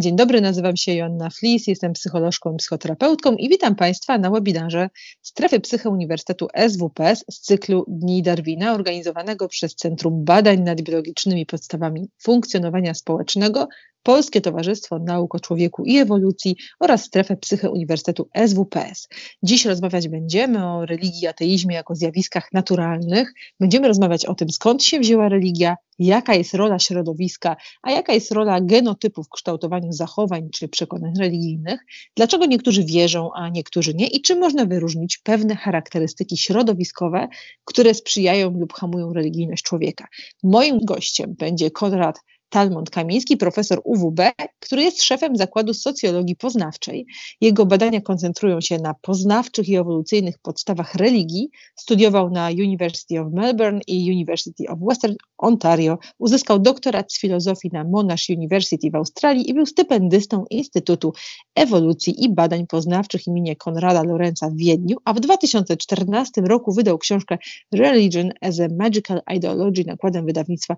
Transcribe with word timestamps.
Dzień 0.00 0.16
dobry, 0.16 0.40
nazywam 0.40 0.76
się 0.76 0.94
Joanna 0.94 1.30
Flis, 1.30 1.66
jestem 1.66 1.92
psycholożką 1.92 2.54
i 2.54 2.56
psychoterapeutką 2.56 3.36
i 3.36 3.48
witam 3.48 3.74
Państwa 3.74 4.18
na 4.18 4.30
webinarze 4.30 4.90
Strefy 5.22 5.60
Psyche 5.60 5.90
Uniwersytetu 5.90 6.48
SWPS 6.68 7.24
z 7.30 7.40
cyklu 7.40 7.84
Dni 7.88 8.22
Darwina 8.22 8.72
organizowanego 8.72 9.48
przez 9.48 9.74
Centrum 9.74 10.24
Badań 10.24 10.60
nad 10.60 10.82
Biologicznymi 10.82 11.46
Podstawami 11.46 12.08
Funkcjonowania 12.22 12.94
Społecznego 12.94 13.68
Polskie 14.04 14.40
Towarzystwo 14.40 14.98
Nauk 14.98 15.34
o 15.34 15.40
Człowieku 15.40 15.84
i 15.84 15.98
Ewolucji 15.98 16.56
oraz 16.80 17.04
Strefę 17.04 17.36
Psyche 17.36 17.70
Uniwersytetu 17.70 18.28
SWPS. 18.46 19.08
Dziś 19.42 19.64
rozmawiać 19.64 20.08
będziemy 20.08 20.66
o 20.66 20.86
religii, 20.86 21.26
ateizmie 21.26 21.74
jako 21.74 21.94
zjawiskach 21.94 22.52
naturalnych. 22.52 23.32
Będziemy 23.60 23.88
rozmawiać 23.88 24.26
o 24.26 24.34
tym, 24.34 24.50
skąd 24.50 24.84
się 24.84 25.00
wzięła 25.00 25.28
religia, 25.28 25.76
jaka 25.98 26.34
jest 26.34 26.54
rola 26.54 26.78
środowiska, 26.78 27.56
a 27.82 27.90
jaka 27.90 28.12
jest 28.12 28.32
rola 28.32 28.60
genotypu 28.60 29.22
w 29.22 29.28
kształtowaniu 29.28 29.92
zachowań 29.92 30.48
czy 30.50 30.68
przekonań 30.68 31.12
religijnych, 31.18 31.80
dlaczego 32.16 32.46
niektórzy 32.46 32.84
wierzą, 32.84 33.30
a 33.34 33.48
niektórzy 33.48 33.94
nie 33.94 34.06
i 34.06 34.22
czy 34.22 34.36
można 34.36 34.66
wyróżnić 34.66 35.18
pewne 35.18 35.56
charakterystyki 35.56 36.36
środowiskowe, 36.36 37.28
które 37.64 37.94
sprzyjają 37.94 38.50
lub 38.50 38.72
hamują 38.72 39.12
religijność 39.12 39.62
człowieka. 39.62 40.06
Moim 40.42 40.78
gościem 40.78 41.34
będzie 41.38 41.70
Konrad 41.70 42.16
Talmont 42.54 42.90
Kamiński, 42.90 43.36
profesor 43.36 43.80
UWB, 43.84 44.20
który 44.60 44.82
jest 44.82 45.02
szefem 45.02 45.36
Zakładu 45.36 45.74
Socjologii 45.74 46.36
Poznawczej. 46.36 47.06
Jego 47.40 47.66
badania 47.66 48.00
koncentrują 48.00 48.60
się 48.60 48.78
na 48.78 48.94
poznawczych 48.94 49.68
i 49.68 49.76
ewolucyjnych 49.76 50.38
podstawach 50.38 50.94
religii. 50.94 51.50
Studiował 51.76 52.30
na 52.30 52.48
University 52.48 53.20
of 53.20 53.32
Melbourne 53.32 53.80
i 53.86 54.12
University 54.12 54.68
of 54.68 54.78
Western 54.80 55.14
Ontario. 55.38 55.98
Uzyskał 56.18 56.58
doktorat 56.58 57.12
z 57.12 57.20
filozofii 57.20 57.70
na 57.72 57.84
Monash 57.84 58.30
University 58.30 58.90
w 58.90 58.94
Australii 58.94 59.50
i 59.50 59.54
był 59.54 59.66
stypendystą 59.66 60.44
Instytutu 60.50 61.12
Ewolucji 61.54 62.24
i 62.24 62.34
Badań 62.34 62.66
Poznawczych 62.66 63.26
imienia 63.26 63.54
Konrada 63.54 64.02
Lorenza 64.02 64.50
w 64.50 64.56
Wiedniu, 64.56 64.96
a 65.04 65.12
w 65.12 65.20
2014 65.20 66.40
roku 66.40 66.72
wydał 66.72 66.98
książkę 66.98 67.38
Religion 67.72 68.30
as 68.40 68.60
a 68.60 68.68
Magical 68.78 69.20
Ideology 69.36 69.84
nakładem 69.86 70.26
wydawnictwa 70.26 70.76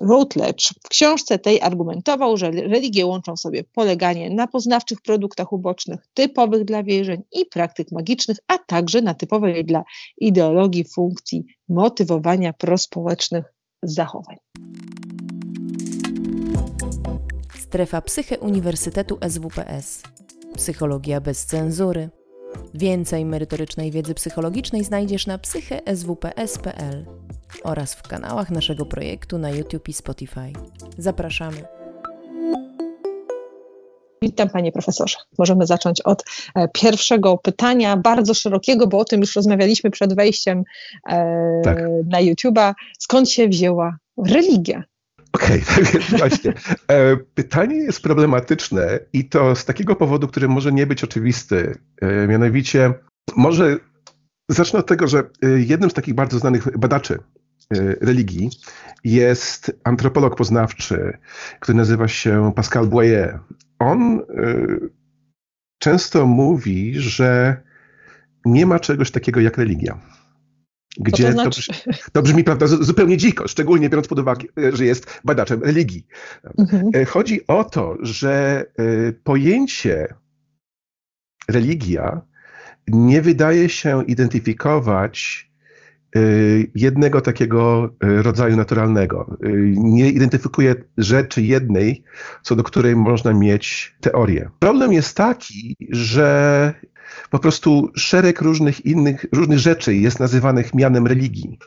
Routledge 0.00 0.68
w 0.84 0.88
książce 0.88 1.38
tej 1.38 1.60
argumentował, 1.60 2.36
że 2.36 2.50
religie 2.50 3.06
łączą 3.06 3.36
sobie 3.36 3.64
poleganie 3.64 4.30
na 4.30 4.46
poznawczych 4.46 5.00
produktach 5.00 5.52
ubocznych 5.52 6.00
typowych 6.14 6.64
dla 6.64 6.82
wierzeń 6.82 7.22
i 7.32 7.46
praktyk 7.46 7.92
magicznych, 7.92 8.36
a 8.46 8.58
także 8.58 9.02
na 9.02 9.14
typowej 9.14 9.64
dla 9.64 9.84
ideologii 10.18 10.84
funkcji 10.84 11.44
motywowania 11.68 12.52
prospołecznych 12.52 13.54
zachowań. 13.82 14.36
Strefa 17.58 18.00
Psyche 18.00 18.38
Uniwersytetu 18.38 19.18
SWPS. 19.28 20.02
Psychologia 20.56 21.20
bez 21.20 21.46
cenzury. 21.46 22.10
Więcej 22.74 23.24
merytorycznej 23.24 23.90
wiedzy 23.90 24.14
psychologicznej 24.14 24.84
znajdziesz 24.84 25.26
na 25.26 25.38
psycheswps.pl 25.38 27.06
oraz 27.62 27.94
w 27.94 28.02
kanałach 28.02 28.50
naszego 28.50 28.86
projektu 28.86 29.38
na 29.38 29.50
YouTube 29.50 29.88
i 29.88 29.92
Spotify. 29.92 30.52
Zapraszamy. 30.98 31.62
Witam 34.22 34.50
panie 34.50 34.72
profesorze. 34.72 35.16
Możemy 35.38 35.66
zacząć 35.66 36.00
od 36.00 36.24
e, 36.54 36.68
pierwszego 36.68 37.38
pytania, 37.38 37.96
bardzo 37.96 38.34
szerokiego, 38.34 38.86
bo 38.86 38.98
o 38.98 39.04
tym 39.04 39.20
już 39.20 39.36
rozmawialiśmy 39.36 39.90
przed 39.90 40.14
wejściem 40.14 40.62
e, 41.08 41.60
tak. 41.64 41.78
na 42.06 42.18
YouTube'a. 42.22 42.74
Skąd 42.98 43.30
się 43.30 43.48
wzięła 43.48 43.96
religia? 44.26 44.82
Okej, 45.32 45.62
okay, 45.62 45.74
tak 45.84 45.92
więc 45.92 46.10
właśnie. 46.10 46.52
E, 46.88 47.16
pytanie 47.34 47.76
jest 47.76 48.02
problematyczne 48.02 48.98
i 49.12 49.28
to 49.28 49.56
z 49.56 49.64
takiego 49.64 49.96
powodu, 49.96 50.28
który 50.28 50.48
może 50.48 50.72
nie 50.72 50.86
być 50.86 51.04
oczywisty. 51.04 51.78
Mianowicie, 52.28 52.94
może 53.36 53.76
zacznę 54.48 54.78
od 54.78 54.86
tego, 54.86 55.08
że 55.08 55.22
jednym 55.56 55.90
z 55.90 55.94
takich 55.94 56.14
bardzo 56.14 56.38
znanych 56.38 56.78
badaczy 56.78 57.18
E, 57.18 57.41
religii 58.00 58.50
jest 59.04 59.80
antropolog 59.84 60.36
poznawczy, 60.36 61.18
który 61.60 61.78
nazywa 61.78 62.08
się 62.08 62.52
Pascal 62.56 62.86
Boyer. 62.86 63.38
On 63.78 64.18
e, 64.18 64.22
często 65.78 66.26
mówi, 66.26 66.94
że 67.00 67.56
nie 68.44 68.66
ma 68.66 68.78
czegoś 68.78 69.10
takiego 69.10 69.40
jak 69.40 69.58
religia. 69.58 70.00
Gdzie 70.98 71.24
to, 71.24 71.32
znaczy? 71.32 71.66
to, 71.66 71.72
brzmi, 71.72 71.94
to, 72.12 72.22
brzmi, 72.22 72.44
prawda, 72.44 72.66
zupełnie 72.66 73.16
dziko, 73.16 73.48
szczególnie 73.48 73.88
biorąc 73.88 74.08
pod 74.08 74.18
uwagę, 74.18 74.46
że 74.72 74.84
jest 74.84 75.20
badaczem 75.24 75.62
religii. 75.62 76.06
Mhm. 76.58 77.06
Chodzi 77.06 77.46
o 77.46 77.64
to, 77.64 77.96
że 78.00 78.64
pojęcie 79.24 80.14
religia 81.48 82.20
nie 82.88 83.22
wydaje 83.22 83.68
się 83.68 84.04
identyfikować 84.04 85.51
Y, 85.51 85.51
jednego 86.74 87.20
takiego 87.20 87.90
y, 88.04 88.22
rodzaju 88.22 88.56
naturalnego. 88.56 89.36
Y, 89.44 89.74
nie 89.76 90.10
identyfikuje 90.10 90.74
rzeczy 90.98 91.42
jednej, 91.42 92.04
co 92.42 92.56
do 92.56 92.62
której 92.62 92.96
można 92.96 93.32
mieć 93.32 93.94
teorię. 94.00 94.50
Problem 94.58 94.92
jest 94.92 95.16
taki, 95.16 95.76
że 95.90 96.74
po 97.30 97.38
prostu 97.38 97.90
szereg 97.96 98.40
różnych 98.40 98.86
innych, 98.86 99.26
różnych 99.32 99.58
rzeczy 99.58 99.94
jest 99.94 100.20
nazywanych 100.20 100.74
mianem 100.74 101.06
religii. 101.06 101.58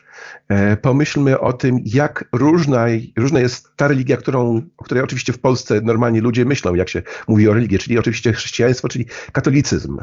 E, 0.48 0.78
pomyślmy 0.78 1.40
o 1.40 1.54
tym, 1.54 1.80
jak 1.86 2.26
różna, 2.32 2.86
różna 3.18 3.40
jest 3.40 3.70
ta 3.76 3.88
religia, 3.88 4.18
którą, 4.18 4.62
o 4.78 4.84
której 4.84 5.04
oczywiście 5.04 5.34
w 5.34 5.40
Polsce 5.40 5.82
normalnie 5.82 6.22
ludzie 6.22 6.46
myślą, 6.46 6.76
jak 6.76 6.90
się 6.90 7.02
mówi 7.28 7.50
o 7.50 7.54
religii, 7.54 7.80
czyli 7.80 8.00
oczywiście 8.00 8.34
chrześcijaństwo, 8.34 8.88
czyli 8.88 9.06
katolicyzm, 9.32 9.98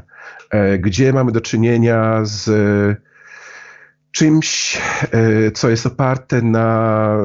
e, 0.51 0.79
gdzie 0.79 1.13
mamy 1.13 1.33
do 1.33 1.41
czynienia 1.41 2.21
z 2.25 2.51
czymś, 4.13 4.79
e, 5.13 5.51
co 5.51 5.71
jest 5.71 5.87
oparte 5.87 6.43
na 6.43 7.17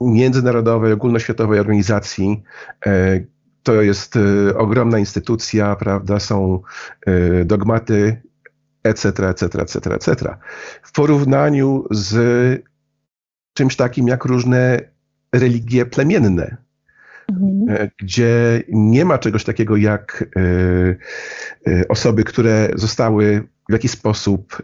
międzynarodowej, 0.00 0.92
ogólnoświatowej 0.92 1.60
organizacji. 1.60 2.42
E, 2.86 3.20
to 3.62 3.82
jest 3.82 4.16
e, 4.16 4.56
ogromna 4.56 4.98
instytucja, 4.98 5.76
prawda, 5.76 6.20
są 6.20 6.60
dogmaty, 7.44 8.22
etc., 8.82 9.28
etc., 9.28 9.60
etc., 9.60 9.94
etc. 9.94 10.36
W 10.82 10.92
porównaniu 10.92 11.84
z 11.90 12.62
czymś 13.54 13.76
takim 13.76 14.08
jak 14.08 14.24
różne 14.24 14.80
religie 15.32 15.86
plemienne, 15.86 16.56
mhm. 17.28 17.90
gdzie 17.98 18.62
nie 18.68 19.04
ma 19.04 19.18
czegoś 19.18 19.44
takiego 19.44 19.76
jak 19.76 20.24
osoby, 21.88 22.24
które 22.24 22.68
zostały 22.74 23.48
w 23.68 23.72
jakiś 23.72 23.90
sposób 23.90 24.62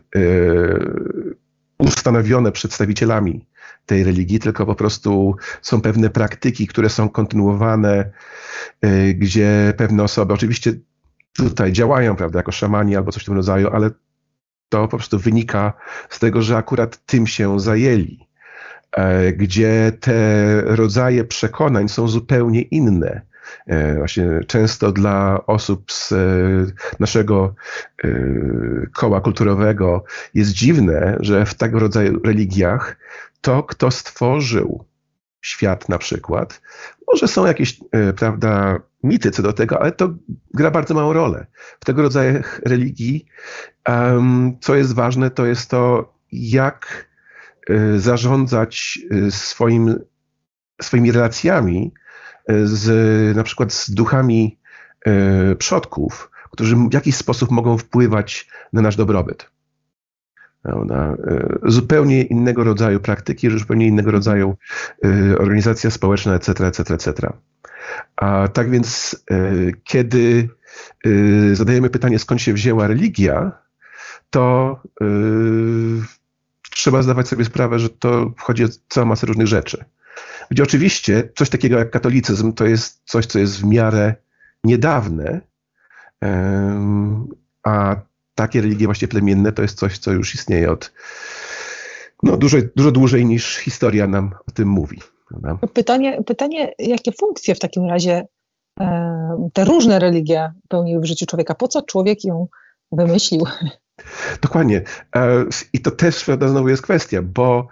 ustanowione 1.82 2.52
przedstawicielami 2.52 3.46
tej 3.86 4.04
religii, 4.04 4.38
tylko 4.38 4.66
po 4.66 4.74
prostu 4.74 5.36
są 5.62 5.80
pewne 5.80 6.10
praktyki, 6.10 6.66
które 6.66 6.88
są 6.88 7.08
kontynuowane, 7.08 8.10
y, 8.84 9.14
gdzie 9.14 9.74
pewne 9.76 10.02
osoby 10.02 10.34
oczywiście 10.34 10.72
tutaj 11.32 11.72
działają, 11.72 12.16
prawda, 12.16 12.38
jako 12.38 12.52
szamani 12.52 12.96
albo 12.96 13.12
coś 13.12 13.22
w 13.22 13.26
tym 13.26 13.34
rodzaju, 13.34 13.68
ale 13.72 13.90
to 14.68 14.88
po 14.88 14.96
prostu 14.96 15.18
wynika 15.18 15.72
z 16.08 16.18
tego, 16.18 16.42
że 16.42 16.56
akurat 16.56 17.06
tym 17.06 17.26
się 17.26 17.60
zajęli, 17.60 18.28
e, 18.92 19.32
gdzie 19.32 19.92
te 20.00 20.14
rodzaje 20.62 21.24
przekonań 21.24 21.88
są 21.88 22.08
zupełnie 22.08 22.62
inne. 22.62 23.31
E, 23.66 23.94
właśnie 23.94 24.40
często 24.46 24.92
dla 24.92 25.46
osób 25.46 25.92
z 25.92 26.12
e, 26.12 26.16
naszego 27.00 27.54
e, 28.04 28.08
koła 28.92 29.20
kulturowego 29.20 30.04
jest 30.34 30.52
dziwne, 30.52 31.16
że 31.20 31.46
w 31.46 31.54
tego 31.54 31.78
rodzaju 31.78 32.20
religiach 32.24 32.96
to, 33.40 33.62
kto 33.62 33.90
stworzył 33.90 34.84
świat 35.40 35.88
na 35.88 35.98
przykład, 35.98 36.62
może 37.08 37.28
są 37.28 37.46
jakieś, 37.46 37.80
prawda, 38.16 38.80
mity 39.02 39.30
co 39.30 39.42
do 39.42 39.52
tego, 39.52 39.80
ale 39.80 39.92
to 39.92 40.14
gra 40.54 40.70
bardzo 40.70 40.94
małą 40.94 41.12
rolę. 41.12 41.46
W 41.80 41.84
tego 41.84 42.02
rodzaju 42.02 42.42
religii, 42.66 43.26
co 44.60 44.74
jest 44.74 44.94
ważne, 44.94 45.30
to 45.30 45.46
jest 45.46 45.70
to, 45.70 46.14
jak 46.32 47.08
zarządzać 47.96 48.98
swoim, 49.30 49.98
swoimi 50.82 51.12
relacjami 51.12 51.92
z, 52.48 53.36
na 53.36 53.42
przykład 53.42 53.72
z 53.72 53.90
duchami 53.90 54.58
e, 55.06 55.56
przodków, 55.56 56.30
którzy 56.50 56.76
w 56.76 56.94
jakiś 56.94 57.16
sposób 57.16 57.50
mogą 57.50 57.78
wpływać 57.78 58.48
na 58.72 58.82
nasz 58.82 58.96
dobrobyt. 58.96 59.50
Prawda? 60.62 61.16
E, 61.26 61.58
zupełnie 61.64 62.22
innego 62.22 62.64
rodzaju 62.64 63.00
praktyki, 63.00 63.58
zupełnie 63.58 63.86
innego 63.86 64.10
rodzaju 64.10 64.56
e, 65.04 65.38
organizacja 65.38 65.90
społeczna, 65.90 66.34
etc., 66.34 66.66
etc., 66.66 66.94
etc. 66.94 67.32
A 68.16 68.48
tak 68.48 68.70
więc, 68.70 69.16
kiedy 69.84 70.48
zadajemy 71.52 71.90
pytanie, 71.90 72.18
skąd 72.18 72.40
się 72.42 72.52
wzięła 72.52 72.86
religia, 72.86 73.52
to 74.30 74.76
trzeba 76.70 77.02
zdawać 77.02 77.28
sobie 77.28 77.44
sprawę, 77.44 77.78
że 77.78 77.90
to 77.90 78.32
wchodzi 78.38 78.64
o 78.64 78.68
całą 78.88 79.06
masę 79.06 79.26
różnych 79.26 79.46
rzeczy. 79.46 79.84
Gdzie 80.50 80.62
oczywiście 80.62 81.28
coś 81.36 81.50
takiego 81.50 81.78
jak 81.78 81.90
katolicyzm 81.90 82.52
to 82.52 82.66
jest 82.66 83.02
coś, 83.04 83.26
co 83.26 83.38
jest 83.38 83.60
w 83.60 83.64
miarę 83.64 84.14
niedawne, 84.64 85.40
a 87.62 87.96
takie 88.34 88.60
religie 88.60 88.86
właśnie 88.86 89.08
plemienne 89.08 89.52
to 89.52 89.62
jest 89.62 89.78
coś, 89.78 89.98
co 89.98 90.12
już 90.12 90.34
istnieje 90.34 90.70
od 90.70 90.92
no, 92.22 92.36
dużo, 92.36 92.58
dużo 92.76 92.92
dłużej 92.92 93.26
niż 93.26 93.56
historia 93.56 94.06
nam 94.06 94.34
o 94.48 94.50
tym 94.50 94.68
mówi. 94.68 95.00
Pytanie, 95.74 96.22
pytanie, 96.26 96.72
jakie 96.78 97.12
funkcje 97.12 97.54
w 97.54 97.58
takim 97.58 97.88
razie 97.88 98.26
te 99.52 99.64
różne 99.64 99.98
religie 99.98 100.52
pełniły 100.68 101.02
w 101.02 101.04
życiu 101.04 101.26
człowieka? 101.26 101.54
Po 101.54 101.68
co 101.68 101.82
człowiek 101.82 102.24
ją 102.24 102.46
wymyślił? 102.92 103.46
Dokładnie. 104.42 104.82
E, 105.16 105.44
I 105.72 105.80
to 105.80 105.90
też 105.90 106.24
prawda, 106.24 106.48
znowu 106.48 106.68
jest 106.68 106.82
kwestia, 106.82 107.22
bo 107.22 107.68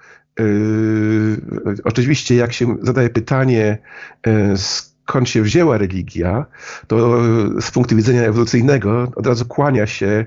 oczywiście 1.85 2.35
jak 2.35 2.53
się 2.53 2.77
zadaje 2.83 3.11
pytanie, 3.11 3.79
yy, 4.27 4.57
skąd 4.57 5.29
się 5.29 5.43
wzięła 5.43 5.79
religia, 5.79 6.47
to 6.87 7.23
z 7.61 7.71
punktu 7.71 7.97
widzenia 7.97 8.23
ewolucyjnego 8.23 9.13
od 9.17 9.27
razu 9.27 9.45
kłania 9.45 9.87
się 9.87 10.25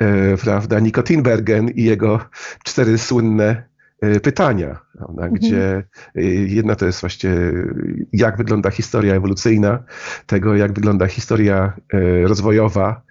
yy, 0.00 0.36
prawda, 0.42 0.80
Nikotinbergen 0.80 1.68
i 1.68 1.84
jego 1.84 2.20
cztery 2.64 2.98
słynne 2.98 3.68
pytania, 4.22 4.78
mhm. 5.08 5.32
gdzie 5.32 5.84
jedna 6.46 6.74
to 6.74 6.86
jest 6.86 7.00
właśnie 7.00 7.30
jak 8.12 8.36
wygląda 8.36 8.70
historia 8.70 9.14
ewolucyjna, 9.14 9.82
tego 10.26 10.56
jak 10.56 10.72
wygląda 10.72 11.06
historia 11.06 11.72
rozwojowa, 12.24 13.02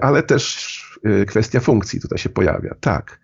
ale 0.00 0.22
też 0.22 0.80
kwestia 1.26 1.60
funkcji 1.60 2.00
tutaj 2.00 2.18
się 2.18 2.28
pojawia. 2.28 2.74
Tak. 2.80 3.20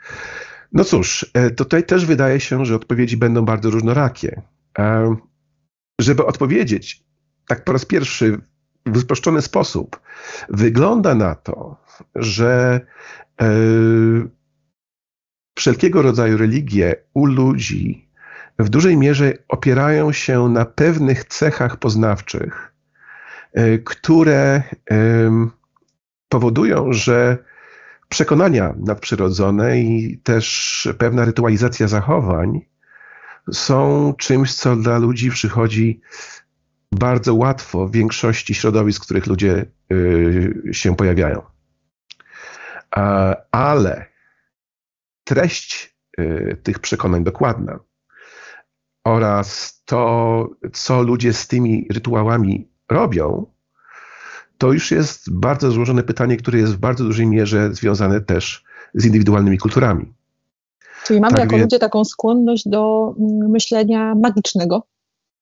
No 0.76 0.84
cóż, 0.84 1.30
e, 1.34 1.50
tutaj 1.50 1.84
też 1.84 2.06
wydaje 2.06 2.40
się, 2.40 2.66
że 2.66 2.74
odpowiedzi 2.74 3.16
będą 3.16 3.44
bardzo 3.44 3.70
różnorakie. 3.70 4.42
E, 4.78 5.16
żeby 6.00 6.26
odpowiedzieć 6.26 7.04
tak 7.48 7.64
po 7.64 7.72
raz 7.72 7.84
pierwszy 7.84 8.38
w 8.86 9.02
uproszczony 9.02 9.42
sposób, 9.42 10.00
wygląda 10.48 11.14
na 11.14 11.34
to, 11.34 11.76
że 12.14 12.80
e, 13.40 13.46
wszelkiego 15.58 16.02
rodzaju 16.02 16.36
religie 16.36 16.96
u 17.14 17.26
ludzi 17.26 18.08
w 18.58 18.68
dużej 18.68 18.96
mierze 18.96 19.32
opierają 19.48 20.12
się 20.12 20.48
na 20.48 20.64
pewnych 20.64 21.24
cechach 21.24 21.76
poznawczych, 21.76 22.74
które 23.84 24.62
powodują, 26.28 26.92
że 26.92 27.38
przekonania 28.08 28.74
nadprzyrodzone 28.78 29.80
i 29.80 30.18
też 30.18 30.88
pewna 30.98 31.24
rytualizacja 31.24 31.88
zachowań 31.88 32.60
są 33.52 34.14
czymś, 34.18 34.54
co 34.54 34.76
dla 34.76 34.98
ludzi 34.98 35.30
przychodzi 35.30 36.00
bardzo 36.92 37.34
łatwo 37.34 37.88
w 37.88 37.92
większości 37.92 38.54
środowisk, 38.54 39.02
w 39.02 39.04
których 39.04 39.26
ludzie 39.26 39.66
y, 39.92 40.54
się 40.72 40.96
pojawiają. 40.96 41.42
Ale 43.50 44.06
treść 45.24 45.96
y, 46.20 46.60
tych 46.62 46.78
przekonań 46.78 47.24
dokładna 47.24 47.78
oraz 49.04 49.82
to, 49.84 50.50
co 50.72 51.02
ludzie 51.02 51.32
z 51.32 51.48
tymi 51.48 51.86
rytuałami 51.90 52.70
robią, 52.90 53.55
to 54.58 54.72
już 54.72 54.90
jest 54.90 55.32
bardzo 55.32 55.70
złożone 55.70 56.02
pytanie, 56.02 56.36
które 56.36 56.58
jest 56.58 56.74
w 56.74 56.78
bardzo 56.78 57.04
dużej 57.04 57.26
mierze 57.26 57.74
związane 57.74 58.20
też 58.20 58.64
z 58.94 59.04
indywidualnymi 59.04 59.58
kulturami. 59.58 60.12
Czyli 61.04 61.20
mamy 61.20 61.32
tak 61.32 61.40
jako 61.40 61.56
ludzie 61.56 61.78
taką 61.78 62.04
skłonność 62.04 62.68
do 62.68 63.14
mm, 63.18 63.50
myślenia 63.50 64.14
magicznego, 64.14 64.86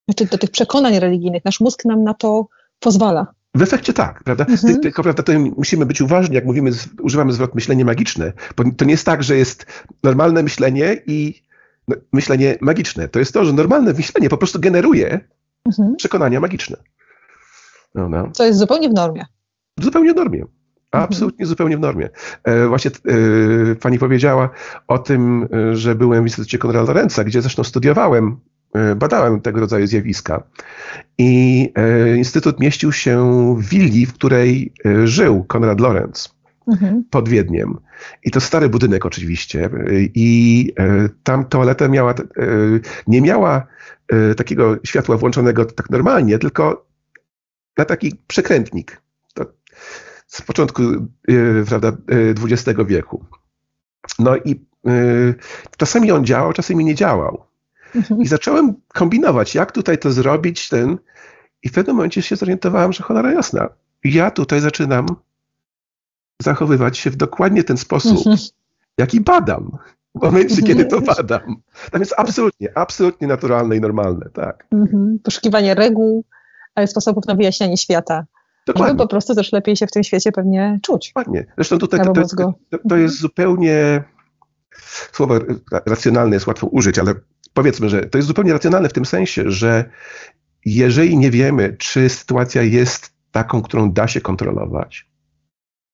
znaczy 0.08 0.26
do 0.26 0.38
tych 0.38 0.50
przekonań 0.50 0.98
religijnych. 0.98 1.44
Nasz 1.44 1.60
mózg 1.60 1.84
nam 1.84 2.04
na 2.04 2.14
to 2.14 2.46
pozwala. 2.80 3.26
W 3.54 3.62
efekcie 3.62 3.92
tak, 3.92 4.22
prawda? 4.24 4.44
Mhm. 4.48 4.80
Tylko 4.80 5.02
prawda, 5.02 5.22
to 5.22 5.32
musimy 5.56 5.86
być 5.86 6.00
uważni, 6.00 6.34
jak 6.34 6.44
mówimy, 6.44 6.70
używamy 7.02 7.32
zwrot 7.32 7.54
myślenie 7.54 7.84
magiczne, 7.84 8.32
bo 8.56 8.64
to 8.76 8.84
nie 8.84 8.90
jest 8.90 9.06
tak, 9.06 9.22
że 9.22 9.36
jest 9.36 9.66
normalne 10.02 10.42
myślenie 10.42 10.96
i 11.06 11.42
no, 11.88 11.96
myślenie 12.12 12.58
magiczne. 12.60 13.08
To 13.08 13.18
jest 13.18 13.34
to, 13.34 13.44
że 13.44 13.52
normalne 13.52 13.92
myślenie 13.92 14.28
po 14.28 14.36
prostu 14.36 14.60
generuje 14.60 15.20
mhm. 15.66 15.96
przekonania 15.96 16.40
magiczne. 16.40 16.76
No, 17.94 18.30
Co 18.32 18.44
jest 18.44 18.58
zupełnie 18.58 18.88
w 18.88 18.94
normie. 18.94 19.26
Zupełnie 19.80 20.12
w 20.12 20.16
normie. 20.16 20.44
Absolutnie 20.94 21.42
mhm. 21.42 21.48
zupełnie 21.48 21.76
w 21.76 21.80
normie. 21.80 22.08
E, 22.44 22.66
właśnie 22.66 22.90
e, 22.90 23.74
pani 23.74 23.98
powiedziała 23.98 24.50
o 24.88 24.98
tym, 24.98 25.48
e, 25.52 25.76
że 25.76 25.94
byłem 25.94 26.24
w 26.24 26.26
Instytucie 26.26 26.58
Konrada 26.58 26.86
Lorenza, 26.86 27.24
gdzie 27.24 27.42
zresztą 27.42 27.64
studiowałem, 27.64 28.36
badałem 28.96 29.40
tego 29.40 29.60
rodzaju 29.60 29.86
zjawiska. 29.86 30.42
I 31.18 31.72
Instytut 32.16 32.60
mieścił 32.60 32.92
się 32.92 33.18
w 33.58 33.68
willi, 33.68 34.06
w 34.06 34.14
której 34.14 34.72
żył 35.04 35.44
Konrad 35.44 35.80
Lorenz. 35.80 36.34
Mhm. 36.68 37.04
Pod 37.10 37.28
Wiedniem. 37.28 37.78
I 38.24 38.30
to 38.30 38.40
stary 38.40 38.68
budynek 38.68 39.06
oczywiście. 39.06 39.70
I 40.14 40.72
tam 41.22 41.44
toaleta 41.44 41.88
miała, 41.88 42.14
nie 43.06 43.20
miała 43.20 43.66
takiego 44.36 44.76
światła 44.84 45.16
włączonego 45.16 45.64
tak 45.64 45.90
normalnie, 45.90 46.38
tylko 46.38 46.86
na 47.78 47.84
taki 47.84 48.12
przekrętnik. 48.26 49.02
To 49.34 49.44
z 50.26 50.42
początku 50.42 50.82
yy, 51.28 51.64
prawda, 51.68 51.92
XX 52.44 52.78
yy, 52.78 52.84
wieku. 52.84 53.24
No 54.18 54.36
i 54.36 54.66
yy, 54.84 55.34
czasami 55.76 56.12
on 56.12 56.24
działał, 56.24 56.52
czasami 56.52 56.84
nie 56.84 56.94
działał. 56.94 57.44
Mhm. 57.94 58.20
I 58.20 58.26
zacząłem 58.26 58.74
kombinować, 58.88 59.54
jak 59.54 59.72
tutaj 59.72 59.98
to 59.98 60.12
zrobić, 60.12 60.68
ten. 60.68 60.98
I 61.62 61.68
w 61.68 61.72
pewnym 61.72 61.96
momencie 61.96 62.22
się 62.22 62.36
zorientowałem, 62.36 62.92
że 62.92 63.02
cholera 63.02 63.32
jasna. 63.32 63.68
Ja 64.04 64.30
tutaj 64.30 64.60
zaczynam 64.60 65.06
zachowywać 66.42 66.98
się 66.98 67.10
w 67.10 67.16
dokładnie 67.16 67.64
ten 67.64 67.76
sposób, 67.76 68.18
mhm. 68.18 68.36
jaki 68.98 69.20
badam. 69.20 69.70
W 70.14 70.22
momencie, 70.22 70.62
kiedy 70.62 70.84
to 70.84 71.00
badam. 71.00 71.56
Tam 71.90 72.00
jest 72.00 72.14
absolutnie, 72.16 72.78
absolutnie 72.78 73.26
naturalne 73.28 73.76
i 73.76 73.80
normalne, 73.80 74.30
tak. 74.32 74.66
Mhm. 74.72 75.18
Poszukiwanie 75.22 75.74
reguł, 75.74 76.24
sposobów 76.86 77.26
na 77.26 77.34
wyjaśnianie 77.34 77.76
świata. 77.76 78.26
Dokładnie. 78.66 78.88
Żeby 78.88 78.98
po 78.98 79.08
prostu 79.08 79.34
też 79.34 79.52
lepiej 79.52 79.76
się 79.76 79.86
w 79.86 79.90
tym 79.90 80.04
świecie 80.04 80.32
pewnie 80.32 80.78
czuć. 80.82 81.12
Dokładnie. 81.16 81.46
Zresztą 81.56 81.78
tutaj 81.78 82.00
to, 82.00 82.12
to, 82.12 82.54
to, 82.70 82.78
to 82.88 82.96
jest 82.96 83.20
zupełnie, 83.20 84.04
słowo 85.12 85.38
racjonalne 85.86 86.36
jest 86.36 86.46
łatwo 86.46 86.66
użyć, 86.66 86.98
ale 86.98 87.14
powiedzmy, 87.54 87.88
że 87.88 88.02
to 88.02 88.18
jest 88.18 88.28
zupełnie 88.28 88.52
racjonalne 88.52 88.88
w 88.88 88.92
tym 88.92 89.04
sensie, 89.04 89.50
że 89.50 89.90
jeżeli 90.64 91.16
nie 91.16 91.30
wiemy, 91.30 91.76
czy 91.78 92.08
sytuacja 92.08 92.62
jest 92.62 93.14
taką, 93.30 93.62
którą 93.62 93.92
da 93.92 94.08
się 94.08 94.20
kontrolować, 94.20 95.10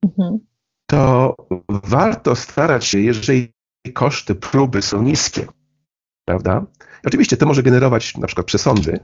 mhm. 0.05 0.39
to 0.87 1.37
warto 1.69 2.37
starać 2.37 2.85
się, 2.85 3.01
jeżeli 3.01 3.53
koszty 3.95 4.35
próby 4.35 4.83
są 4.83 5.03
niskie, 5.03 5.47
prawda? 6.25 6.67
oczywiście 7.05 7.37
to 7.37 7.47
może 7.47 7.63
generować 7.63 8.17
na 8.17 8.27
przykład 8.27 8.47
przesądy, 8.47 9.01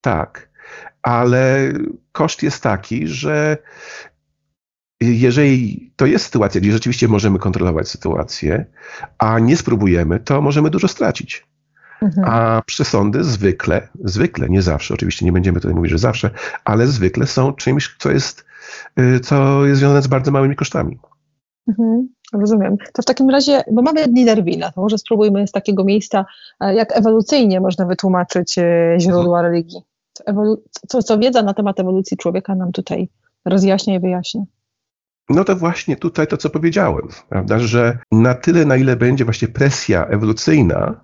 tak, 0.00 0.53
ale 1.04 1.72
koszt 2.12 2.42
jest 2.42 2.62
taki, 2.62 3.08
że 3.08 3.56
jeżeli 5.00 5.90
to 5.96 6.06
jest 6.06 6.24
sytuacja, 6.24 6.60
gdzie 6.60 6.72
rzeczywiście 6.72 7.08
możemy 7.08 7.38
kontrolować 7.38 7.88
sytuację, 7.88 8.66
a 9.18 9.38
nie 9.38 9.56
spróbujemy, 9.56 10.20
to 10.20 10.42
możemy 10.42 10.70
dużo 10.70 10.88
stracić. 10.88 11.46
Mhm. 12.02 12.28
A 12.28 12.62
przesądy 12.66 13.24
zwykle, 13.24 13.88
zwykle, 14.04 14.48
nie 14.48 14.62
zawsze, 14.62 14.94
oczywiście 14.94 15.24
nie 15.24 15.32
będziemy 15.32 15.60
tutaj 15.60 15.74
mówić, 15.74 15.90
że 15.90 15.98
zawsze, 15.98 16.30
ale 16.64 16.86
zwykle 16.86 17.26
są 17.26 17.52
czymś, 17.52 17.96
co 17.98 18.10
jest, 18.10 18.44
y, 19.00 19.20
co 19.20 19.66
jest 19.66 19.78
związane 19.78 20.02
z 20.02 20.06
bardzo 20.06 20.30
małymi 20.30 20.56
kosztami. 20.56 20.98
Mhm, 21.68 22.08
rozumiem. 22.32 22.76
To 22.92 23.02
w 23.02 23.04
takim 23.04 23.30
razie, 23.30 23.62
bo 23.72 23.82
mamy 23.82 24.08
dni 24.08 24.24
Darwina, 24.24 24.72
to 24.72 24.80
może 24.80 24.98
spróbujmy 24.98 25.46
z 25.46 25.52
takiego 25.52 25.84
miejsca, 25.84 26.24
e, 26.60 26.74
jak 26.74 26.96
ewolucyjnie 26.96 27.60
można 27.60 27.86
wytłumaczyć 27.86 28.58
e, 28.58 28.96
źródła 28.98 29.38
mhm. 29.38 29.52
religii 29.52 29.93
co, 30.88 31.02
co 31.02 31.18
wiedza 31.18 31.42
na 31.42 31.54
temat 31.54 31.80
ewolucji 31.80 32.16
człowieka 32.16 32.54
nam 32.54 32.72
tutaj 32.72 33.08
rozjaśnia 33.44 33.94
i 33.94 34.00
wyjaśnia. 34.00 34.42
No 35.28 35.44
to 35.44 35.56
właśnie 35.56 35.96
tutaj 35.96 36.26
to, 36.26 36.36
co 36.36 36.50
powiedziałem, 36.50 37.08
prawda, 37.28 37.58
że 37.58 37.98
na 38.12 38.34
tyle, 38.34 38.64
na 38.64 38.76
ile 38.76 38.96
będzie 38.96 39.24
właśnie 39.24 39.48
presja 39.48 40.06
ewolucyjna, 40.06 41.00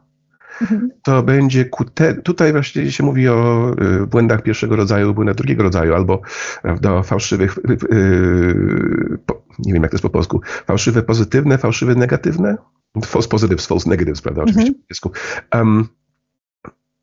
mhm. 0.60 0.90
to 1.02 1.22
będzie 1.22 1.70
te, 1.94 2.14
tutaj 2.14 2.52
właśnie 2.52 2.92
się 2.92 3.04
mówi 3.04 3.28
o 3.28 3.70
y, 4.02 4.06
błędach 4.06 4.42
pierwszego 4.42 4.76
rodzaju, 4.76 5.14
błędach 5.14 5.36
drugiego 5.36 5.62
rodzaju, 5.62 5.94
albo 5.94 6.20
prawda, 6.62 6.94
o 6.94 7.02
fałszywych, 7.02 7.58
yy, 7.90 9.18
po, 9.26 9.42
nie 9.58 9.72
wiem 9.72 9.82
jak 9.82 9.90
to 9.90 9.94
jest 9.94 10.02
po 10.02 10.10
polsku, 10.10 10.40
fałszywe 10.66 11.02
pozytywne, 11.02 11.58
fałszywe 11.58 11.94
negatywne, 11.94 12.56
false 13.04 13.28
positives, 13.28 13.66
false 13.66 13.90
negatives, 13.90 14.22
prawda, 14.22 14.42
oczywiście 14.42 14.68
mhm. 14.68 14.82
po 14.82 14.88
polsku. 14.88 15.10
Um, 15.54 15.88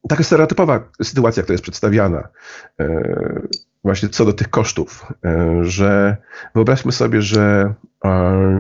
taka 0.07 0.23
stereotypowa 0.23 0.89
sytuacja, 1.03 1.43
która 1.43 1.53
jest 1.53 1.63
przedstawiana 1.63 2.27
e, 2.79 3.47
właśnie 3.83 4.09
co 4.09 4.25
do 4.25 4.33
tych 4.33 4.49
kosztów, 4.49 5.05
e, 5.25 5.59
że 5.63 6.17
wyobraźmy 6.55 6.91
sobie, 6.91 7.21
że 7.21 7.73
e, 8.05 8.59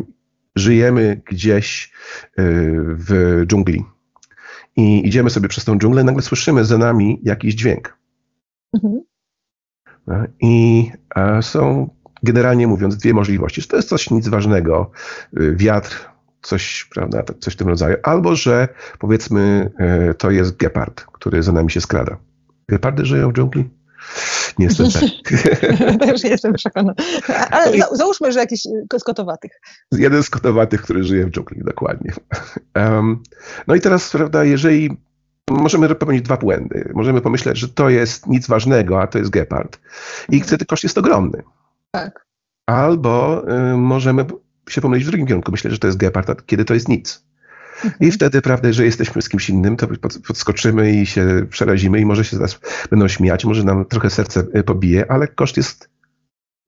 żyjemy 0.55 1.21
gdzieś 1.25 1.93
w 2.37 3.41
dżungli 3.45 3.85
i 4.75 5.07
idziemy 5.07 5.29
sobie 5.29 5.47
przez 5.47 5.65
tą 5.65 5.77
dżunglę, 5.77 6.03
nagle 6.03 6.21
słyszymy 6.21 6.65
za 6.65 6.77
nami 6.77 7.19
jakiś 7.23 7.55
dźwięk. 7.55 7.97
Mhm. 8.73 9.01
I 10.41 10.91
są 11.41 11.89
generalnie 12.23 12.67
mówiąc 12.67 12.97
dwie 12.97 13.13
możliwości, 13.13 13.61
że 13.61 13.67
to 13.67 13.75
jest 13.75 13.89
coś 13.89 14.09
nic 14.09 14.27
ważnego, 14.27 14.91
wiatr, 15.33 16.09
coś, 16.47 16.87
prawda, 16.93 17.23
coś 17.39 17.53
w 17.53 17.57
tym 17.57 17.67
rodzaju, 17.67 17.95
albo 18.03 18.35
że 18.35 18.67
powiedzmy 18.99 19.71
e, 19.79 20.13
to 20.13 20.31
jest 20.31 20.57
gepard, 20.57 21.05
który 21.05 21.43
za 21.43 21.51
nami 21.51 21.71
się 21.71 21.81
skrada. 21.81 22.17
Gepardy 22.69 23.05
żyją 23.05 23.29
w 23.29 23.33
dżungli? 23.33 23.69
Niestety. 24.59 24.99
Też 26.07 26.23
nie 26.23 26.29
jestem 26.29 26.53
przekonana. 26.53 26.93
Ale 27.51 27.77
załóżmy, 27.91 28.31
że 28.31 28.39
jakiś 28.39 28.61
z 28.99 29.03
kotowatych. 29.03 29.51
Jeden 29.91 30.23
z 30.23 30.29
kotowatych, 30.29 30.81
który 30.81 31.03
żyje 31.03 31.25
w 31.25 31.29
dżungli, 31.31 31.63
dokładnie. 31.63 32.13
Um, 32.75 33.23
no 33.67 33.75
i 33.75 33.81
teraz, 33.81 34.11
prawda, 34.11 34.43
jeżeli 34.43 34.97
możemy 35.51 35.89
popełnić 35.89 36.21
dwa 36.21 36.37
błędy. 36.37 36.91
Możemy 36.93 37.21
pomyśleć, 37.21 37.57
że 37.57 37.69
to 37.69 37.89
jest 37.89 38.27
nic 38.27 38.47
ważnego, 38.47 39.01
a 39.01 39.07
to 39.07 39.17
jest 39.17 39.31
gepard. 39.31 39.79
I 40.29 40.41
wtedy 40.41 40.65
koszt 40.65 40.83
jest 40.83 40.97
ogromny. 40.97 41.43
Tak. 41.91 42.25
Albo 42.65 43.43
y, 43.73 43.77
możemy 43.77 44.25
się 44.69 44.81
pomylić 44.81 45.05
w 45.05 45.07
drugim 45.07 45.27
kierunku, 45.27 45.51
myśleć, 45.51 45.73
że 45.73 45.79
to 45.79 45.87
jest 45.87 45.97
gepard, 45.97 46.45
kiedy 46.45 46.65
to 46.65 46.73
jest 46.73 46.89
nic. 46.89 47.27
I 47.83 47.87
mhm. 47.87 48.11
wtedy, 48.11 48.41
prawda, 48.41 48.73
że 48.73 48.85
jesteśmy 48.85 49.21
z 49.21 49.29
kimś 49.29 49.49
innym, 49.49 49.77
to 49.77 49.87
podskoczymy 50.27 50.91
i 50.91 51.05
się 51.05 51.45
przerazimy 51.49 51.99
i 51.99 52.05
może 52.05 52.25
się 52.25 52.37
zaraz 52.37 52.59
będą 52.89 53.07
śmiać, 53.07 53.45
może 53.45 53.63
nam 53.63 53.85
trochę 53.85 54.09
serce 54.09 54.43
y, 54.55 54.63
pobije, 54.63 55.11
ale 55.11 55.27
koszt 55.27 55.57
jest 55.57 55.89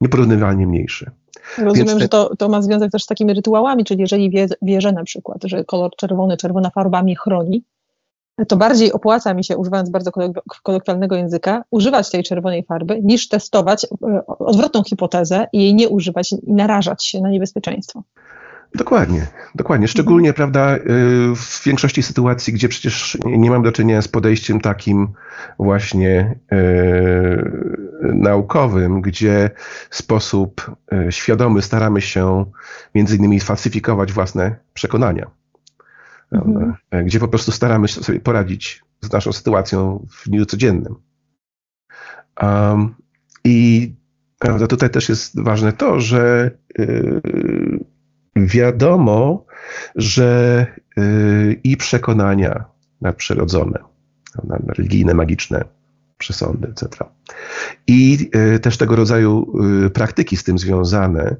nieporównywalnie 0.01 0.67
mniejszy. 0.67 1.11
Rozumiem, 1.57 1.87
Więc... 1.87 2.01
że 2.01 2.09
to, 2.09 2.35
to 2.35 2.49
ma 2.49 2.61
związek 2.61 2.91
też 2.91 3.03
z 3.03 3.05
takimi 3.05 3.33
rytuałami, 3.33 3.85
czyli 3.85 4.01
jeżeli 4.01 4.29
wie, 4.29 4.47
wierzę 4.61 4.91
na 4.91 5.03
przykład, 5.03 5.43
że 5.43 5.65
kolor 5.65 5.91
czerwony, 5.97 6.37
czerwona 6.37 6.69
farba 6.69 7.03
mnie 7.03 7.15
chroni, 7.15 7.63
to 8.47 8.57
bardziej 8.57 8.93
opłaca 8.93 9.33
mi 9.33 9.43
się, 9.43 9.57
używając 9.57 9.89
bardzo 9.89 10.11
kolokwialnego 10.63 11.15
języka, 11.15 11.63
używać 11.71 12.11
tej 12.11 12.23
czerwonej 12.23 12.63
farby, 12.63 12.99
niż 13.03 13.27
testować 13.27 13.85
e, 13.85 14.25
odwrotną 14.27 14.83
hipotezę 14.83 15.47
i 15.53 15.63
jej 15.63 15.75
nie 15.75 15.89
używać 15.89 16.31
i 16.31 16.53
narażać 16.53 17.05
się 17.05 17.21
na 17.21 17.29
niebezpieczeństwo. 17.29 18.03
Dokładnie, 18.75 19.27
dokładnie. 19.55 19.87
Szczególnie, 19.87 20.29
mhm. 20.29 20.51
prawda, 20.51 20.75
y, 20.75 21.35
w 21.35 21.63
większości 21.65 22.03
sytuacji, 22.03 22.53
gdzie 22.53 22.69
przecież 22.69 23.17
nie 23.25 23.49
mam 23.49 23.63
do 23.63 23.71
czynienia 23.71 24.01
z 24.01 24.07
podejściem 24.07 24.61
takim 24.61 25.07
właśnie 25.59 26.35
yy, 26.51 28.13
naukowym, 28.13 29.01
gdzie 29.01 29.49
w 29.89 29.95
sposób 29.95 30.71
yy, 30.91 31.11
świadomy 31.11 31.61
staramy 31.61 32.01
się 32.01 32.45
między 32.95 33.15
innymi 33.15 33.39
falsyfikować 33.39 34.13
własne 34.13 34.55
przekonania 34.73 35.38
mhm. 36.31 36.73
E, 36.91 37.03
gdzie 37.03 37.19
po 37.19 37.27
prostu 37.27 37.51
staramy 37.51 37.87
się 37.87 38.03
sobie 38.03 38.19
poradzić 38.19 38.83
z 39.01 39.11
naszą 39.11 39.31
sytuacją 39.31 40.05
w 40.09 40.29
dniu 40.29 40.45
codziennym. 40.45 40.95
Um, 42.41 42.95
I 43.43 43.91
prawda, 44.39 44.67
tutaj 44.67 44.89
też 44.89 45.09
jest 45.09 45.43
ważne 45.43 45.73
to, 45.73 45.99
że 45.99 46.51
yy, 46.77 47.21
wiadomo, 48.35 49.45
że 49.95 50.65
yy, 50.97 51.53
i 51.63 51.77
przekonania 51.77 52.65
nadprzyrodzone, 53.01 53.79
religijne, 54.67 55.13
magiczne, 55.13 55.65
przesądy, 56.19 56.67
etc. 56.67 57.05
I 57.87 58.29
y, 58.55 58.59
też 58.59 58.77
tego 58.77 58.95
rodzaju 58.95 59.53
y, 59.85 59.89
praktyki 59.89 60.37
z 60.37 60.43
tym 60.43 60.59
związane 60.59 61.35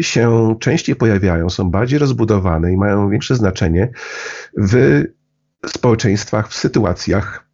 się 0.00 0.56
częściej 0.60 0.96
pojawiają, 0.96 1.50
są 1.50 1.70
bardziej 1.70 1.98
rozbudowane 1.98 2.72
i 2.72 2.76
mają 2.76 3.10
większe 3.10 3.36
znaczenie 3.36 3.90
w 4.56 5.02
społeczeństwach, 5.66 6.48
w 6.48 6.54
sytuacjach, 6.54 7.46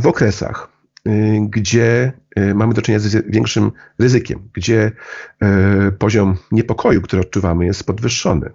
w 0.00 0.06
okresach, 0.06 0.68
y, 1.08 1.38
gdzie 1.48 2.12
mamy 2.54 2.74
do 2.74 2.82
czynienia 2.82 3.00
z 3.00 3.30
większym 3.30 3.72
ryzykiem, 3.98 4.48
gdzie 4.54 4.92
poziom 5.98 6.36
niepokoju, 6.52 7.02
który 7.02 7.22
odczuwamy, 7.22 7.66
jest 7.66 7.84
podwyższony. 7.84 8.50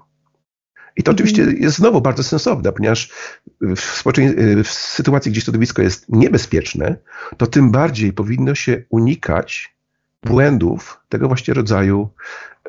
I 0.97 1.03
to 1.03 1.11
oczywiście 1.11 1.41
mhm. 1.41 1.61
jest 1.61 1.77
znowu 1.77 2.01
bardzo 2.01 2.23
sensowne, 2.23 2.71
ponieważ 2.71 3.09
w, 3.61 4.03
w 4.63 4.71
sytuacji, 4.71 5.31
gdzie 5.31 5.41
środowisko 5.41 5.81
jest 5.81 6.09
niebezpieczne, 6.09 6.95
to 7.37 7.47
tym 7.47 7.71
bardziej 7.71 8.13
powinno 8.13 8.55
się 8.55 8.83
unikać 8.89 9.75
błędów 10.23 10.99
tego 11.09 11.27
właśnie 11.27 11.53
rodzaju 11.53 12.09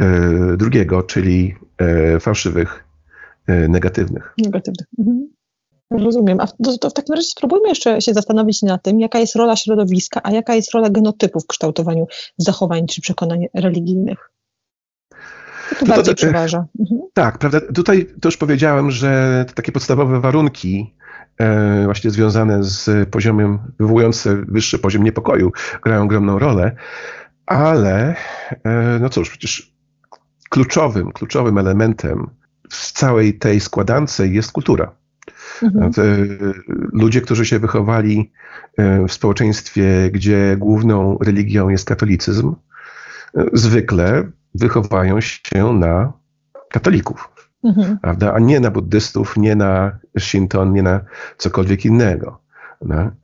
e, 0.00 0.56
drugiego, 0.56 1.02
czyli 1.02 1.54
e, 1.78 2.20
fałszywych, 2.20 2.84
e, 3.46 3.68
negatywnych. 3.68 4.34
Negatywnych. 4.38 4.86
Mhm. 4.98 5.28
Rozumiem. 5.90 6.40
A 6.40 6.46
to, 6.46 6.78
to, 6.78 6.90
w 6.90 6.92
takim 6.92 7.14
razie 7.14 7.26
spróbujmy 7.26 7.68
jeszcze 7.68 8.00
się 8.00 8.14
zastanowić 8.14 8.62
nad 8.62 8.82
tym, 8.82 9.00
jaka 9.00 9.18
jest 9.18 9.36
rola 9.36 9.56
środowiska, 9.56 10.20
a 10.24 10.30
jaka 10.30 10.54
jest 10.54 10.74
rola 10.74 10.90
genotypu 10.90 11.40
w 11.40 11.46
kształtowaniu 11.46 12.06
zachowań 12.36 12.86
czy 12.86 13.00
przekonań 13.00 13.46
religijnych. 13.54 14.31
To 15.78 15.86
bardziej 15.86 16.14
to, 16.14 16.18
przeważa. 16.18 16.64
Mhm. 16.80 17.00
Tak, 17.14 17.38
prawda. 17.38 17.60
Tutaj 17.74 18.06
to 18.20 18.28
już 18.28 18.36
powiedziałem, 18.36 18.90
że 18.90 19.44
takie 19.54 19.72
podstawowe 19.72 20.20
warunki 20.20 20.94
e, 21.38 21.84
właśnie 21.84 22.10
związane 22.10 22.64
z 22.64 23.08
poziomem, 23.08 23.58
wywołujące 23.80 24.36
wyższy 24.48 24.78
poziom 24.78 25.04
niepokoju 25.04 25.52
grają 25.82 26.02
ogromną 26.02 26.38
rolę, 26.38 26.76
ale 27.46 28.14
e, 28.64 28.98
no 29.00 29.08
cóż, 29.08 29.30
przecież 29.30 29.72
kluczowym, 30.50 31.12
kluczowym 31.12 31.58
elementem 31.58 32.30
w 32.70 32.92
całej 32.92 33.38
tej 33.38 33.60
składance 33.60 34.28
jest 34.28 34.52
kultura. 34.52 34.92
Mhm. 35.62 35.92
Ludzie, 36.92 37.20
którzy 37.20 37.46
się 37.46 37.58
wychowali 37.58 38.32
e, 38.76 39.06
w 39.08 39.12
społeczeństwie, 39.12 40.10
gdzie 40.12 40.56
główną 40.58 41.18
religią 41.18 41.68
jest 41.68 41.84
katolicyzm, 41.84 42.54
zwykle 43.52 44.30
wychowają 44.54 45.20
się 45.20 45.72
na 45.72 46.12
katolików, 46.70 47.28
mhm. 47.64 47.98
prawda? 47.98 48.34
a 48.34 48.38
nie 48.38 48.60
na 48.60 48.70
buddystów, 48.70 49.36
nie 49.36 49.56
na 49.56 49.98
Shinton, 50.18 50.72
nie 50.72 50.82
na 50.82 51.00
cokolwiek 51.38 51.84
innego. 51.84 52.42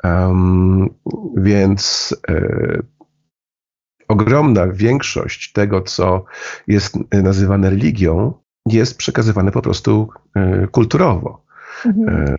Um, 0.04 0.88
więc 1.36 2.14
e, 2.28 2.78
ogromna 4.08 4.66
większość 4.66 5.52
tego, 5.52 5.82
co 5.82 6.24
jest 6.66 6.98
nazywane 7.12 7.70
religią, 7.70 8.32
jest 8.66 8.98
przekazywane 8.98 9.52
po 9.52 9.62
prostu 9.62 10.08
e, 10.34 10.66
kulturowo. 10.66 11.44
Mhm. 11.86 12.08
E, 12.08 12.36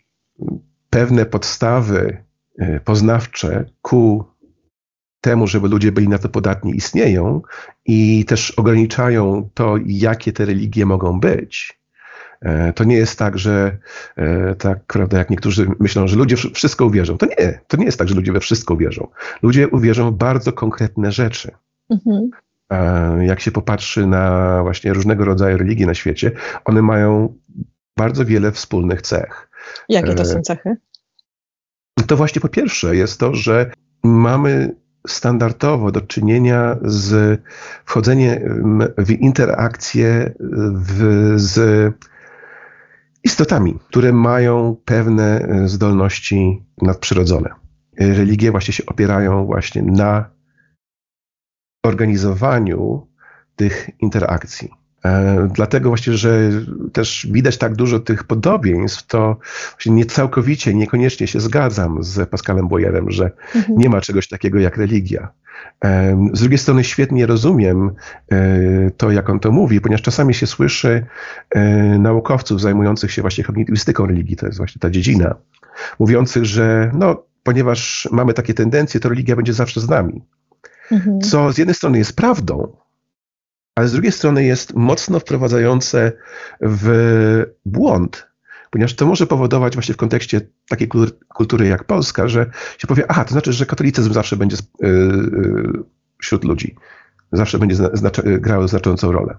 pewne 0.90 1.26
podstawy 1.26 2.24
e, 2.60 2.80
poznawcze 2.80 3.66
ku 3.82 4.26
temu, 5.22 5.48
żeby 5.48 5.68
ludzie 5.68 5.92
byli 5.92 6.10
na 6.10 6.18
to 6.18 6.30
podatni, 6.30 6.76
istnieją 6.76 7.42
i 7.86 8.26
też 8.26 8.52
ograniczają 8.52 9.50
to, 9.54 9.76
jakie 9.86 10.34
te 10.34 10.46
religie 10.46 10.86
mogą 10.86 11.20
być. 11.20 11.80
E, 12.42 12.74
to 12.74 12.84
nie 12.84 12.96
jest 12.96 13.20
tak, 13.20 13.38
że 13.38 13.78
e, 14.16 14.56
tak, 14.56 14.80
prawda, 14.88 15.18
jak 15.18 15.30
niektórzy 15.30 15.72
myślą, 15.80 16.08
że 16.08 16.16
ludzie 16.16 16.36
wszystko 16.36 16.86
uwierzą. 16.86 17.18
To 17.18 17.26
nie, 17.26 17.60
to 17.68 17.78
nie 17.78 17.86
jest 17.86 18.00
tak, 18.00 18.08
że 18.08 18.16
ludzie 18.16 18.32
we 18.32 18.40
wszystko 18.40 18.74
uwierzą. 18.74 19.08
Ludzie 19.42 19.68
uwierzą 19.68 20.12
w 20.12 20.18
bardzo 20.18 20.54
konkretne 20.54 21.12
rzeczy. 21.12 21.52
Mhm. 21.90 22.30
Jak 23.22 23.40
się 23.40 23.52
popatrzy 23.52 24.08
na 24.08 24.60
właśnie 24.64 24.94
różnego 24.94 25.26
rodzaju 25.26 25.58
religie 25.58 25.86
na 25.86 25.94
świecie, 25.94 26.32
one 26.66 26.82
mają 26.82 27.36
bardzo 27.98 28.26
wiele 28.26 28.52
wspólnych 28.52 29.02
cech. 29.02 29.50
Jakie 29.90 30.14
to 30.14 30.24
e, 30.24 30.26
są 30.26 30.42
cechy? 30.42 30.76
To 32.08 32.18
właśnie 32.18 32.42
po 32.42 32.50
pierwsze 32.50 32.96
jest 32.96 33.20
to, 33.20 33.36
że 33.36 33.72
mamy 34.04 34.76
standardowo 35.08 35.92
do 35.92 36.02
czynienia 36.02 36.78
z 36.82 37.42
wchodzeniem 37.86 38.84
w 38.98 39.12
interakcję 39.12 40.34
w, 40.74 41.34
z 41.36 41.94
istotami, 43.24 43.80
które 43.90 44.14
mają 44.14 44.78
pewne 44.86 45.48
zdolności 45.66 46.66
nadprzyrodzone. 46.82 47.50
Religie 48.00 48.52
właśnie 48.52 48.74
się 48.74 48.86
opierają 48.86 49.46
właśnie 49.46 49.82
na 49.82 50.30
organizowaniu 51.86 53.08
tych 53.56 53.90
interakcji. 54.00 54.79
E, 55.06 55.48
dlatego 55.54 55.90
właśnie, 55.90 56.14
że 56.14 56.50
też 56.94 57.28
widać 57.32 57.58
tak 57.58 57.76
dużo 57.76 58.00
tych 58.00 58.24
podobieństw, 58.24 59.08
to 59.08 59.38
właśnie 59.72 59.92
nie 59.92 60.06
całkowicie, 60.06 60.74
niekoniecznie 60.74 61.28
się 61.28 61.40
zgadzam 61.40 62.04
z 62.04 62.30
Pascalem 62.30 62.68
Boyerem, 62.68 63.12
że 63.12 63.32
mhm. 63.56 63.80
nie 63.80 63.90
ma 63.90 64.02
czegoś 64.02 64.28
takiego 64.28 64.60
jak 64.60 64.78
religia. 64.78 65.30
E, 65.86 66.30
z 66.34 66.40
drugiej 66.40 66.58
strony 66.58 66.84
świetnie 66.84 67.26
rozumiem 67.26 67.92
e, 68.32 68.92
to, 68.98 69.12
jak 69.12 69.30
on 69.30 69.40
to 69.40 69.52
mówi, 69.52 69.82
ponieważ 69.82 70.02
czasami 70.02 70.34
się 70.34 70.48
słyszy 70.48 71.06
naukowców 72.00 72.62
zajmujących 72.62 73.12
się 73.12 73.22
właśnie 73.22 73.44
kognitywistyką 73.44 74.06
religii, 74.06 74.36
to 74.36 74.46
jest 74.46 74.58
właśnie 74.58 74.80
ta 74.80 74.90
dziedzina, 74.90 75.36
mówiących, 76.00 76.46
że 76.46 76.92
no, 76.94 77.24
ponieważ 77.44 78.08
mamy 78.12 78.34
takie 78.34 78.54
tendencje, 78.54 79.00
to 79.00 79.10
religia 79.10 79.36
będzie 79.36 79.54
zawsze 79.54 79.82
z 79.82 79.90
nami. 79.90 80.22
Mhm. 80.92 81.22
Co 81.22 81.54
z 81.54 81.58
jednej 81.58 81.76
strony 81.76 81.98
jest 81.98 82.16
prawdą, 82.16 82.76
ale 83.80 83.88
z 83.88 83.92
drugiej 83.92 84.12
strony 84.12 84.44
jest 84.44 84.74
mocno 84.74 85.20
wprowadzające 85.20 86.12
w 86.62 87.46
błąd, 87.66 88.30
Ponieważ 88.72 88.96
to 88.96 89.06
może 89.06 89.28
powodować 89.28 89.74
właśnie 89.74 89.94
w 89.94 89.98
kontekście 89.98 90.42
takiej 90.70 90.90
kultury 91.28 91.68
jak 91.68 91.84
Polska, 91.84 92.28
że 92.28 92.52
się 92.78 92.88
powie, 92.88 93.06
aha, 93.08 93.26
to 93.26 93.32
znaczy, 93.32 93.54
że 93.54 93.66
katolicyzm 93.66 94.14
zawsze 94.14 94.38
będzie 94.38 94.58
wśród 96.22 96.44
ludzi, 96.44 96.76
zawsze 97.32 97.60
będzie 97.60 97.76
grał 98.24 98.68
znaczącą 98.68 99.12
rolę. 99.12 99.38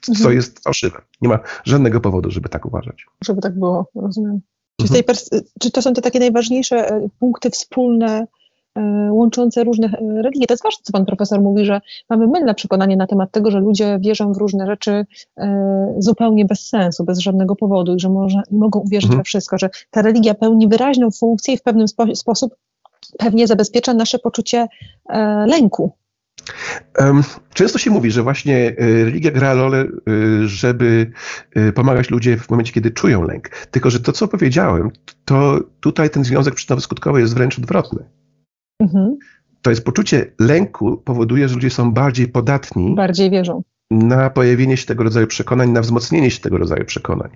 Co 0.00 0.12
mhm. 0.12 0.34
jest 0.34 0.64
fałszywe. 0.64 1.02
Nie 1.20 1.28
ma 1.28 1.38
żadnego 1.64 2.00
powodu, 2.00 2.30
żeby 2.30 2.48
tak 2.48 2.66
uważać. 2.66 3.06
Żeby 3.24 3.40
tak 3.40 3.58
było, 3.58 3.90
rozumiem. 3.94 4.40
Czy, 4.80 4.98
mhm. 4.98 5.04
czy 5.60 5.70
to 5.70 5.82
są 5.82 5.92
te 5.92 6.02
takie 6.02 6.18
najważniejsze 6.18 6.76
e, 6.76 7.08
punkty 7.20 7.50
wspólne, 7.50 8.26
łączące 9.10 9.64
różne 9.64 9.86
e, 9.86 10.22
religie? 10.22 10.46
To 10.46 10.54
jest 10.54 10.64
ważne, 10.64 10.80
co 10.82 10.92
pan 10.92 11.06
profesor 11.06 11.40
mówi, 11.40 11.64
że 11.64 11.80
mamy 12.10 12.26
mylne 12.26 12.54
przekonanie 12.54 12.96
na 12.96 13.06
temat 13.06 13.32
tego, 13.32 13.50
że 13.50 13.60
ludzie 13.60 13.98
wierzą 14.00 14.32
w 14.32 14.36
różne 14.36 14.66
rzeczy 14.66 15.06
zupełnie 15.98 16.44
bez 16.44 16.68
sensu, 16.68 17.04
bez 17.04 17.18
żadnego 17.18 17.56
powodu 17.56 17.94
i 17.94 18.00
że 18.00 18.08
może, 18.08 18.42
mogą 18.50 18.80
uwierzyć 18.80 19.04
mhm. 19.04 19.20
we 19.20 19.24
wszystko, 19.24 19.58
że 19.58 19.70
ta 19.90 20.02
religia 20.02 20.34
pełni 20.34 20.68
wyraźną 20.68 21.10
funkcję 21.10 21.54
i 21.54 21.56
w 21.58 21.62
pewnym 21.62 21.88
spo, 21.88 22.16
sposób 22.16 22.54
pewnie 23.18 23.46
zabezpiecza 23.46 23.94
nasze 23.94 24.18
poczucie 24.18 24.66
lęku 25.46 25.92
Często 27.54 27.78
się 27.78 27.90
mówi, 27.90 28.10
że 28.10 28.22
właśnie 28.22 28.56
e, 28.78 29.04
religia 29.04 29.30
gra 29.30 29.54
rolę, 29.54 29.78
e, 29.80 29.88
żeby 30.48 31.10
e, 31.54 31.72
pomagać 31.72 32.10
ludziom 32.10 32.38
w 32.38 32.50
momencie, 32.50 32.72
kiedy 32.72 32.90
czują 32.90 33.22
lęk. 33.22 33.48
Tylko, 33.48 33.90
że 33.90 34.00
to, 34.00 34.12
co 34.12 34.28
powiedziałem, 34.28 34.90
to 35.24 35.60
tutaj 35.80 36.10
ten 36.10 36.24
związek 36.24 36.54
przyczynowo-skutkowy 36.54 37.18
jest 37.18 37.34
wręcz 37.34 37.58
odwrotny. 37.58 38.04
Mhm. 38.78 39.18
To 39.62 39.70
jest 39.70 39.84
poczucie 39.84 40.26
lęku 40.40 40.96
powoduje, 40.96 41.48
że 41.48 41.54
ludzie 41.54 41.70
są 41.70 41.92
bardziej 41.92 42.28
podatni. 42.28 42.94
Bardziej 42.94 43.30
wierzą. 43.30 43.62
Na 43.90 44.30
pojawienie 44.30 44.76
się 44.76 44.86
tego 44.86 45.04
rodzaju 45.04 45.26
przekonań, 45.26 45.70
na 45.70 45.80
wzmocnienie 45.80 46.30
się 46.30 46.40
tego 46.40 46.58
rodzaju 46.58 46.84
przekonań. 46.84 47.30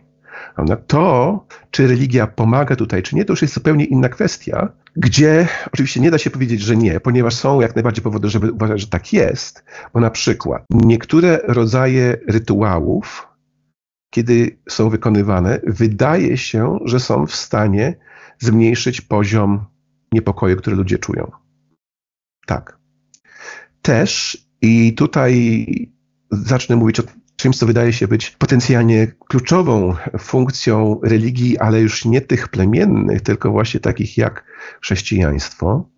To, 0.87 1.47
czy 1.71 1.87
religia 1.87 2.27
pomaga 2.27 2.77
tutaj, 2.77 3.03
czy 3.03 3.17
nie, 3.17 3.25
to 3.25 3.33
już 3.33 3.43
jest 3.43 3.55
zupełnie 3.55 3.85
inna 3.85 4.09
kwestia, 4.09 4.69
gdzie 4.97 5.49
oczywiście 5.67 6.01
nie 6.01 6.11
da 6.11 6.19
się 6.19 6.31
powiedzieć, 6.31 6.61
że 6.61 6.77
nie, 6.77 7.01
ponieważ 7.01 7.35
są 7.35 7.61
jak 7.61 7.77
najbardziej 7.77 8.03
powody, 8.03 8.29
żeby 8.29 8.53
uważać, 8.53 8.81
że 8.81 8.87
tak 8.87 9.13
jest, 9.13 9.65
bo 9.95 10.01
na 10.01 10.11
przykład 10.11 10.65
niektóre 10.71 11.41
rodzaje 11.45 12.17
rytuałów, 12.29 13.29
kiedy 14.11 14.59
są 14.69 14.91
wykonywane, 14.91 15.61
wydaje 15.67 16.37
się, 16.37 16.79
że 16.85 17.01
są 17.01 17.27
w 17.27 17.35
stanie 17.35 17.97
zmniejszyć 18.39 19.01
poziom 19.01 19.65
niepokoju, 20.13 20.57
który 20.57 20.77
ludzie 20.77 20.99
czują. 20.99 21.31
Tak. 22.47 22.79
Też, 23.83 24.39
i 24.63 24.95
tutaj 24.95 25.67
zacznę 26.31 26.77
mówić 26.77 27.01
o 27.01 27.03
czymś, 27.37 27.59
co 27.59 27.67
wydaje 27.67 27.93
się 27.93 28.09
być 28.09 28.31
potencjalnie 28.31 29.13
kluczową 29.29 29.95
funkcją 30.19 31.01
religii, 31.03 31.59
ale 31.59 31.81
już 31.81 32.05
nie 32.05 32.21
tych 32.21 32.49
plemiennych, 32.49 33.21
tylko 33.21 33.51
właśnie 33.51 33.81
takich 33.81 34.19
jak 34.19 34.45
chrześcijaństwo, 34.81 35.89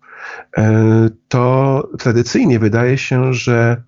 e, 0.57 1.09
to 1.27 1.83
tradycyjnie 1.99 2.59
wydaje 2.59 2.97
się, 2.97 3.33
że 3.33 3.83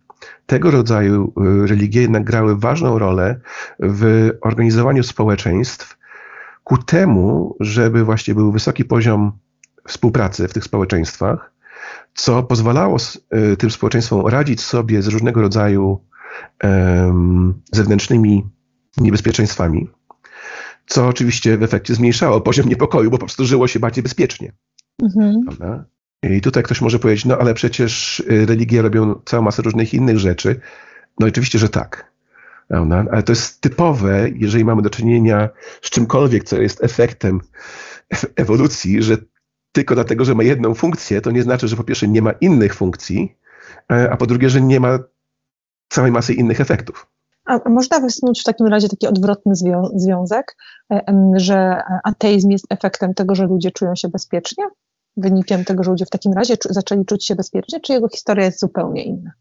tego 0.45 0.71
rodzaju 0.71 1.33
e, 1.37 1.67
religie 1.67 2.01
jednak 2.01 2.23
grały 2.23 2.57
ważną 2.57 2.99
rolę 2.99 3.39
w 3.79 4.31
organizowaniu 4.41 5.03
społeczeństw 5.03 5.97
ku 6.63 6.77
temu, 6.77 7.55
żeby 7.59 8.03
właśnie 8.03 8.35
był 8.35 8.51
wysoki 8.51 8.85
poziom 8.85 9.31
współpracy 9.87 10.47
w 10.47 10.53
tych 10.53 10.63
społeczeństwach, 10.63 11.53
co 12.13 12.43
pozwalało 12.43 12.97
e, 13.29 13.55
tym 13.55 13.71
społeczeństwom 13.71 14.27
radzić 14.27 14.61
sobie 14.61 15.01
z 15.01 15.07
różnego 15.07 15.41
rodzaju 15.41 16.07
zewnętrznymi 17.71 18.45
niebezpieczeństwami, 18.97 19.89
co 20.85 21.07
oczywiście 21.07 21.57
w 21.57 21.63
efekcie 21.63 21.95
zmniejszało 21.95 22.41
poziom 22.41 22.69
niepokoju, 22.69 23.11
bo 23.11 23.17
po 23.17 23.25
prostu 23.25 23.45
żyło 23.45 23.67
się 23.67 23.79
bardziej 23.79 24.03
bezpiecznie. 24.03 24.51
Mhm. 25.03 25.85
I 26.23 26.41
tutaj 26.41 26.63
ktoś 26.63 26.81
może 26.81 26.99
powiedzieć, 26.99 27.25
no 27.25 27.37
ale 27.37 27.53
przecież 27.53 28.19
y, 28.19 28.45
religie 28.45 28.81
robią 28.81 29.21
całą 29.25 29.43
masę 29.43 29.61
różnych 29.61 29.93
innych 29.93 30.19
rzeczy. 30.19 30.59
No 31.19 31.27
oczywiście, 31.27 31.59
że 31.59 31.69
tak. 31.69 32.11
Prawda? 32.67 33.05
Ale 33.11 33.23
to 33.23 33.31
jest 33.31 33.61
typowe, 33.61 34.29
jeżeli 34.35 34.65
mamy 34.65 34.81
do 34.81 34.89
czynienia 34.89 35.49
z 35.81 35.89
czymkolwiek, 35.89 36.43
co 36.43 36.61
jest 36.61 36.83
efektem 36.83 37.41
ewolucji, 38.35 39.03
że 39.03 39.17
tylko 39.77 39.95
dlatego, 39.95 40.25
że 40.25 40.35
ma 40.35 40.43
jedną 40.43 40.73
funkcję, 40.73 41.21
to 41.21 41.31
nie 41.31 41.43
znaczy, 41.43 41.67
że 41.67 41.75
po 41.75 41.83
pierwsze 41.83 42.07
nie 42.07 42.21
ma 42.21 42.31
innych 42.31 42.75
funkcji, 42.75 43.37
e, 43.91 44.11
a 44.11 44.17
po 44.17 44.25
drugie, 44.25 44.49
że 44.49 44.61
nie 44.61 44.79
ma 44.79 44.99
całej 45.89 46.11
masy 46.11 46.33
innych 46.33 46.61
efektów. 46.61 47.07
A 47.45 47.69
można 47.69 47.99
wysnuć 47.99 48.41
w 48.41 48.43
takim 48.43 48.67
razie 48.67 48.89
taki 48.89 49.07
odwrotny 49.07 49.55
zwią 49.55 49.89
związek, 49.95 50.55
że 51.35 51.81
ateizm 52.03 52.49
jest 52.49 52.65
efektem 52.69 53.13
tego, 53.13 53.35
że 53.35 53.45
ludzie 53.45 53.71
czują 53.71 53.95
się 53.95 54.09
bezpiecznie? 54.09 54.63
Wynikiem 55.17 55.65
tego, 55.65 55.83
że 55.83 55.91
ludzie 55.91 56.05
w 56.05 56.09
takim 56.09 56.33
razie 56.33 56.55
zaczęli 56.69 57.05
czuć 57.05 57.25
się 57.25 57.35
bezpiecznie, 57.35 57.79
czy 57.79 57.93
jego 57.93 58.09
historia 58.09 58.45
jest 58.45 58.59
zupełnie 58.59 59.03
inna? 59.03 59.31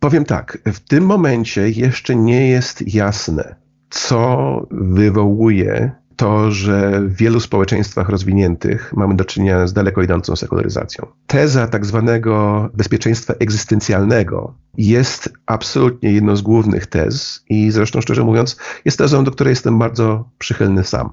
Powiem 0.00 0.24
tak, 0.24 0.58
w 0.66 0.80
tym 0.80 1.06
momencie 1.06 1.70
jeszcze 1.70 2.16
nie 2.16 2.48
jest 2.48 2.94
jasne, 2.94 3.56
co 3.90 4.66
wywołuje 4.70 5.90
to, 6.18 6.50
że 6.50 7.00
w 7.00 7.16
wielu 7.16 7.40
społeczeństwach 7.40 8.08
rozwiniętych 8.08 8.92
mamy 8.96 9.16
do 9.16 9.24
czynienia 9.24 9.66
z 9.66 9.72
daleko 9.72 10.02
idącą 10.02 10.36
sekularyzacją. 10.36 11.06
Teza 11.26 11.66
tak 11.66 11.86
zwanego 11.86 12.68
bezpieczeństwa 12.74 13.34
egzystencjalnego 13.34 14.54
jest 14.76 15.32
absolutnie 15.46 16.12
jedną 16.12 16.36
z 16.36 16.42
głównych 16.42 16.86
tez 16.86 17.44
i 17.48 17.70
zresztą 17.70 18.00
szczerze 18.00 18.24
mówiąc 18.24 18.56
jest 18.84 18.98
tezą, 18.98 19.24
do 19.24 19.30
której 19.30 19.52
jestem 19.52 19.78
bardzo 19.78 20.28
przychylny 20.38 20.84
sam 20.84 21.10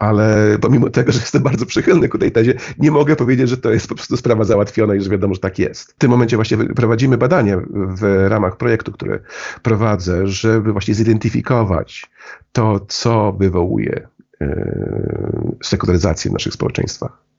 ale 0.00 0.58
pomimo 0.60 0.90
tego, 0.90 1.12
że 1.12 1.20
jestem 1.20 1.42
bardzo 1.42 1.66
przychylny 1.66 2.08
ku 2.08 2.18
tej 2.18 2.32
tezie, 2.32 2.54
nie 2.78 2.90
mogę 2.90 3.16
powiedzieć, 3.16 3.48
że 3.48 3.56
to 3.56 3.72
jest 3.72 3.88
po 3.88 3.94
prostu 3.94 4.16
sprawa 4.16 4.44
załatwiona 4.44 4.94
i 4.94 5.00
że 5.00 5.10
wiadomo, 5.10 5.34
że 5.34 5.40
tak 5.40 5.58
jest. 5.58 5.92
W 5.92 5.94
tym 5.94 6.10
momencie 6.10 6.36
właśnie 6.36 6.56
prowadzimy 6.58 7.18
badania 7.18 7.60
w 7.70 8.26
ramach 8.28 8.56
projektu, 8.56 8.92
który 8.92 9.22
prowadzę, 9.62 10.26
żeby 10.26 10.72
właśnie 10.72 10.94
zidentyfikować 10.94 12.10
to, 12.52 12.80
co 12.88 13.32
wywołuje 13.32 14.08
e, 14.40 15.56
sekularyzację 15.62 16.30
w 16.30 16.34
naszych 16.34 16.52
społeczeństwach. 16.52 17.29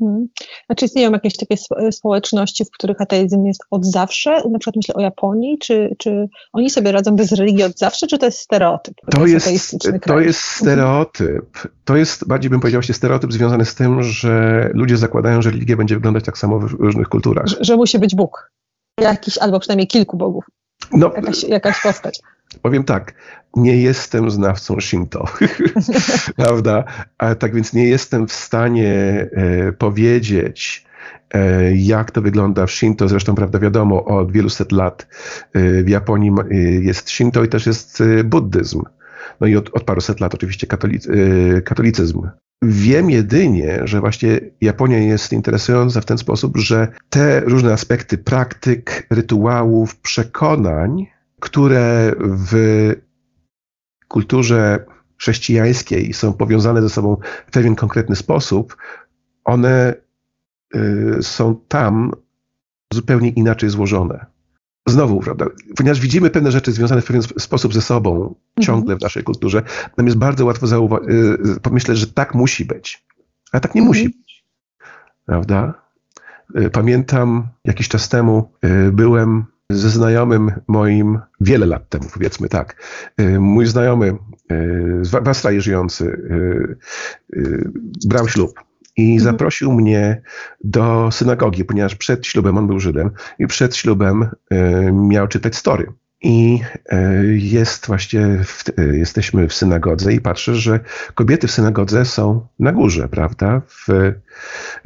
Mhm. 0.00 0.28
Znaczy 0.66 0.84
istnieją 0.84 1.12
jakieś 1.12 1.36
takie 1.36 1.56
społeczności, 1.90 2.64
w 2.64 2.70
których 2.70 3.00
ateizm 3.00 3.44
jest 3.44 3.64
od 3.70 3.86
zawsze? 3.86 4.30
Na 4.30 4.58
przykład 4.58 4.76
myślę 4.76 4.94
o 4.94 5.00
Japonii, 5.00 5.58
czy, 5.58 5.96
czy 5.98 6.28
oni 6.52 6.70
sobie 6.70 6.92
radzą 6.92 7.16
bez 7.16 7.32
religii 7.32 7.64
od 7.64 7.78
zawsze, 7.78 8.06
czy 8.06 8.18
to 8.18 8.26
jest 8.26 8.38
stereotyp? 8.38 8.94
To 9.10 9.26
jest, 9.26 9.46
to 9.46 9.52
jest 9.52 9.86
mhm. 9.86 10.32
stereotyp. 10.32 11.68
To 11.84 11.96
jest, 11.96 12.28
bardziej 12.28 12.50
bym 12.50 12.60
powiedział, 12.60 12.82
się 12.82 12.92
stereotyp 12.92 13.32
związany 13.32 13.64
z 13.64 13.74
tym, 13.74 14.02
że 14.02 14.70
ludzie 14.74 14.96
zakładają, 14.96 15.42
że 15.42 15.50
religia 15.50 15.76
będzie 15.76 15.94
wyglądać 15.94 16.24
tak 16.24 16.38
samo 16.38 16.58
w 16.58 16.72
różnych 16.72 17.08
kulturach. 17.08 17.46
Że, 17.46 17.56
że 17.60 17.76
musi 17.76 17.98
być 17.98 18.14
Bóg. 18.14 18.52
Jakiś, 19.00 19.38
albo 19.38 19.60
przynajmniej 19.60 19.86
kilku 19.86 20.16
bogów. 20.16 20.44
No, 20.92 21.12
jakaś, 21.16 21.44
jakaś 21.44 21.82
postać. 21.82 22.20
Powiem 22.62 22.84
tak, 22.84 23.14
nie 23.56 23.76
jestem 23.76 24.30
znawcą 24.30 24.80
Shinto, 24.80 25.24
prawda? 26.36 26.84
A 27.18 27.34
tak 27.34 27.54
więc 27.54 27.72
nie 27.72 27.88
jestem 27.88 28.28
w 28.28 28.32
stanie 28.32 28.92
e, 29.32 29.72
powiedzieć, 29.72 30.86
e, 31.34 31.74
jak 31.76 32.10
to 32.10 32.22
wygląda 32.22 32.66
w 32.66 32.70
Shinto. 32.70 33.08
Zresztą, 33.08 33.34
prawda, 33.34 33.58
wiadomo, 33.58 34.04
od 34.04 34.32
wielu 34.32 34.50
set 34.50 34.72
lat 34.72 35.06
e, 35.52 35.82
w 35.82 35.88
Japonii 35.88 36.30
e, 36.50 36.56
jest 36.60 37.10
Shinto 37.10 37.44
i 37.44 37.48
też 37.48 37.66
jest 37.66 38.02
buddyzm. 38.24 38.82
No 39.40 39.46
i 39.46 39.56
od, 39.56 39.70
od 39.72 39.84
paru 39.84 40.00
set 40.00 40.20
lat 40.20 40.34
oczywiście 40.34 40.66
katolic, 40.66 41.08
e, 41.08 41.62
katolicyzm. 41.62 42.28
Wiem 42.62 43.10
jedynie, 43.10 43.80
że 43.84 44.00
właśnie 44.00 44.40
Japonia 44.60 44.98
jest 44.98 45.32
interesująca 45.32 46.00
w 46.00 46.04
ten 46.04 46.18
sposób, 46.18 46.56
że 46.56 46.88
te 47.10 47.40
różne 47.40 47.72
aspekty 47.72 48.18
praktyk, 48.18 49.06
rytuałów, 49.10 49.96
przekonań, 49.96 51.06
które 51.40 52.12
w 52.20 52.92
kulturze 54.08 54.84
chrześcijańskiej 55.18 56.12
są 56.12 56.32
powiązane 56.32 56.82
ze 56.82 56.90
sobą 56.90 57.16
w 57.46 57.50
pewien 57.50 57.74
konkretny 57.74 58.16
sposób, 58.16 58.76
one 59.44 59.94
y, 60.74 61.22
są 61.22 61.60
tam 61.68 62.12
zupełnie 62.92 63.28
inaczej 63.30 63.70
złożone. 63.70 64.26
Znowu, 64.86 65.20
prawda, 65.20 65.46
ponieważ 65.76 66.00
widzimy 66.00 66.30
pewne 66.30 66.52
rzeczy 66.52 66.72
związane 66.72 67.00
w 67.00 67.04
pewien 67.04 67.22
sposób 67.22 67.74
ze 67.74 67.82
sobą 67.82 68.10
mhm. 68.16 68.34
ciągle 68.60 68.96
w 68.96 69.00
naszej 69.00 69.24
kulturze, 69.24 69.62
nam 69.96 70.06
jest 70.06 70.18
bardzo 70.18 70.44
łatwo 70.44 70.66
y, 70.66 71.60
pomyśleć, 71.62 71.98
że 71.98 72.06
tak 72.06 72.34
musi 72.34 72.64
być. 72.64 73.04
A 73.52 73.60
tak 73.60 73.74
nie 73.74 73.80
mhm. 73.80 73.88
musi 73.88 74.08
być. 74.08 74.44
Prawda? 75.26 75.74
Y, 76.56 76.70
pamiętam 76.70 77.48
jakiś 77.64 77.88
czas 77.88 78.08
temu 78.08 78.52
byłem 78.92 79.44
ze 79.70 79.90
znajomym 79.90 80.52
moim 80.66 81.20
wiele 81.40 81.66
lat 81.66 81.88
temu, 81.88 82.04
powiedzmy 82.14 82.48
tak. 82.48 82.82
Y, 83.20 83.40
mój 83.40 83.66
znajomy 83.66 84.06
y, 84.06 84.16
w 85.04 85.28
Australii 85.28 85.60
żyjący 85.60 86.04
y, 87.32 87.70
brał 88.06 88.28
ślub 88.28 88.50
i 88.96 89.12
mhm. 89.12 89.20
zaprosił 89.20 89.72
mnie 89.72 90.22
do 90.64 91.10
synagogi, 91.12 91.64
ponieważ 91.64 91.94
przed 91.94 92.26
ślubem 92.26 92.58
on 92.58 92.66
był 92.66 92.80
Żydem 92.80 93.10
i 93.38 93.46
przed 93.46 93.76
ślubem 93.76 94.28
miał 94.92 95.28
czytać 95.28 95.56
story. 95.56 95.92
I 96.22 96.60
e, 96.86 97.24
jest 97.26 97.86
właśnie, 97.86 98.38
w, 98.44 98.64
e, 98.78 98.96
jesteśmy 98.96 99.48
w 99.48 99.54
synagodze 99.54 100.12
i 100.12 100.20
patrzę, 100.20 100.54
że 100.54 100.80
kobiety 101.14 101.46
w 101.46 101.50
synagodze 101.50 102.04
są 102.04 102.46
na 102.58 102.72
górze, 102.72 103.08
prawda, 103.08 103.62
w 103.68 104.12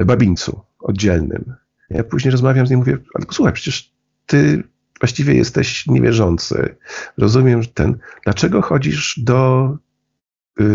babińcu 0.04 0.60
oddzielnym. 0.80 1.54
Ja 1.90 2.04
później 2.04 2.32
rozmawiam 2.32 2.66
z 2.66 2.70
nim, 2.70 2.78
mówię, 2.78 2.98
ale 3.14 3.26
słuchaj, 3.30 3.52
przecież 3.52 3.92
ty 4.26 4.62
właściwie 5.00 5.34
jesteś 5.34 5.86
niewierzący. 5.86 6.76
Rozumiem, 7.18 7.62
że 7.62 7.68
ten, 7.68 7.98
dlaczego 8.24 8.62
chodzisz 8.62 9.20
do 9.24 9.68
y, 9.74 9.89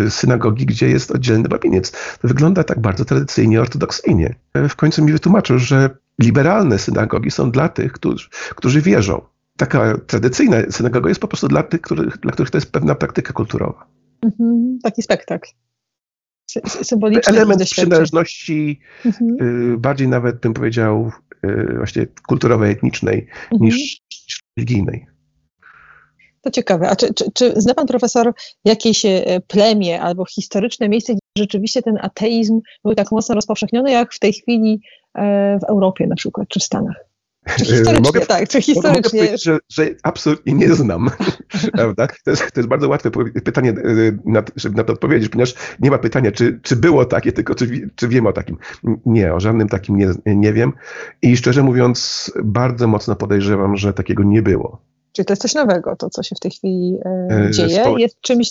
synagogi, 0.10 0.66
gdzie 0.66 0.90
jest 0.90 1.12
oddzielny 1.12 1.50
babiniec? 1.50 1.92
To 1.92 2.28
wygląda 2.28 2.64
tak 2.64 2.80
bardzo 2.80 3.06
tradycyjnie, 3.06 3.62
ortodoksyjnie. 3.62 4.36
W 4.70 4.76
końcu 4.76 5.04
mi 5.04 5.12
wytłumaczył, 5.12 5.60
że 5.60 5.90
liberalne 6.22 6.80
synagogi 6.80 7.32
są 7.32 7.52
dla 7.52 7.70
tych, 7.70 7.92
którzy, 7.92 8.30
którzy 8.56 8.82
wierzą 8.82 9.22
taka 9.58 9.98
tradycyjna 9.98 10.58
synagoga 10.70 11.10
jest 11.10 11.22
po 11.22 11.28
prostu 11.28 11.48
dla 11.48 11.64
tych, 11.64 11.82
których, 11.82 12.18
dla 12.18 12.32
których 12.32 12.52
to 12.52 12.58
jest 12.58 12.72
pewna 12.72 12.96
praktyka 12.96 13.34
kulturowa. 13.34 13.88
Mhm, 14.22 14.80
taki 14.84 15.02
spektakl. 15.02 15.50
Symboliczny. 16.66 17.34
Element 17.34 17.64
przynależności, 17.64 18.80
mhm. 19.06 19.38
y, 19.74 19.78
bardziej 19.78 20.08
nawet 20.08 20.40
bym 20.40 20.54
powiedział, 20.54 21.12
y, 21.46 21.74
właśnie 21.78 22.08
kulturowej, 22.28 22.72
etnicznej, 22.72 23.28
mhm. 23.52 23.62
niż 23.62 24.02
religijnej. 24.58 25.08
To 26.46 26.52
ciekawe. 26.52 26.90
A 26.90 26.96
czy, 26.96 27.14
czy, 27.14 27.32
czy 27.32 27.54
zna 27.56 27.74
pan 27.74 27.88
profesor 27.88 28.34
jakieś 28.66 29.06
e, 29.06 29.42
plemię 29.48 30.02
albo 30.02 30.26
historyczne 30.26 30.90
miejsce, 30.90 31.14
gdzie 31.14 31.44
rzeczywiście 31.44 31.82
ten 31.82 31.98
ateizm 32.02 32.62
był 32.84 32.96
tak 32.96 33.12
mocno 33.12 33.36
rozpowszechniony, 33.36 33.92
jak 33.92 34.14
w 34.14 34.20
tej 34.20 34.34
chwili 34.34 34.82
e, 35.16 35.60
w 35.60 35.64
Europie 35.64 36.08
na 36.08 36.16
przykład, 36.16 36.48
czy 36.48 36.60
w 36.60 36.64
Stanach? 36.64 36.96
Czy 37.58 37.66
historycznie, 37.66 38.02
mogę, 38.02 38.22
tak, 38.22 38.50
czy 38.50 38.62
historycznie. 38.62 39.22
Mogę 39.22 39.38
że, 39.38 39.58
że 39.70 39.88
absolutnie 40.04 40.54
nie 40.54 40.74
znam, 40.74 41.10
prawda? 41.74 42.08
To 42.08 42.32
jest, 42.32 42.52
to 42.52 42.60
jest 42.60 42.70
bardzo 42.70 42.90
łatwe 42.90 43.12
pytanie, 43.44 43.70
e, 43.70 43.76
na, 44.26 44.44
żeby 44.56 44.76
na 44.76 44.84
to 44.84 44.94
odpowiedzieć, 44.94 45.30
ponieważ 45.30 45.54
nie 45.80 45.92
ma 45.92 45.98
pytania, 45.98 46.32
czy, 46.32 46.60
czy 46.64 46.76
było 46.76 47.06
takie, 47.06 47.32
tylko 47.32 47.56
czy, 47.56 47.90
czy 47.96 48.08
wiem 48.08 48.28
o 48.28 48.34
takim. 48.34 48.58
Nie, 49.06 49.34
o 49.34 49.40
żadnym 49.40 49.70
takim 49.70 49.98
nie, 49.98 50.10
nie 50.26 50.54
wiem 50.54 50.74
i 51.22 51.38
szczerze 51.38 51.64
mówiąc 51.64 52.32
bardzo 52.44 52.88
mocno 52.88 53.16
podejrzewam, 53.16 53.78
że 53.78 53.94
takiego 53.94 54.24
nie 54.24 54.42
było. 54.42 54.85
Czyli 55.16 55.26
to 55.26 55.32
jest 55.32 55.42
coś 55.42 55.54
nowego, 55.54 55.96
to 55.96 56.10
co 56.10 56.24
się 56.24 56.36
w 56.36 56.40
tej 56.40 56.52
chwili 56.52 56.98
e, 57.06 57.52
dzieje, 57.52 57.82
Społecz... 57.82 58.00
jest 58.00 58.22
czymś 58.22 58.50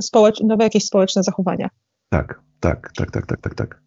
społecz... 0.00 0.40
nowe 0.40 0.64
jakieś 0.64 0.84
społeczne 0.84 1.22
zachowania. 1.22 1.68
Tak, 2.08 2.40
tak, 2.60 2.90
tak, 2.96 3.10
tak, 3.10 3.26
tak, 3.26 3.40
tak, 3.40 3.54
tak. 3.54 3.80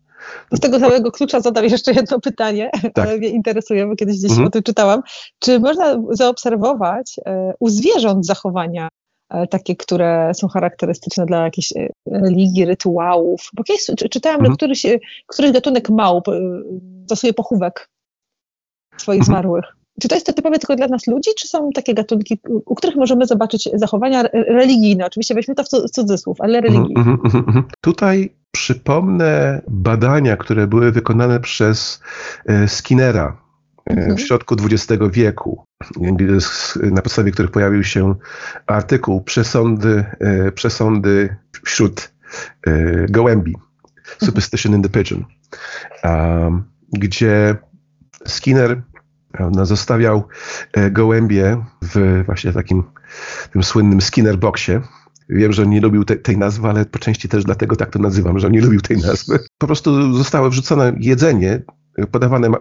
Z 0.51 0.59
tego 0.59 0.79
całego 0.79 1.11
klucza 1.11 1.39
zadam 1.39 1.65
jeszcze 1.65 1.91
jedno 1.91 2.19
pytanie, 2.19 2.69
tak. 2.93 3.07
ale 3.07 3.17
mnie 3.17 3.29
interesuje, 3.29 3.87
bo 3.87 3.95
kiedyś 3.95 4.17
gdzieś 4.17 4.31
mhm. 4.31 4.47
o 4.47 4.51
tym 4.51 4.63
czytałam. 4.63 5.01
Czy 5.39 5.59
można 5.59 6.01
zaobserwować 6.09 7.15
e, 7.25 7.53
u 7.59 7.69
zwierząt 7.69 8.25
zachowania 8.25 8.89
e, 9.29 9.47
takie, 9.47 9.75
które 9.75 10.31
są 10.33 10.47
charakterystyczne 10.47 11.25
dla 11.25 11.43
jakiejś 11.43 11.71
e, 11.71 11.89
religii, 12.11 12.65
rytuałów? 12.65 13.49
Bo 13.53 13.63
kiedyś 13.63 13.85
czytałam, 14.11 14.39
mhm. 14.39 14.51
że 14.53 14.55
któryś, 14.55 14.85
któryś 15.27 15.51
gatunek 15.51 15.89
małp 15.89 16.25
stosuje 17.05 17.33
pochówek 17.33 17.89
swoich 18.97 19.19
mhm. 19.19 19.25
zmarłych. 19.25 19.78
Czy 20.01 20.07
to 20.07 20.15
jest 20.15 20.25
to 20.25 20.33
typowe 20.33 20.59
tylko 20.59 20.75
dla 20.75 20.87
nas 20.87 21.07
ludzi, 21.07 21.29
czy 21.37 21.47
są 21.47 21.69
takie 21.71 21.93
gatunki, 21.93 22.39
u 22.65 22.75
których 22.75 22.95
możemy 22.95 23.25
zobaczyć 23.25 23.69
zachowania 23.73 24.23
religijne? 24.33 25.05
Oczywiście 25.05 25.35
weźmy 25.35 25.55
to 25.55 25.63
w 25.63 25.67
cudzysłów, 25.91 26.41
ale 26.41 26.57
mhm, 26.57 26.73
religijne. 26.73 27.01
Mm, 27.01 27.19
mm, 27.47 27.63
Tutaj 27.81 28.35
przypomnę 28.51 29.61
badania, 29.67 30.37
które 30.37 30.67
były 30.67 30.91
wykonane 30.91 31.39
przez 31.39 32.01
e, 32.45 32.67
Skinnera 32.67 33.41
e, 33.89 33.93
mhm. 33.93 34.17
w 34.17 34.21
środku 34.21 34.55
XX 34.55 35.03
wieku, 35.11 35.63
na 36.91 37.01
podstawie 37.01 37.31
których 37.31 37.51
pojawił 37.51 37.83
się 37.83 38.15
artykuł 38.67 39.21
Przesądy, 39.21 40.05
e, 40.19 40.51
przesądy 40.51 41.35
wśród 41.65 42.11
gołębi, 43.09 43.55
Superstition 44.23 44.75
in 44.75 44.81
the 44.81 44.89
Pigeon, 44.89 45.25
gdzie 46.93 47.55
Skinner 48.27 48.81
prawda, 49.31 49.65
zostawiał 49.65 50.23
gołębie 50.91 51.65
w 51.81 52.23
właśnie 52.25 52.53
takim 52.53 52.83
tym 53.53 53.63
słynnym 53.63 54.01
Skinner 54.01 54.37
boxie, 54.37 54.81
Wiem, 55.29 55.53
że 55.53 55.67
nie 55.67 55.81
lubił 55.81 56.05
te, 56.05 56.15
tej 56.15 56.37
nazwy, 56.37 56.67
ale 56.67 56.85
po 56.85 56.99
części 56.99 57.29
też 57.29 57.43
dlatego 57.43 57.75
tak 57.75 57.89
to 57.89 57.99
nazywam, 57.99 58.39
że 58.39 58.51
nie 58.51 58.61
lubił 58.61 58.81
tej 58.81 58.97
nazwy. 58.97 59.39
Po 59.57 59.67
prostu 59.67 60.13
zostało 60.13 60.49
wrzucone 60.49 60.93
jedzenie 60.99 61.61
podawane 62.11 62.49
w, 62.49 62.53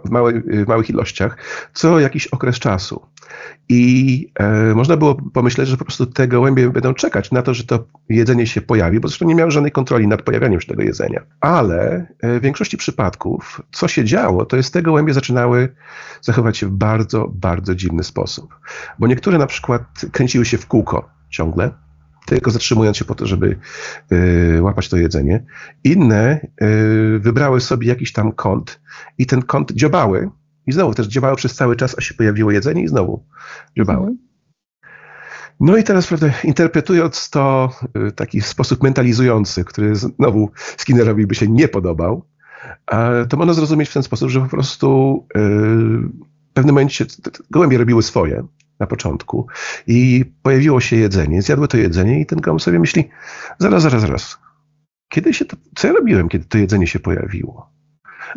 w 0.64 0.66
małych 0.68 0.90
ilościach 0.90 1.36
co 1.74 2.00
jakiś 2.00 2.26
okres 2.26 2.58
czasu. 2.58 3.06
I 3.68 4.32
e, 4.34 4.74
można 4.74 4.96
było 4.96 5.14
pomyśleć, 5.14 5.68
że 5.68 5.76
po 5.76 5.84
prostu 5.84 6.06
te 6.06 6.28
gołębie 6.28 6.70
będą 6.70 6.94
czekać 6.94 7.32
na 7.32 7.42
to, 7.42 7.54
że 7.54 7.64
to 7.64 7.84
jedzenie 8.08 8.46
się 8.46 8.60
pojawi, 8.60 9.00
bo 9.00 9.08
zresztą 9.08 9.26
nie 9.26 9.34
miały 9.34 9.50
żadnej 9.50 9.72
kontroli 9.72 10.08
nad 10.08 10.22
pojawianiem 10.22 10.60
się 10.60 10.66
tego 10.66 10.82
jedzenia. 10.82 11.22
Ale 11.40 12.06
e, 12.20 12.38
w 12.38 12.42
większości 12.42 12.76
przypadków, 12.76 13.62
co 13.72 13.88
się 13.88 14.04
działo, 14.04 14.46
to 14.46 14.56
jest 14.56 14.72
te 14.72 14.82
gołębie 14.82 15.14
zaczynały 15.14 15.68
zachować 16.22 16.58
się 16.58 16.66
w 16.66 16.70
bardzo, 16.70 17.30
bardzo 17.34 17.74
dziwny 17.74 18.04
sposób. 18.04 18.54
Bo 18.98 19.06
niektóre 19.06 19.38
na 19.38 19.46
przykład 19.46 19.82
kręciły 20.12 20.44
się 20.44 20.58
w 20.58 20.66
kółko 20.66 21.08
ciągle, 21.30 21.70
tylko 22.28 22.50
zatrzymując 22.50 22.96
się 22.96 23.04
po 23.04 23.14
to, 23.14 23.26
żeby 23.26 23.56
y, 24.12 24.62
łapać 24.62 24.88
to 24.88 24.96
jedzenie. 24.96 25.44
Inne 25.84 26.40
y, 26.62 27.18
wybrały 27.18 27.60
sobie 27.60 27.88
jakiś 27.88 28.12
tam 28.12 28.32
kąt 28.32 28.80
i 29.18 29.26
ten 29.26 29.42
kąt 29.42 29.72
dziobały 29.72 30.30
i 30.66 30.72
znowu 30.72 30.94
też 30.94 31.06
dziobały 31.06 31.36
przez 31.36 31.54
cały 31.54 31.76
czas, 31.76 31.94
a 31.98 32.00
się 32.00 32.14
pojawiło 32.14 32.50
jedzenie 32.50 32.82
i 32.82 32.88
znowu 32.88 33.24
dziobały. 33.76 34.00
Mhm. 34.00 34.18
No 35.60 35.76
i 35.76 35.84
teraz, 35.84 36.06
prawda, 36.06 36.30
interpretując 36.44 37.30
to 37.30 37.70
w 37.94 38.12
taki 38.12 38.40
sposób 38.40 38.82
mentalizujący, 38.82 39.64
który 39.64 39.96
znowu 39.96 40.50
Skinnerowi 40.76 41.26
by 41.26 41.34
się 41.34 41.48
nie 41.48 41.68
podobał, 41.68 42.24
to 43.28 43.36
można 43.36 43.52
zrozumieć 43.52 43.88
w 43.88 43.92
ten 43.92 44.02
sposób, 44.02 44.30
że 44.30 44.40
po 44.40 44.48
prostu 44.48 45.26
w 46.50 46.52
pewnym 46.52 46.74
momencie 46.74 47.06
gołębie 47.50 47.78
robiły 47.78 48.02
swoje, 48.02 48.46
na 48.80 48.86
początku 48.86 49.46
i 49.86 50.24
pojawiło 50.42 50.80
się 50.80 50.96
jedzenie, 50.96 51.42
zjadły 51.42 51.68
to 51.68 51.76
jedzenie 51.76 52.20
i 52.20 52.26
ten 52.26 52.40
gołąb 52.40 52.62
sobie 52.62 52.78
myśli, 52.78 53.08
zaraz, 53.58 53.82
zaraz, 53.82 54.00
zaraz, 54.00 54.38
kiedy 55.08 55.34
się 55.34 55.44
to, 55.44 55.56
co 55.76 55.86
ja 55.86 55.92
robiłem, 55.92 56.28
kiedy 56.28 56.44
to 56.44 56.58
jedzenie 56.58 56.86
się 56.86 56.98
pojawiło? 56.98 57.70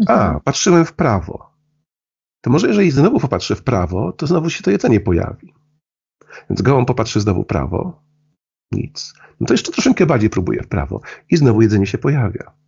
A, 0.07 0.13
mhm. 0.13 0.39
patrzyłem 0.39 0.85
w 0.85 0.93
prawo. 0.93 1.51
To 2.41 2.49
może 2.49 2.67
jeżeli 2.67 2.91
znowu 2.91 3.19
popatrzę 3.19 3.55
w 3.55 3.63
prawo, 3.63 4.11
to 4.11 4.27
znowu 4.27 4.49
się 4.49 4.63
to 4.63 4.71
jedzenie 4.71 4.99
pojawi. 4.99 5.53
Więc 6.49 6.61
gołąb 6.61 6.87
popatrzy 6.87 7.21
znowu 7.21 7.43
w 7.43 7.47
prawo, 7.47 8.03
nic. 8.71 9.13
No 9.39 9.47
to 9.47 9.53
jeszcze 9.53 9.71
troszeczkę 9.71 10.05
bardziej 10.05 10.29
próbuje 10.29 10.63
w 10.63 10.67
prawo 10.67 11.01
i 11.29 11.37
znowu 11.37 11.61
jedzenie 11.61 11.87
się 11.87 11.97
pojawia. 11.97 12.60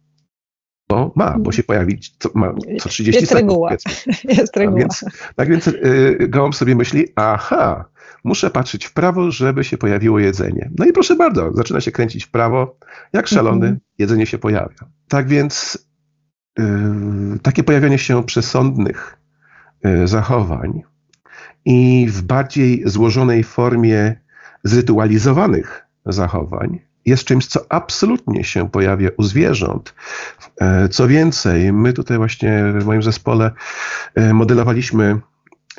Bo 0.89 1.12
ma, 1.15 1.26
bo 1.26 1.36
mhm. 1.36 1.52
się 1.52 1.63
pojawi 1.63 2.00
co, 2.19 2.30
ma 2.34 2.54
co 2.80 2.89
30 2.89 3.22
jest 3.22 3.32
sekund. 3.34 3.50
Reguła. 3.50 3.72
Jest 4.39 4.58
reguła. 4.58 4.80
Tak 4.80 4.80
więc, 4.80 5.06
tak 5.36 5.50
więc 5.50 5.67
y, 5.67 6.28
gołąb 6.30 6.56
sobie 6.56 6.76
myśli, 6.76 7.08
aha, 7.15 7.86
muszę 8.24 8.50
patrzeć 8.50 8.86
w 8.86 8.93
prawo, 8.93 9.32
żeby 9.32 9.63
się 9.63 9.78
pojawiło 9.78 10.19
jedzenie. 10.19 10.69
No 10.78 10.86
i 10.86 10.93
proszę 10.93 11.15
bardzo, 11.15 11.54
zaczyna 11.54 11.82
się 11.82 11.91
kręcić 11.91 12.26
w 12.26 12.32
prawo, 12.32 12.78
jak 13.13 13.28
szalony, 13.28 13.65
mhm. 13.65 13.80
jedzenie 13.98 14.26
się 14.26 14.38
pojawia. 14.38 14.89
Tak 15.08 15.28
więc 15.28 15.88
y, 16.60 16.63
takie 17.41 17.63
pojawianie 17.63 17.98
się 17.98 18.24
przesądnych 18.24 19.17
y, 19.86 20.08
zachowań 20.08 20.82
i 21.65 22.08
w 22.10 22.22
bardziej 22.22 22.84
złożonej 22.86 23.43
formie 23.43 24.22
zrytualizowanych 24.63 25.86
zachowań 26.06 26.80
jest 27.05 27.23
czymś, 27.23 27.47
co 27.47 27.59
absolutnie 27.69 28.43
się 28.43 28.69
pojawia 28.69 29.09
u 29.17 29.23
zwierząt. 29.23 29.95
E, 30.61 30.89
co 30.89 31.07
więcej, 31.07 31.73
my 31.73 31.93
tutaj 31.93 32.17
właśnie 32.17 32.73
w 32.79 32.85
moim 32.85 33.03
zespole 33.03 33.51
e, 34.15 34.33
modelowaliśmy 34.33 35.19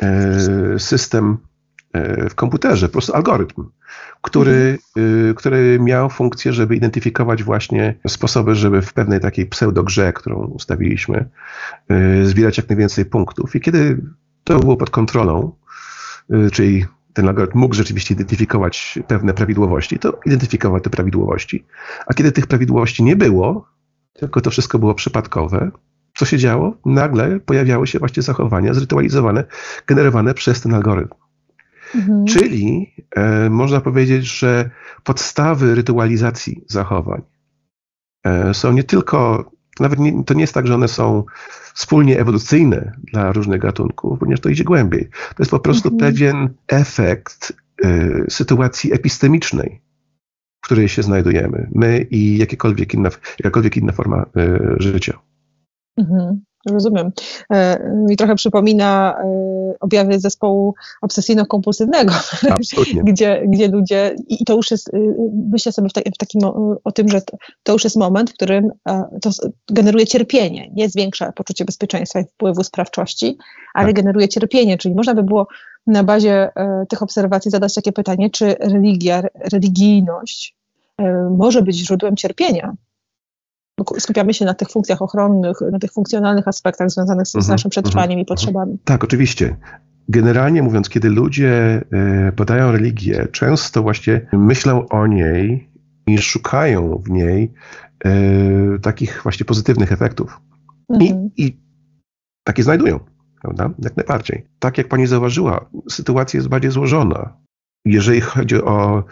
e, 0.02 0.78
system 0.78 1.38
w 2.30 2.34
komputerze, 2.34 2.88
po 2.88 2.92
prostu 2.92 3.14
algorytm, 3.14 3.64
który, 4.22 4.78
mhm. 4.96 5.34
który 5.34 5.78
miał 5.80 6.10
funkcję, 6.10 6.52
żeby 6.52 6.76
identyfikować 6.76 7.42
właśnie 7.42 7.94
sposoby, 8.08 8.54
żeby 8.54 8.82
w 8.82 8.92
pewnej 8.92 9.20
takiej 9.20 9.46
pseudogrze, 9.46 10.12
którą 10.12 10.36
ustawiliśmy, 10.36 11.28
zbierać 12.22 12.56
jak 12.56 12.68
najwięcej 12.68 13.04
punktów. 13.04 13.56
I 13.56 13.60
kiedy 13.60 14.02
to 14.44 14.60
było 14.60 14.76
pod 14.76 14.90
kontrolą, 14.90 15.52
czyli 16.52 16.86
ten 17.14 17.28
algorytm 17.28 17.58
mógł 17.58 17.74
rzeczywiście 17.74 18.14
identyfikować 18.14 18.98
pewne 19.08 19.34
prawidłowości, 19.34 19.98
to 19.98 20.20
identyfikował 20.26 20.80
te 20.80 20.90
prawidłowości. 20.90 21.64
A 22.06 22.14
kiedy 22.14 22.32
tych 22.32 22.46
prawidłowości 22.46 23.02
nie 23.02 23.16
było, 23.16 23.68
tylko 24.12 24.40
to 24.40 24.50
wszystko 24.50 24.78
było 24.78 24.94
przypadkowe, 24.94 25.70
co 26.14 26.24
się 26.24 26.38
działo? 26.38 26.76
Nagle 26.86 27.40
pojawiały 27.40 27.86
się 27.86 27.98
właśnie 27.98 28.22
zachowania 28.22 28.74
zrytualizowane, 28.74 29.44
generowane 29.86 30.34
przez 30.34 30.60
ten 30.60 30.74
algorytm. 30.74 31.14
Mhm. 31.94 32.24
Czyli 32.24 32.94
e, 33.16 33.50
można 33.50 33.80
powiedzieć, 33.80 34.38
że 34.38 34.70
podstawy 35.04 35.74
rytualizacji 35.74 36.64
zachowań 36.66 37.22
e, 38.24 38.54
są 38.54 38.72
nie 38.72 38.84
tylko, 38.84 39.50
nawet 39.80 39.98
nie, 39.98 40.24
to 40.24 40.34
nie 40.34 40.40
jest 40.40 40.54
tak, 40.54 40.66
że 40.66 40.74
one 40.74 40.88
są 40.88 41.24
wspólnie 41.74 42.20
ewolucyjne 42.20 42.92
dla 43.12 43.32
różnych 43.32 43.60
gatunków, 43.60 44.18
ponieważ 44.18 44.40
to 44.40 44.48
idzie 44.48 44.64
głębiej. 44.64 45.08
To 45.10 45.36
jest 45.38 45.50
po 45.50 45.60
prostu 45.60 45.88
mhm. 45.88 46.12
pewien 46.12 46.48
efekt 46.68 47.52
y, 47.84 48.24
sytuacji 48.28 48.92
epistemicznej, 48.92 49.80
w 50.62 50.64
której 50.64 50.88
się 50.88 51.02
znajdujemy, 51.02 51.70
my 51.74 52.06
i 52.10 52.38
jakiekolwiek 52.38 52.94
inna, 52.94 53.10
jakakolwiek 53.38 53.76
inna 53.76 53.92
forma 53.92 54.26
y, 54.36 54.76
życia. 54.78 55.18
Mhm. 55.96 56.42
Rozumiem. 56.70 57.12
E, 57.50 57.90
mi 57.90 58.16
trochę 58.16 58.34
przypomina 58.34 59.14
e, 59.18 59.74
objawy 59.80 60.20
zespołu 60.20 60.74
obsesyjno-kompulsywnego, 61.02 62.12
gdzie, 63.08 63.42
gdzie 63.48 63.68
ludzie, 63.68 64.16
i 64.28 64.44
to 64.44 64.54
już 64.56 64.70
jest, 64.70 64.88
y, 64.88 65.14
myślę 65.50 65.72
sobie 65.72 65.88
w, 65.88 65.92
w 66.14 66.18
takim, 66.18 66.44
o 66.84 66.92
tym, 66.92 67.08
że 67.08 67.20
to, 67.62 67.72
już 67.72 67.84
jest 67.84 67.96
moment, 67.96 68.30
w 68.30 68.34
którym 68.34 68.70
e, 68.88 69.04
to 69.22 69.30
generuje 69.70 70.06
cierpienie, 70.06 70.70
nie 70.74 70.88
zwiększa 70.88 71.32
poczucie 71.32 71.64
bezpieczeństwa 71.64 72.20
i 72.20 72.24
wpływu 72.24 72.64
sprawczości, 72.64 73.38
ale 73.74 73.86
tak. 73.86 73.96
generuje 73.96 74.28
cierpienie, 74.28 74.78
czyli 74.78 74.94
można 74.94 75.14
by 75.14 75.22
było 75.22 75.46
na 75.86 76.04
bazie 76.04 76.48
tych 76.88 77.02
obserwacji 77.02 77.50
zadać 77.50 77.74
takie 77.74 77.92
pytanie, 77.92 78.30
czy 78.30 78.54
religia, 78.60 79.22
religijność 79.52 80.56
może 81.30 81.62
być 81.62 81.76
źródłem 81.76 82.16
cierpienia, 82.16 82.74
skupiamy 83.98 84.34
się 84.34 84.44
na 84.44 84.54
tych 84.54 84.70
funkcjach 84.70 85.02
ochronnych, 85.02 85.56
na 85.72 85.78
tych 85.78 85.92
funkcjonalnych 85.92 86.48
aspektach 86.48 86.90
związanych 86.90 87.26
z, 87.26 87.34
mhm, 87.34 87.50
naszym 87.50 87.70
przetrwaniem 87.70 88.10
mhm, 88.10 88.20
i 88.20 88.24
potrzebami. 88.24 88.78
Tak, 88.84 89.04
oczywiście. 89.04 89.56
Generalnie 90.08 90.62
mówiąc, 90.62 90.88
kiedy 90.88 91.10
ludzie 91.10 91.84
badają 92.36 92.72
religię, 92.72 93.28
często 93.32 93.82
właśnie 93.82 94.26
myślą 94.32 94.88
o 94.88 95.06
niej 95.06 95.68
i 96.06 96.18
szukają 96.18 97.02
w 97.06 97.10
niej 97.10 97.52
y, 98.06 98.78
takich 98.82 99.20
właśnie 99.22 99.46
pozytywnych 99.46 99.92
efektów. 99.92 100.40
Mhm. 100.88 101.30
I, 101.36 101.46
I 101.46 101.60
takie 102.44 102.62
znajdują, 102.62 103.00
prawda? 103.42 103.70
Jak 103.78 103.96
najbardziej. 103.96 104.46
Tak 104.58 104.78
jak 104.78 104.88
pani 104.88 105.06
zauważyła, 105.06 105.70
sytuacja 105.90 106.38
jest 106.38 106.48
bardziej 106.48 106.70
złożona. 106.70 107.36
Jeżeli 107.84 108.20
chodzi 108.20 108.62
o 108.62 109.04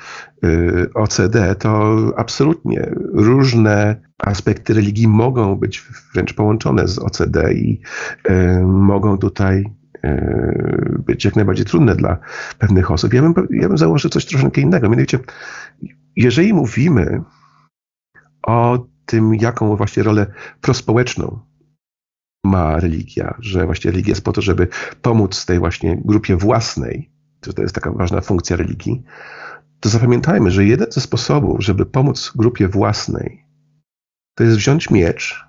y, 0.45 0.91
OCD, 0.95 1.55
to 1.55 1.97
absolutnie 2.17 2.91
różne 3.13 4.01
aspekty 4.19 4.75
religii 4.75 5.09
mogą 5.09 5.57
być 5.57 5.85
wręcz 6.15 6.35
połączone 6.35 6.89
z 6.89 6.99
OCD 6.99 7.53
i 7.53 7.81
y, 8.31 8.61
mogą 8.67 9.19
tutaj 9.19 9.65
y, 10.05 11.03
być 11.07 11.25
jak 11.25 11.37
najbardziej 11.37 11.67
trudne 11.67 11.97
dla 11.97 12.19
pewnych 12.59 12.91
osób. 12.91 13.15
Ja 13.15 13.23
bym, 13.23 13.35
ja 13.51 13.69
bym 13.69 13.79
założył 13.79 14.11
coś 14.11 14.27
troszkę 14.27 14.61
innego. 14.61 14.89
Mianowicie, 14.89 15.19
jeżeli 16.17 16.53
mówimy 16.53 17.23
o 18.43 18.87
tym, 19.07 19.35
jaką 19.35 19.77
właśnie 19.77 20.03
rolę 20.03 20.27
prospołeczną 20.61 21.39
ma 22.45 22.81
religia, 22.81 23.35
że 23.41 23.67
właśnie 23.67 23.91
religia 23.91 24.11
jest 24.11 24.25
po 24.25 24.33
to, 24.33 24.43
żeby 24.43 24.69
pomóc 25.03 25.47
tej 25.47 25.59
właśnie 25.59 26.03
grupie 26.05 26.37
własnej, 26.37 27.12
że 27.47 27.53
to 27.53 27.63
jest 27.63 27.75
taka 27.75 27.93
ważna 27.93 28.21
funkcja 28.21 28.57
religii, 28.57 29.03
to 29.81 29.89
zapamiętajmy, 29.89 30.51
że 30.51 30.65
jeden 30.65 30.93
ze 30.93 31.01
sposobów, 31.01 31.65
żeby 31.65 31.87
pomóc 31.87 32.33
grupie 32.37 32.69
własnej, 32.69 33.45
to 34.35 34.45
jest 34.45 34.57
wziąć 34.57 34.91
miecz, 34.91 35.47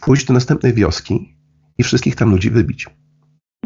pójść 0.00 0.26
do 0.26 0.34
następnej 0.34 0.74
wioski 0.74 1.36
i 1.78 1.82
wszystkich 1.82 2.16
tam 2.16 2.30
ludzi 2.30 2.50
wybić. 2.50 2.86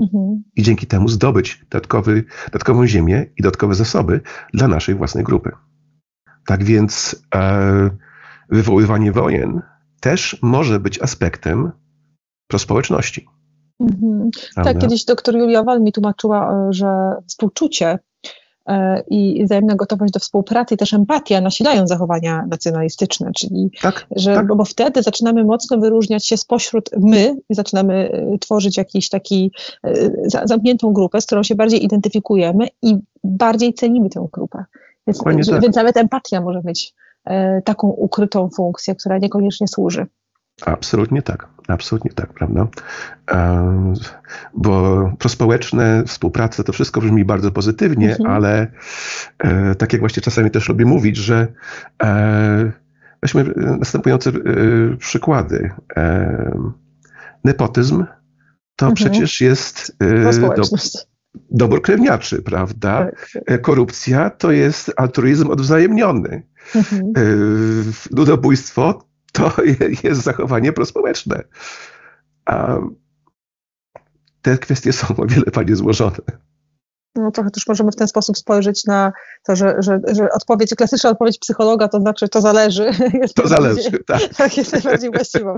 Mhm. 0.00 0.42
I 0.56 0.62
dzięki 0.62 0.86
temu 0.86 1.08
zdobyć 1.08 1.64
dodatkowy, 1.70 2.24
dodatkową 2.46 2.86
ziemię 2.86 3.26
i 3.36 3.42
dodatkowe 3.42 3.74
zasoby 3.74 4.20
dla 4.54 4.68
naszej 4.68 4.94
własnej 4.94 5.24
grupy. 5.24 5.50
Tak 6.46 6.64
więc 6.64 7.22
e, 7.34 7.90
wywoływanie 8.48 9.12
wojen 9.12 9.62
też 10.00 10.38
może 10.42 10.80
być 10.80 11.02
aspektem 11.02 11.72
prospołeczności. 12.46 13.26
Mhm. 13.84 14.30
Tak, 14.54 14.78
kiedyś 14.78 15.04
doktor 15.04 15.36
Julia 15.36 15.62
Wal 15.62 15.82
mi 15.82 15.92
tłumaczyła, 15.92 16.52
e, 16.52 16.72
że 16.72 16.86
współczucie 17.26 17.98
e, 18.68 19.02
i 19.08 19.44
wzajemna 19.44 19.74
gotowość 19.74 20.12
do 20.12 20.20
współpracy 20.20 20.74
i 20.74 20.76
też 20.78 20.94
empatia 20.94 21.40
nasilają 21.40 21.86
zachowania 21.86 22.46
nacjonalistyczne, 22.50 23.30
czyli 23.36 23.70
tak, 23.82 24.06
że, 24.16 24.34
tak. 24.34 24.46
bo 24.46 24.64
wtedy 24.64 25.02
zaczynamy 25.02 25.44
mocno 25.44 25.78
wyróżniać 25.78 26.26
się 26.26 26.36
spośród 26.36 26.90
my, 27.00 27.36
zaczynamy 27.50 28.10
e, 28.12 28.38
tworzyć 28.38 28.76
jakiś 28.76 29.08
taki 29.08 29.52
zamkniętą 30.44 30.92
grupę, 30.92 31.20
z 31.20 31.26
którą 31.26 31.42
się 31.42 31.54
bardziej 31.54 31.84
identyfikujemy 31.84 32.68
i 32.82 32.96
bardziej 33.24 33.74
cenimy 33.74 34.10
tę 34.10 34.26
grupę. 34.32 34.64
Więc, 35.06 35.18
tak. 35.18 35.62
więc 35.62 35.76
nawet 35.76 35.96
empatia 35.96 36.40
może 36.40 36.60
mieć 36.64 36.94
taką 37.64 37.88
ukrytą 37.88 38.48
funkcję, 38.56 38.94
która 38.94 39.18
niekoniecznie 39.18 39.68
służy. 39.68 40.06
Absolutnie 40.62 41.22
tak, 41.22 41.48
absolutnie 41.68 42.10
tak, 42.10 42.32
prawda? 42.32 42.68
Bo 44.54 45.12
prospołeczne, 45.18 46.02
współpraca, 46.06 46.64
to 46.64 46.72
wszystko 46.72 47.00
brzmi 47.00 47.24
bardzo 47.24 47.50
pozytywnie, 47.50 48.10
mhm. 48.10 48.30
ale 48.30 48.66
e, 49.38 49.74
tak 49.74 49.92
jak 49.92 50.00
właśnie 50.00 50.22
czasami 50.22 50.50
też 50.50 50.68
lubię 50.68 50.84
mówić, 50.84 51.16
że 51.16 51.46
e, 52.02 52.72
weźmy 53.22 53.44
następujące 53.56 54.30
e, 54.30 54.32
przykłady. 54.96 55.70
Nepotyzm 57.44 58.04
to 58.76 58.86
mhm. 58.86 58.94
przecież 58.94 59.40
jest 59.40 59.96
do, 60.56 60.62
dobór 61.50 61.82
krewniaczy, 61.82 62.42
prawda? 62.42 63.10
Tak. 63.46 63.62
Korupcja 63.62 64.30
to 64.30 64.52
jest 64.52 64.92
altruizm 64.96 65.50
odwzajemniony. 65.50 66.42
Mhm. 66.74 67.12
Ludobójstwo 68.10 69.13
to 69.34 69.52
jest 70.04 70.22
zachowanie 70.22 70.72
prospołeczne. 70.72 71.44
A 72.44 72.76
te 74.42 74.58
kwestie 74.58 74.92
są 74.92 75.16
o 75.16 75.26
wiele 75.26 75.50
bardziej 75.54 75.76
złożone. 75.76 76.18
No 77.16 77.30
trochę 77.30 77.50
też 77.50 77.66
możemy 77.66 77.92
w 77.92 77.96
ten 77.96 78.08
sposób 78.08 78.38
spojrzeć 78.38 78.84
na 78.84 79.12
to, 79.46 79.56
że, 79.56 79.76
że, 79.78 80.00
że 80.12 80.28
odpowiedź, 80.32 80.74
klasyczna 80.74 81.10
odpowiedź 81.10 81.38
psychologa 81.38 81.88
to 81.88 82.00
znaczy 82.00 82.28
to 82.28 82.40
zależy. 82.40 82.90
Jest 83.22 83.34
to 83.34 83.48
zależy, 83.48 83.90
tak. 84.06 84.20
Tak, 84.36 84.56
jest 84.56 84.72
najbardziej 84.72 85.10
właściwą. 85.10 85.56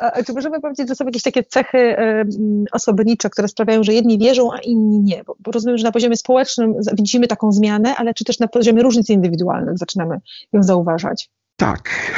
A, 0.00 0.22
czy 0.22 0.32
możemy 0.32 0.60
powiedzieć, 0.60 0.88
że 0.88 0.94
są 0.94 1.04
jakieś 1.04 1.22
takie 1.22 1.44
cechy 1.44 1.96
um, 1.98 2.64
osobnicze, 2.72 3.30
które 3.30 3.48
sprawiają, 3.48 3.82
że 3.82 3.94
jedni 3.94 4.18
wierzą, 4.18 4.52
a 4.52 4.58
inni 4.58 5.00
nie? 5.00 5.24
Bo, 5.24 5.36
bo 5.38 5.52
rozumiem, 5.52 5.78
że 5.78 5.84
na 5.84 5.92
poziomie 5.92 6.16
społecznym 6.16 6.74
widzimy 6.92 7.26
taką 7.26 7.52
zmianę, 7.52 7.96
ale 7.96 8.14
czy 8.14 8.24
też 8.24 8.38
na 8.38 8.48
poziomie 8.48 8.82
różnic 8.82 9.10
indywidualnych 9.10 9.78
zaczynamy 9.78 10.20
ją 10.52 10.62
zauważać? 10.62 11.30
Tak. 11.56 11.90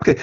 okay. 0.00 0.14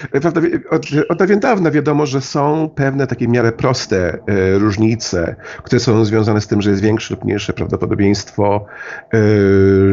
od, 0.70 0.84
od 1.10 1.18
dawien 1.18 1.40
dawna 1.40 1.72
wiadomo, 1.72 2.06
że 2.06 2.22
są 2.22 2.70
pewne 2.76 3.08
takie 3.08 3.28
miarę 3.28 3.52
proste 3.52 4.14
e, 4.28 4.60
różnice, 4.60 5.36
które 5.64 5.80
są 5.80 6.06
związane 6.06 6.42
z 6.42 6.48
tym, 6.48 6.62
że 6.62 6.70
jest 6.70 6.82
większe 6.82 7.14
lub 7.14 7.24
mniejsze 7.24 7.54
prawdopodobieństwo, 7.54 8.66
e, 9.14 9.18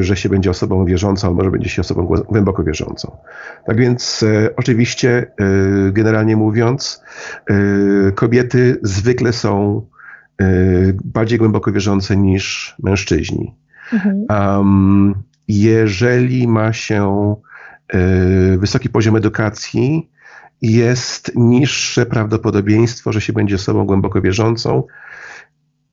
że 0.03 0.17
się 0.17 0.29
będzie 0.29 0.51
osobą 0.51 0.85
wierzącą, 0.85 1.29
albo 1.29 1.45
że 1.45 1.51
będzie 1.51 1.69
się 1.69 1.81
osobą 1.81 2.09
głęboko 2.29 2.65
wierzącą. 2.65 3.17
Tak 3.67 3.77
więc 3.77 4.23
e, 4.23 4.57
oczywiście, 4.57 5.33
e, 5.41 5.93
generalnie 5.93 6.37
mówiąc, 6.37 7.03
e, 7.51 7.55
kobiety 8.13 8.79
zwykle 8.83 9.33
są 9.33 9.87
e, 10.41 10.47
bardziej 11.05 11.39
głęboko 11.39 11.73
wierzące 11.73 12.17
niż 12.17 12.77
mężczyźni. 12.83 13.55
Mhm. 13.93 14.27
Um, 14.31 15.30
jeżeli 15.51 16.49
ma 16.49 16.73
się 16.73 17.35
e, 17.89 17.99
wysoki 18.59 18.89
poziom 18.89 19.17
edukacji, 19.17 20.11
jest 20.63 21.33
niższe 21.35 22.07
prawdopodobieństwo, 22.07 23.13
że 23.13 23.21
się 23.21 23.33
będzie 23.33 23.55
osobą 23.55 23.87
głęboko 23.87 24.21
wierzącą. 24.21 24.83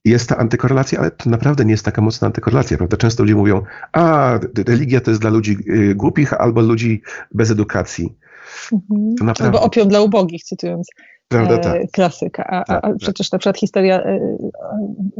Jest 0.05 0.29
ta 0.29 0.37
antykorelacja, 0.37 0.99
ale 0.99 1.11
to 1.11 1.29
naprawdę 1.29 1.65
nie 1.65 1.71
jest 1.71 1.85
taka 1.85 2.01
mocna 2.01 2.25
antykorelacja, 2.25 2.77
prawda? 2.77 2.97
Często 2.97 3.23
ludzie 3.23 3.35
mówią, 3.35 3.61
a 3.91 4.39
religia 4.67 5.01
to 5.01 5.11
jest 5.11 5.21
dla 5.21 5.29
ludzi 5.29 5.57
e, 5.67 5.95
głupich 5.95 6.33
albo 6.33 6.61
ludzi 6.61 7.01
bez 7.31 7.51
edukacji. 7.51 8.17
Mhm. 8.73 9.15
Naprawdę... 9.21 9.45
Albo 9.45 9.61
opium 9.61 9.87
dla 9.87 10.01
ubogich, 10.01 10.43
cytując 10.43 10.87
Prawda, 11.27 11.53
e, 11.53 11.59
tak. 11.59 11.91
klasyka. 11.91 12.43
A, 12.47 12.63
tak, 12.63 12.77
a, 12.77 12.81
tak, 12.87 12.97
przecież 12.97 13.31
na 13.31 13.39
przykład 13.39 13.57
historia 13.57 14.03
e, 14.03 14.37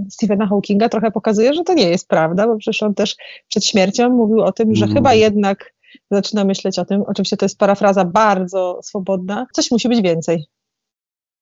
Stephena 0.10 0.48
Hawkinga 0.48 0.89
trochę 0.89 1.12
pokazuje, 1.12 1.54
że 1.54 1.63
to 1.63 1.74
nie 1.74 1.89
jest 1.89 2.08
prawda, 2.08 2.48
bo 2.48 2.58
przecież 2.58 2.84
on 2.84 2.93
też 2.93 3.15
przed 3.48 3.65
śmiercią 3.65 4.10
mówił 4.10 4.41
o 4.41 4.52
tym, 4.52 4.76
że 4.76 4.86
mm. 4.86 4.96
chyba 4.96 5.13
jednak 5.13 5.74
zaczyna 6.12 6.46
myśleć 6.46 6.80
o 6.80 6.86
tym. 6.86 7.02
Oczywiście 7.02 7.38
to 7.38 7.46
jest 7.46 7.58
parafraza 7.58 8.06
bardzo 8.06 8.80
swobodna. 8.84 9.48
Coś 9.54 9.72
musi 9.72 9.89
być 9.89 10.02
więcej. 10.02 10.46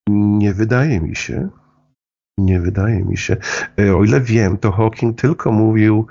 Nie 0.09 0.53
wydaje 0.53 1.01
mi 1.01 1.15
się. 1.15 1.49
Nie 2.37 2.59
wydaje 2.59 3.03
mi 3.03 3.17
się. 3.17 3.37
E, 3.79 3.95
o 3.95 4.03
ile 4.03 4.21
wiem, 4.21 4.57
to 4.57 4.71
Hawking 4.71 5.21
tylko 5.21 5.51
mówił 5.51 6.07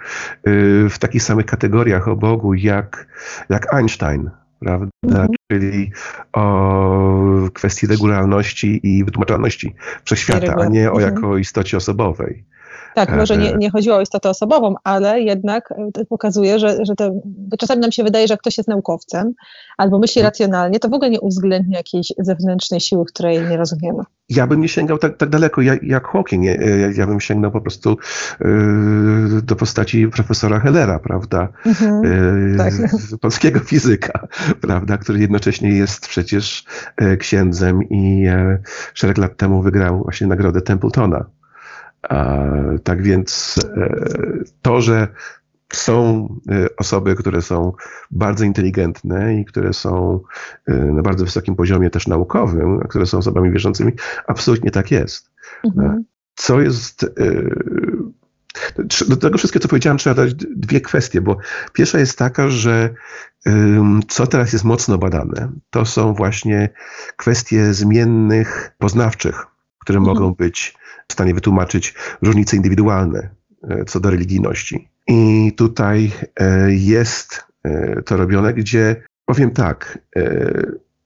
w 0.90 0.98
takich 0.98 1.22
samych 1.22 1.46
kategoriach 1.46 2.08
o 2.08 2.16
Bogu 2.16 2.54
jak, 2.54 3.06
jak 3.48 3.74
Einstein 3.74 4.30
prawda? 4.64 4.88
Mhm. 5.04 5.28
Czyli 5.52 5.90
o 6.32 7.48
kwestii 7.54 7.86
regularności 7.86 8.80
i 8.82 9.04
wytłumaczalności 9.04 9.74
wszechświata, 10.04 10.54
a 10.54 10.66
nie 10.66 10.92
o 10.92 10.94
mhm. 10.94 11.14
jako 11.14 11.38
istocie 11.38 11.76
osobowej. 11.76 12.44
Tak, 12.94 13.16
może 13.16 13.36
nie, 13.36 13.52
nie 13.52 13.70
chodziło 13.70 13.96
o 13.96 14.00
istotę 14.00 14.30
osobową, 14.30 14.74
ale 14.84 15.20
jednak 15.20 15.74
pokazuje, 16.08 16.58
że, 16.58 16.76
że 16.86 16.94
to, 16.94 17.10
czasami 17.58 17.80
nam 17.80 17.92
się 17.92 18.04
wydaje, 18.04 18.28
że 18.28 18.36
ktoś 18.36 18.56
jest 18.56 18.68
naukowcem 18.68 19.34
albo 19.76 19.98
myśli 19.98 20.20
mhm. 20.20 20.30
racjonalnie, 20.30 20.80
to 20.80 20.88
w 20.88 20.94
ogóle 20.94 21.10
nie 21.10 21.20
uwzględnia 21.20 21.78
jakiejś 21.78 22.12
zewnętrznej 22.18 22.80
siły, 22.80 23.04
której 23.04 23.40
nie 23.48 23.56
rozumiemy. 23.56 24.02
Ja 24.28 24.46
bym 24.46 24.60
nie 24.60 24.68
sięgał 24.68 24.98
tak, 24.98 25.16
tak 25.16 25.28
daleko 25.28 25.60
jak, 25.60 25.82
jak 25.82 26.08
Hawking. 26.08 26.44
Ja, 26.44 26.54
ja 26.96 27.06
bym 27.06 27.20
sięgnął 27.20 27.50
po 27.50 27.60
prostu 27.60 27.96
yy, 28.40 29.42
do 29.42 29.56
postaci 29.56 30.08
profesora 30.08 30.60
Hellera, 30.60 30.98
prawda? 30.98 31.48
Mhm, 31.66 32.02
yy, 32.52 32.58
tak. 32.58 32.74
Polskiego 33.20 33.60
fizyka, 33.60 34.28
prawda? 34.66 34.98
Który 34.98 35.18
jednocześnie 35.18 35.68
jest 35.68 36.08
przecież 36.08 36.64
księdzem 37.18 37.82
i 37.82 38.26
szereg 38.94 39.18
lat 39.18 39.36
temu 39.36 39.62
wygrał 39.62 40.02
właśnie 40.02 40.26
nagrodę 40.26 40.60
Templetona. 40.60 41.24
Tak 42.84 43.02
więc 43.02 43.56
e, 43.76 44.04
to, 44.62 44.80
że 44.80 45.08
są 45.72 46.28
e, 46.50 46.76
osoby, 46.76 47.14
które 47.14 47.42
są 47.42 47.72
bardzo 48.10 48.44
inteligentne 48.44 49.40
i 49.40 49.44
które 49.44 49.72
są 49.72 50.20
e, 50.66 50.74
na 50.74 51.02
bardzo 51.02 51.24
wysokim 51.24 51.56
poziomie 51.56 51.90
też 51.90 52.06
naukowym, 52.06 52.80
które 52.88 53.06
są 53.06 53.18
osobami 53.18 53.50
wierzącymi, 53.50 53.92
absolutnie 54.26 54.70
tak 54.70 54.90
jest. 54.90 55.30
Mhm. 55.64 56.04
Co 56.34 56.60
jest. 56.60 57.06
Do 59.08 59.16
tego 59.16 59.38
wszystkiego, 59.38 59.62
co 59.62 59.68
powiedziałem, 59.68 59.98
trzeba 59.98 60.14
dać 60.14 60.34
dwie 60.34 60.80
kwestie, 60.80 61.20
bo 61.20 61.36
pierwsza 61.72 61.98
jest 61.98 62.18
taka, 62.18 62.48
że 62.48 62.94
co 64.08 64.26
teraz 64.26 64.52
jest 64.52 64.64
mocno 64.64 64.98
badane, 64.98 65.52
to 65.70 65.84
są 65.84 66.14
właśnie 66.14 66.68
kwestie 67.16 67.74
zmiennych 67.74 68.74
poznawczych, 68.78 69.46
które 69.78 69.98
mhm. 69.98 70.16
mogą 70.16 70.34
być 70.34 70.76
w 71.08 71.12
stanie 71.12 71.34
wytłumaczyć 71.34 71.94
różnice 72.22 72.56
indywidualne 72.56 73.30
e, 73.68 73.84
co 73.84 74.00
do 74.00 74.10
religijności. 74.10 74.88
I 75.06 75.52
tutaj 75.56 76.12
e, 76.40 76.72
jest 76.72 77.44
e, 77.64 78.02
to 78.02 78.16
robione, 78.16 78.54
gdzie 78.54 79.02
powiem 79.26 79.50
tak, 79.50 79.98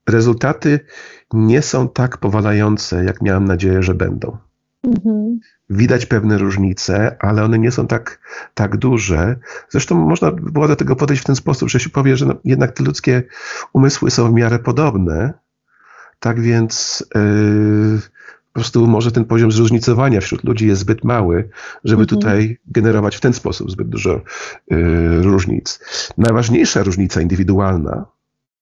rezultaty 0.09 0.81
nie 1.33 1.63
są 1.63 1.89
tak 1.89 2.17
powalające, 2.17 3.05
jak 3.05 3.23
miałem 3.23 3.45
nadzieję, 3.45 3.83
że 3.83 3.95
będą. 3.95 4.37
Mhm. 4.85 5.41
Widać 5.71 6.07
pewne 6.07 6.39
różnice, 6.39 7.17
ale 7.21 7.45
one 7.45 7.59
nie 7.59 7.71
są 7.71 7.87
tak, 7.87 8.21
tak 8.55 8.77
duże. 8.77 9.37
Zresztą 9.69 9.95
można 9.95 10.31
by 10.31 10.53
było 10.53 10.69
do 10.69 10.77
tego 10.77 10.97
podejść 10.97 11.23
w 11.23 11.27
ten 11.27 11.37
sposób, 11.37 11.69
że 11.69 11.81
się 11.81 11.91
powie, 11.91 12.17
że 12.17 12.27
no, 12.27 12.35
jednak 12.45 12.73
te 12.73 12.85
ludzkie 12.85 13.23
umysły 13.73 14.11
są 14.11 14.31
w 14.31 14.35
miarę 14.35 14.59
podobne. 14.59 15.33
Tak 16.21 16.41
więc 16.41 17.05
yy, 17.15 18.01
po 18.59 18.61
prostu 18.61 18.87
może 18.87 19.13
ten 19.13 19.25
poziom 19.25 19.53
zróżnicowania 19.53 20.21
wśród 20.21 20.45
ludzi 20.45 20.67
jest 20.67 20.81
zbyt 20.81 21.05
mały, 21.05 21.49
żeby 21.85 22.03
mhm. 22.03 22.21
tutaj 22.21 22.59
generować 22.67 23.17
w 23.17 23.21
ten 23.21 23.33
sposób 23.33 23.71
zbyt 23.71 23.89
dużo 23.89 24.21
y, 24.73 25.23
różnic. 25.23 25.81
Najważniejsza 26.19 26.83
różnica 26.83 27.21
indywidualna, 27.21 28.07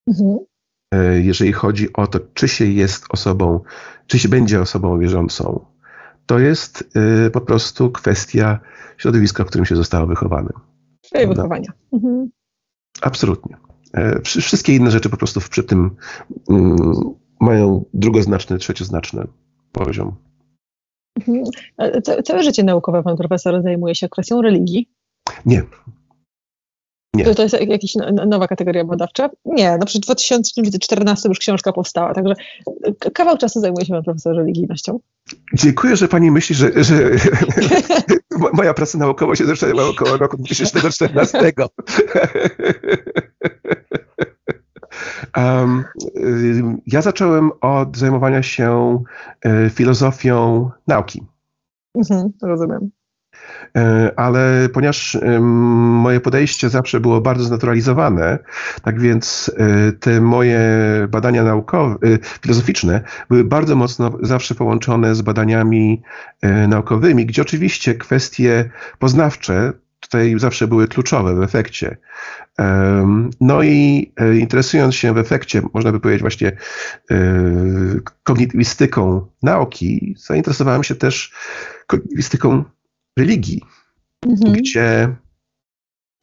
mhm. 0.09 0.39
y, 0.95 1.23
jeżeli 1.23 1.53
chodzi 1.53 1.93
o 1.93 2.07
to, 2.07 2.21
czy 2.35 2.49
się 2.49 2.65
jest 2.65 3.05
osobą, 3.09 3.61
czy 4.07 4.19
się 4.19 4.29
będzie 4.29 4.61
osobą 4.61 4.99
wierzącą, 4.99 5.67
to 6.27 6.39
jest 6.39 6.97
y, 7.27 7.31
po 7.31 7.41
prostu 7.41 7.91
kwestia 7.91 8.61
środowiska, 8.97 9.45
w 9.45 9.47
którym 9.47 9.65
się 9.65 9.77
zostało 9.77 10.07
wychowanym. 10.07 10.53
Czyli 11.01 11.27
wychowania. 11.27 11.73
Mhm. 11.93 12.31
Absolutnie. 13.03 13.57
E, 13.93 14.21
wszystkie 14.23 14.75
inne 14.75 14.91
rzeczy 14.91 15.11
po 15.11 15.17
prostu 15.17 15.41
przy 15.41 15.65
tym 15.65 15.91
mm, 16.51 16.77
mają 17.41 17.85
drugoznaczne, 17.95 18.59
trzecioznaczne 18.59 19.27
poziom. 19.85 20.17
Mhm. 21.21 21.45
Całe 22.25 22.43
życie 22.43 22.62
naukowe 22.62 23.03
pan 23.03 23.17
profesor 23.17 23.62
zajmuje 23.62 23.95
się 23.95 24.09
kwestią 24.09 24.43
religii? 24.43 24.89
Nie. 25.47 25.62
Nie. 27.15 27.25
To, 27.25 27.35
to 27.35 27.43
jest 27.43 27.61
jakaś 27.61 27.95
nowa 28.27 28.49
kategoria 28.49 28.85
badawcza? 28.85 29.31
Nie, 29.45 29.77
no 29.81 29.87
przecież 29.87 30.01
w 30.01 30.05
2014 30.05 31.29
już 31.29 31.39
książka 31.39 31.73
powstała, 31.73 32.15
także 32.15 32.35
kawał 33.15 33.39
czasu 33.39 33.61
zajmuje 33.61 33.87
się 33.87 33.93
pan 33.93 34.03
profesor 34.03 34.37
religijnością. 34.37 34.99
Dziękuję, 35.55 35.97
że 35.97 36.09
pani 36.09 36.31
myśli, 36.31 36.55
że, 36.55 36.85
że 36.85 37.11
moja 38.53 38.75
praca 38.75 38.99
naukowa 38.99 39.37
się 39.37 39.47
zaczęła 39.47 39.89
około 39.89 40.17
roku 40.17 40.37
2014. 40.37 41.09
Um, 45.37 45.85
ja 46.87 47.03
zacząłem 47.03 47.51
od 47.61 47.96
zajmowania 47.96 48.42
się 48.42 49.03
e, 49.44 49.70
filozofią 49.70 50.70
nauki. 50.87 51.27
Mhm, 51.94 52.33
rozumiem. 52.42 52.90
E, 53.77 54.12
ale 54.16 54.68
ponieważ 54.72 55.18
moje 55.40 56.20
podejście 56.20 56.68
zawsze 56.68 57.01
było 57.01 57.20
bardzo 57.20 57.44
znaturalizowane, 57.44 58.38
tak 58.83 59.01
więc 59.01 59.51
e, 59.57 59.92
te 59.92 60.20
moje 60.20 60.61
badania 61.09 61.44
naukowe, 61.44 61.96
filozoficzne 62.42 63.01
były 63.29 63.44
bardzo 63.44 63.77
mocno 63.77 64.12
zawsze 64.22 64.55
połączone 64.55 65.14
z 65.14 65.22
badaniami 65.22 66.03
naukowymi, 66.68 67.27
gdzie 67.27 67.42
oczywiście 67.42 67.94
kwestie 67.94 68.70
poznawcze 68.99 69.72
tutaj 70.07 70.35
zawsze 70.38 70.69
były 70.69 70.88
kluczowe 70.88 71.35
w 71.35 71.42
efekcie. 71.42 71.97
No 73.40 73.62
i 73.62 74.12
e, 74.16 74.37
interesując 74.37 74.95
się 74.95 75.14
w 75.14 75.19
efekcie, 75.19 75.62
można 75.75 75.92
by 75.92 76.01
powiedzieć 76.01 76.21
właśnie 76.21 76.57
e, 77.11 77.16
kognitywistyką 78.23 79.27
nauki, 79.42 80.14
zainteresowałem 80.19 80.85
się 80.85 80.95
też 80.95 81.33
kognitywistyką 81.87 82.64
religii, 83.19 83.62
mhm. 84.27 84.53
gdzie 84.53 85.16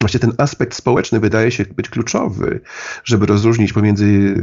właśnie 0.00 0.20
ten 0.20 0.32
aspekt 0.38 0.74
społeczny 0.74 1.20
wydaje 1.20 1.50
się 1.50 1.64
być 1.64 1.88
kluczowy, 1.88 2.60
żeby 3.04 3.26
rozróżnić 3.26 3.72
pomiędzy 3.72 4.34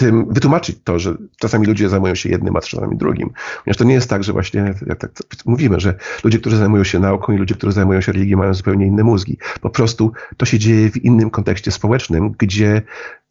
tym 0.00 0.26
wytłumaczyć 0.30 0.76
to, 0.84 0.98
że 0.98 1.16
czasami 1.40 1.66
ludzie 1.66 1.88
zajmują 1.88 2.14
się 2.14 2.28
jednym, 2.28 2.56
a 2.56 2.60
czasami 2.60 2.96
drugim. 2.96 3.30
Ponieważ 3.64 3.76
to 3.76 3.84
nie 3.84 3.94
jest 3.94 4.10
tak, 4.10 4.24
że 4.24 4.32
właśnie, 4.32 4.74
jak 4.86 4.98
tak 4.98 5.10
mówimy, 5.46 5.80
że 5.80 5.94
ludzie, 6.24 6.38
którzy 6.38 6.56
zajmują 6.56 6.84
się 6.84 6.98
nauką 6.98 7.32
i 7.32 7.36
ludzie, 7.36 7.54
którzy 7.54 7.72
zajmują 7.72 8.00
się 8.00 8.12
religią, 8.12 8.38
mają 8.38 8.54
zupełnie 8.54 8.86
inne 8.86 9.04
mózgi. 9.04 9.38
Po 9.60 9.70
prostu 9.70 10.12
to 10.36 10.46
się 10.46 10.58
dzieje 10.58 10.90
w 10.90 10.96
innym 10.96 11.30
kontekście 11.30 11.70
społecznym, 11.70 12.32
gdzie 12.38 12.82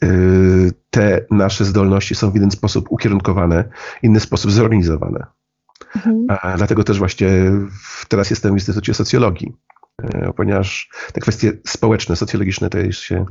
y, 0.04 0.72
te 0.90 1.26
nasze 1.32 1.66
zdolności 1.66 2.16
są 2.16 2.32
w 2.32 2.36
inny 2.36 2.52
sposób 2.52 2.86
ukierunkowane, 2.90 3.64
w 4.02 4.04
inny 4.04 4.20
sposób 4.20 4.52
zorganizowane. 4.52 5.26
Mhm. 5.96 6.26
A 6.30 6.58
dlatego 6.58 6.84
też 6.84 7.00
właśnie 7.00 7.30
teraz 8.08 8.30
jestem 8.30 8.52
w 8.52 8.56
Instytucie 8.56 8.94
Socjologii, 8.94 9.56
y, 10.04 10.34
ponieważ 10.36 10.90
te 11.14 11.22
kwestie 11.22 11.52
społeczne, 11.68 12.16
socjologiczne 12.16 12.70
też 12.70 13.00
się 13.00 13.26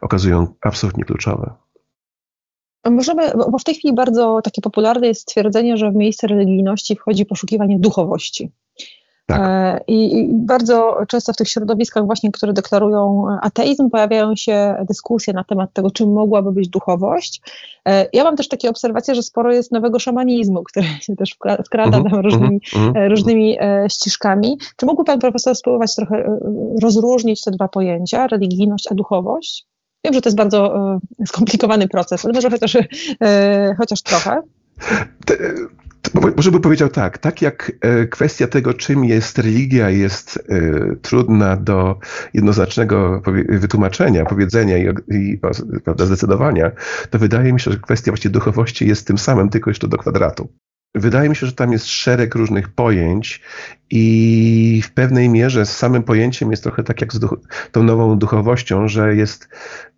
okazują 0.00 0.54
absolutnie 0.60 1.04
kluczowe. 1.04 1.54
Możemy, 2.84 3.30
bo 3.50 3.58
w 3.58 3.64
tej 3.64 3.74
chwili 3.74 3.94
bardzo 3.94 4.40
takie 4.44 4.62
popularne 4.62 5.06
jest 5.06 5.20
stwierdzenie, 5.20 5.76
że 5.76 5.90
w 5.90 5.94
miejsce 5.94 6.26
religijności 6.26 6.96
wchodzi 6.96 7.26
poszukiwanie 7.26 7.78
duchowości. 7.78 8.52
Tak. 9.30 9.40
E, 9.40 9.80
I, 9.86 10.18
I, 10.18 10.28
bardzo 10.32 10.96
często 11.08 11.32
w 11.32 11.36
tych 11.36 11.48
środowiskach 11.48 12.06
właśnie, 12.06 12.32
które 12.32 12.52
deklarują 12.52 13.26
ateizm, 13.42 13.90
pojawiają 13.90 14.36
się 14.36 14.84
dyskusje 14.88 15.32
na 15.32 15.44
temat 15.44 15.72
tego, 15.72 15.90
czym 15.90 16.12
mogłaby 16.12 16.52
być 16.52 16.68
duchowość. 16.68 17.42
E, 17.88 18.06
ja 18.12 18.24
mam 18.24 18.36
też 18.36 18.48
takie 18.48 18.70
obserwacje, 18.70 19.14
że 19.14 19.22
sporo 19.22 19.52
jest 19.52 19.72
nowego 19.72 19.98
szamanizmu, 19.98 20.62
który 20.72 20.86
się 21.00 21.16
też 21.16 21.36
wkrada 21.66 21.90
tam 21.90 22.06
mhm, 22.06 22.22
różnymi, 22.22 22.60
mhm, 22.74 22.88
mhm. 22.88 23.10
różnymi 23.10 23.56
e, 23.60 23.86
ścieżkami. 23.90 24.58
Czy 24.76 24.86
mógłby 24.86 25.04
pan 25.04 25.18
profesor 25.18 25.56
spróbować 25.56 25.94
trochę 25.94 26.38
rozróżnić 26.82 27.42
te 27.42 27.50
dwa 27.50 27.68
pojęcia, 27.68 28.26
religijność 28.26 28.92
a 28.92 28.94
duchowość? 28.94 29.69
Wiem, 30.04 30.14
że 30.14 30.20
to 30.20 30.28
jest 30.28 30.36
bardzo 30.36 30.76
e, 31.20 31.26
skomplikowany 31.26 31.88
proces, 31.88 32.24
ale 32.24 32.34
może 32.34 32.50
chociaż, 32.50 32.76
e, 33.22 33.74
chociaż 33.78 34.02
trochę. 34.02 34.42
Może 36.36 36.50
by 36.50 36.60
powiedział 36.60 36.88
tak, 36.88 37.18
tak 37.18 37.42
jak 37.42 37.72
e, 37.80 38.06
kwestia 38.06 38.46
tego, 38.46 38.74
czym 38.74 39.04
jest 39.04 39.38
religia, 39.38 39.90
jest 39.90 40.44
trudna 41.02 41.56
do 41.56 41.98
jednoznacznego 42.34 43.22
wytłumaczenia, 43.48 44.24
powiedzenia 44.24 44.78
i, 44.78 44.94
i 45.08 45.38
prawda, 45.84 46.06
zdecydowania, 46.06 46.70
to 47.10 47.18
wydaje 47.18 47.52
mi 47.52 47.60
się, 47.60 47.70
że 47.70 47.78
kwestia 47.78 48.12
właśnie 48.12 48.30
duchowości 48.30 48.88
jest 48.88 49.06
tym 49.06 49.18
samym, 49.18 49.48
tylko 49.48 49.70
jeszcze 49.70 49.88
do 49.88 49.98
kwadratu. 49.98 50.48
Wydaje 50.94 51.28
mi 51.28 51.36
się, 51.36 51.46
że 51.46 51.52
tam 51.52 51.72
jest 51.72 51.86
szereg 51.86 52.34
różnych 52.34 52.68
pojęć 52.68 53.40
i 53.90 54.82
w 54.84 54.92
pewnej 54.92 55.28
mierze 55.28 55.66
z 55.66 55.76
samym 55.76 56.02
pojęciem 56.02 56.50
jest 56.50 56.62
trochę 56.62 56.82
tak 56.82 57.00
jak 57.00 57.12
z 57.12 57.20
tą 57.72 57.82
nową 57.82 58.18
duchowością, 58.18 58.88
że 58.88 59.16
jest 59.16 59.48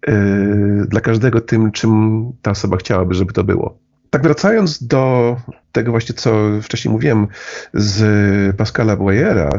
yy, 0.07 0.87
dla 0.88 1.00
każdego 1.00 1.40
tym, 1.40 1.72
czym 1.72 2.22
ta 2.43 2.51
osoba 2.51 2.76
chciałaby, 2.76 3.14
żeby 3.14 3.32
to 3.32 3.45
było. 3.45 3.82
Tak 4.12 4.22
wracając 4.22 4.86
do 4.86 5.36
tego 5.72 5.90
właśnie, 5.90 6.14
co 6.14 6.32
wcześniej 6.62 6.92
mówiłem 6.92 7.26
z 7.74 8.56
Pascala 8.56 8.96
Boyera, 8.96 9.50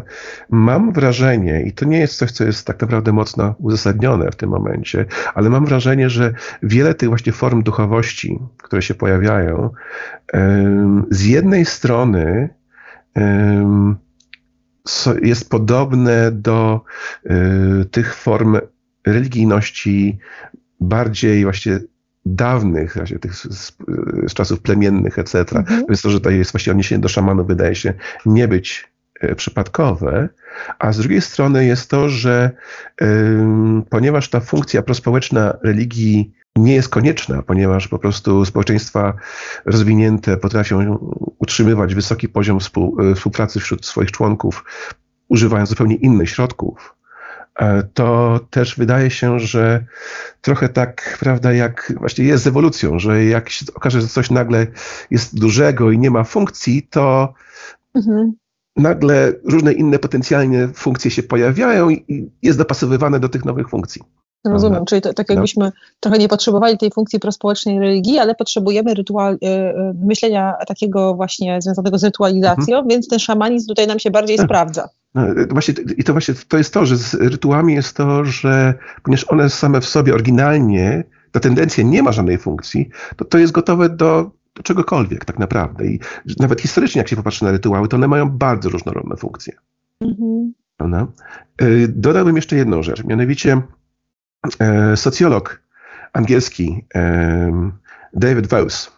mam 0.50 0.94
wrażenie, 0.94 1.62
i 1.62 1.72
to 1.72 1.86
nie 1.86 2.00
jest 2.00 2.18
coś, 2.18 2.32
co 2.32 2.44
jest 2.44 2.68
tak 2.68 2.82
naprawdę 2.82 3.12
mocno 3.12 3.56
uzasadnione 3.60 4.32
w 4.32 4.36
tym 4.36 4.50
momencie, 4.50 5.06
ale 5.34 5.50
mam 5.50 5.66
wrażenie, 5.66 6.10
że 6.10 6.34
wiele 6.64 6.94
tych 6.94 7.10
właśnie 7.10 7.34
form 7.34 7.64
duchowości, 7.64 8.40
które 8.58 8.82
się 8.82 8.94
pojawiają, 8.94 9.70
z 11.10 11.26
jednej 11.26 11.66
strony 11.66 12.50
jest 15.22 15.50
podobne 15.50 16.32
do 16.32 16.82
y, 17.26 17.86
tych 17.86 18.16
form 18.16 18.58
religijności 19.08 20.18
bardziej 20.80 21.44
właśnie 21.44 21.80
dawnych, 22.26 22.96
właśnie 22.96 23.20
tych 23.20 23.36
z, 23.36 23.44
z, 24.28 24.34
czasów 24.34 24.62
plemiennych, 24.62 25.20
etc. 25.20 25.40
Mhm. 25.40 25.86
Więc 25.90 26.02
to, 26.02 26.10
że 26.10 26.22
to 26.22 26.30
jest 26.30 26.52
właśnie 26.52 26.72
odniesienie 26.72 27.02
do 27.02 27.10
szamanu, 27.10 27.46
wydaje 27.46 27.76
się 27.76 27.94
nie 28.26 28.48
być 28.48 28.92
e, 29.20 29.36
przypadkowe, 29.36 30.30
a 30.80 30.92
z 30.92 30.98
drugiej 30.98 31.22
strony 31.22 31.66
jest 31.66 31.90
to, 31.90 32.10
że 32.10 32.52
y, 33.02 33.06
ponieważ 33.90 34.30
ta 34.30 34.40
funkcja 34.40 34.82
prospołeczna 34.82 35.58
religii 35.64 36.34
nie 36.56 36.76
jest 36.76 36.90
konieczna, 36.90 37.42
ponieważ 37.42 37.88
po 37.88 38.00
prostu 38.00 38.46
społeczeństwa 38.46 39.14
rozwinięte 39.66 40.38
potrafią 40.38 40.98
utrzymywać 41.40 41.96
wysoki 41.96 42.30
poziom 42.30 42.60
współ, 42.60 42.98
e, 43.02 43.16
współpracy 43.16 43.60
wśród 43.60 43.86
swoich 43.86 44.12
członków, 44.12 44.64
używając 45.28 45.70
zupełnie 45.70 45.96
innych 45.96 46.30
środków, 46.30 46.96
to 47.94 48.40
też 48.50 48.76
wydaje 48.76 49.12
się, 49.12 49.40
że 49.40 49.86
trochę 50.42 50.70
tak, 50.70 51.18
prawda, 51.20 51.54
jak 51.54 51.94
właśnie 52.00 52.26
jest 52.26 52.44
z 52.44 52.48
ewolucją, 52.48 53.00
że 53.00 53.26
jak 53.26 53.50
się 53.50 53.66
okaże, 53.76 54.02
że 54.02 54.08
coś 54.08 54.32
nagle 54.32 54.68
jest 55.12 55.40
dużego 55.40 55.92
i 55.92 56.00
nie 56.00 56.12
ma 56.12 56.24
funkcji, 56.24 56.88
to 56.90 57.34
mhm. 57.96 58.34
nagle 58.76 59.34
różne 59.44 59.74
inne 59.74 60.00
potencjalnie 60.00 60.68
funkcje 60.68 61.12
się 61.12 61.24
pojawiają 61.24 61.90
i 61.90 62.32
jest 62.42 62.58
dopasowywane 62.58 63.20
do 63.20 63.30
tych 63.30 63.46
nowych 63.46 63.70
funkcji. 63.70 64.02
Rozumiem, 64.46 64.80
no. 64.80 64.86
czyli 64.86 65.02
to, 65.02 65.14
tak 65.14 65.30
jakbyśmy 65.30 65.66
no. 65.66 65.72
trochę 66.00 66.18
nie 66.18 66.28
potrzebowali 66.28 66.78
tej 66.78 66.92
funkcji 66.92 67.20
prospołecznej 67.20 67.80
religii, 67.80 68.20
ale 68.20 68.36
potrzebujemy 68.36 68.94
rytual, 68.94 69.34
y, 69.34 69.48
y, 69.48 69.74
myślenia 70.06 70.54
takiego 70.68 71.16
właśnie 71.16 71.62
związanego 71.62 71.98
z 71.98 72.04
rytualizacją, 72.04 72.78
mhm. 72.78 72.88
więc 72.88 73.08
ten 73.08 73.20
szamanizm 73.20 73.68
tutaj 73.68 73.88
nam 73.88 74.00
się 74.00 74.12
bardziej 74.12 74.38
sprawdza. 74.46 74.90
No, 75.16 75.28
właśnie, 75.50 75.74
I 75.98 76.04
to 76.04 76.14
właśnie 76.14 76.34
to 76.48 76.58
jest 76.58 76.74
to, 76.74 76.86
że 76.86 76.98
z 76.98 77.14
rytuałami 77.14 77.74
jest 77.74 77.98
to, 77.98 78.26
że 78.26 78.74
ponieważ 79.04 79.26
one 79.30 79.50
same 79.50 79.82
w 79.82 79.86
sobie 79.86 80.14
oryginalnie, 80.14 81.04
ta 81.32 81.40
tendencja 81.40 81.84
nie 81.84 82.04
ma 82.04 82.12
żadnej 82.12 82.38
funkcji, 82.38 82.90
to 83.16 83.26
to 83.26 83.38
jest 83.38 83.54
gotowe 83.54 83.90
do, 83.90 84.32
do 84.56 84.64
czegokolwiek 84.64 85.26
tak 85.26 85.40
naprawdę. 85.40 85.86
I 85.86 86.00
nawet 86.40 86.62
historycznie, 86.62 87.00
jak 87.00 87.08
się 87.08 87.16
popatrzy 87.16 87.46
na 87.46 87.52
rytuały, 87.52 87.88
to 87.88 87.98
one 87.98 88.08
mają 88.08 88.30
bardzo 88.30 88.70
różnorodne 88.70 89.16
funkcje. 89.16 89.54
Mhm. 90.02 90.54
Dodałbym 91.90 92.36
jeszcze 92.36 92.56
jedną 92.56 92.84
rzecz, 92.84 93.04
mianowicie 93.04 93.62
E, 94.60 94.98
socjolog 94.98 95.62
angielski 96.14 96.86
David 98.14 98.48
Vose 98.48 98.90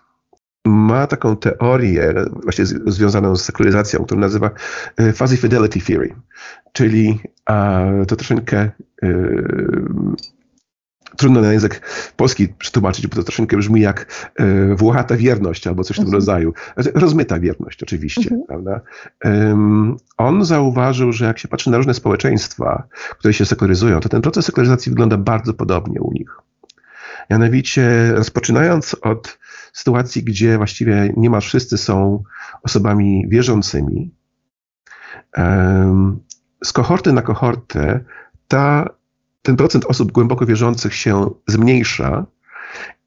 ma 0.65 1.07
taką 1.07 1.37
teorię 1.37 2.13
właśnie 2.43 2.65
związaną 2.65 3.35
z 3.35 3.43
sekularyzacją, 3.43 4.05
którą 4.05 4.21
nazywa 4.21 4.51
e, 4.97 5.13
fuzzy 5.13 5.37
fidelity 5.37 5.79
theory, 5.79 6.15
czyli 6.73 7.19
to 8.07 8.15
troszeczkę 8.15 8.69
e, 9.03 9.09
trudno 11.17 11.41
na 11.41 11.53
język 11.53 11.81
polski 12.15 12.47
przetłumaczyć, 12.47 13.07
bo 13.07 13.15
to 13.15 13.23
troszeczkę 13.23 13.57
brzmi 13.57 13.81
jak 13.81 14.29
e, 14.35 14.75
włochata 14.75 15.17
wierność 15.17 15.67
albo 15.67 15.83
coś 15.83 15.97
w 15.97 15.99
tym 15.99 16.05
mhm. 16.05 16.13
rodzaju. 16.21 16.53
Znaczy, 16.73 16.91
rozmyta 16.95 17.39
wierność 17.39 17.83
oczywiście, 17.83 18.21
mhm. 18.21 18.43
prawda? 18.47 18.81
Um, 19.23 19.97
on 20.17 20.45
zauważył, 20.45 21.13
że 21.13 21.25
jak 21.25 21.39
się 21.39 21.47
patrzy 21.47 21.71
na 21.71 21.77
różne 21.77 21.93
społeczeństwa, 21.93 22.83
które 23.19 23.33
się 23.33 23.45
sekularyzują, 23.45 23.99
to 23.99 24.09
ten 24.09 24.21
proces 24.21 24.45
sekularyzacji 24.45 24.89
wygląda 24.89 25.17
bardzo 25.17 25.53
podobnie 25.53 26.01
u 26.01 26.11
nich. 26.11 26.29
Mianowicie 27.29 28.11
rozpoczynając 28.11 28.95
od 29.01 29.37
sytuacji, 29.75 30.23
gdzie 30.23 30.57
właściwie 30.57 31.13
niemal 31.17 31.41
wszyscy 31.41 31.77
są 31.77 32.23
osobami 32.63 33.25
wierzącymi, 33.29 34.11
z 36.63 36.73
kohorty 36.73 37.13
na 37.13 37.21
kohortę 37.21 38.03
ta 38.47 38.89
ten 39.41 39.55
procent 39.55 39.85
osób 39.85 40.11
głęboko 40.11 40.45
wierzących 40.45 40.95
się 40.95 41.31
zmniejsza 41.47 42.25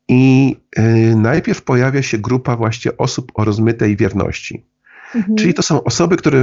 i 0.09 0.57
y, 0.79 1.17
najpierw 1.17 1.63
pojawia 1.63 2.03
się 2.03 2.19
grupa 2.19 2.57
właśnie 2.57 2.97
osób 2.97 3.33
o 3.35 3.45
rozmytej 3.45 3.97
wierności. 3.97 4.67
Mhm. 5.15 5.37
Czyli 5.37 5.55
to 5.55 5.63
są 5.63 5.85
osoby, 5.85 6.17
które 6.17 6.41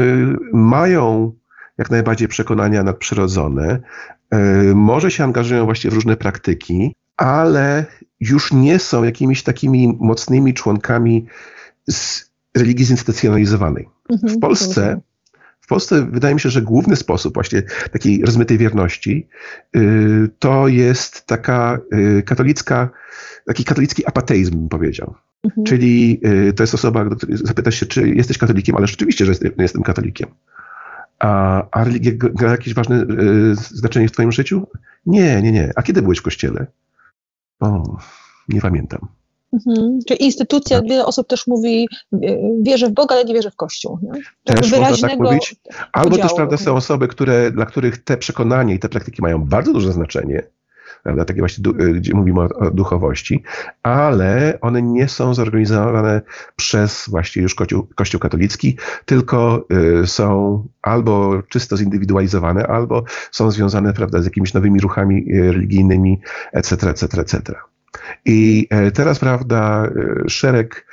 mają 0.53 1.31
jak 1.77 1.91
najbardziej 1.91 2.27
przekonania 2.27 2.83
nadprzyrodzone, 2.83 3.79
y, 4.33 4.75
może 4.75 5.11
się 5.11 5.23
angażują 5.23 5.65
właśnie 5.65 5.89
w 5.89 5.93
różne 5.93 6.17
praktyki, 6.17 6.95
ale 7.17 7.85
już 8.19 8.53
nie 8.53 8.79
są 8.79 9.03
jakimiś 9.03 9.43
takimi 9.43 9.97
mocnymi 9.99 10.53
członkami 10.53 11.25
z 11.89 12.29
religii 12.57 12.85
zinstytucjonalizowanej. 12.85 13.89
Mhm, 14.09 14.33
w 14.33 14.39
Polsce 14.39 15.01
w 15.65 15.67
Polsce 15.67 16.05
wydaje 16.11 16.33
mi 16.33 16.41
się, 16.41 16.49
że 16.49 16.61
główny 16.61 16.95
sposób 16.95 17.33
właśnie 17.33 17.63
takiej 17.91 18.21
rozmytej 18.21 18.57
wierności 18.57 19.27
y, 19.75 20.29
to 20.39 20.67
jest 20.67 21.25
taka 21.25 21.79
y, 21.93 22.23
katolicka, 22.23 22.89
taki 23.45 23.63
katolicki 23.63 24.07
apateizm, 24.07 24.51
bym 24.51 24.69
powiedział. 24.69 25.15
Mhm. 25.43 25.65
Czyli 25.65 26.21
y, 26.49 26.53
to 26.53 26.63
jest 26.63 26.73
osoba, 26.73 27.05
zapytasz 27.29 27.75
się, 27.75 27.85
czy 27.85 28.09
jesteś 28.09 28.37
katolikiem, 28.37 28.75
ale 28.75 28.87
rzeczywiście, 28.87 29.25
że 29.25 29.33
jestem 29.57 29.83
katolikiem. 29.83 30.29
A, 31.19 31.63
a 31.71 31.83
religia 31.83 32.11
gra 32.15 32.51
jakieś 32.51 32.73
ważne 32.73 33.05
znaczenie 33.53 34.07
w 34.07 34.11
twoim 34.11 34.31
życiu? 34.31 34.67
Nie, 35.05 35.41
nie, 35.41 35.51
nie. 35.51 35.71
A 35.75 35.83
kiedy 35.83 36.01
byłeś 36.01 36.19
w 36.19 36.21
kościele? 36.21 36.67
O, 37.59 37.97
nie 38.49 38.61
pamiętam. 38.61 39.07
Mhm. 39.53 39.99
Czyli 40.07 40.23
instytucja, 40.23 40.79
tak. 40.79 40.89
wiele 40.89 41.05
osób 41.05 41.27
też 41.27 41.47
mówi, 41.47 41.87
wierzę 42.61 42.89
w 42.89 42.91
Boga, 42.91 43.15
ale 43.15 43.25
nie 43.25 43.33
wierzę 43.33 43.51
w 43.51 43.55
Kościół. 43.55 43.99
Nie? 44.01 44.21
Też 44.43 44.71
można 44.71 45.09
tak 45.09 45.19
mówić. 45.19 45.55
Albo 45.93 46.09
podziału. 46.09 46.29
też 46.29 46.35
prawda, 46.35 46.57
są 46.57 46.75
osoby, 46.75 47.07
które, 47.07 47.51
dla 47.51 47.65
których 47.65 48.03
te 48.03 48.17
przekonania 48.17 48.73
i 48.73 48.79
te 48.79 48.89
praktyki 48.89 49.21
mają 49.21 49.45
bardzo 49.45 49.73
duże 49.73 49.93
znaczenie, 49.93 50.43
prawda, 51.05 51.25
takie 51.25 51.39
właśnie, 51.39 51.63
gdzie 51.93 52.13
mówimy 52.13 52.41
o, 52.41 52.49
o, 52.49 52.71
duchowości, 52.71 53.43
ale 53.83 54.57
one 54.61 54.81
nie 54.81 55.07
są 55.07 55.33
zorganizowane 55.33 56.21
przez 56.55 57.05
właśnie 57.09 57.41
już 57.41 57.55
Kościół, 57.55 57.87
Kościół 57.95 58.19
katolicki, 58.19 58.77
tylko 59.05 59.65
y, 60.03 60.07
są 60.07 60.63
albo 60.81 61.43
czysto 61.49 61.77
zindywidualizowane, 61.77 62.67
albo 62.67 63.03
są 63.31 63.51
związane 63.51 63.93
prawda, 63.93 64.21
z 64.21 64.25
jakimiś 64.25 64.53
nowymi 64.53 64.79
ruchami 64.79 65.25
y, 65.33 65.51
religijnymi, 65.51 66.19
etc., 66.53 66.89
etc., 66.89 67.21
etc. 67.21 67.55
I 68.25 68.67
e, 68.69 68.91
teraz, 68.91 69.19
prawda, 69.19 69.89
szereg 70.27 70.87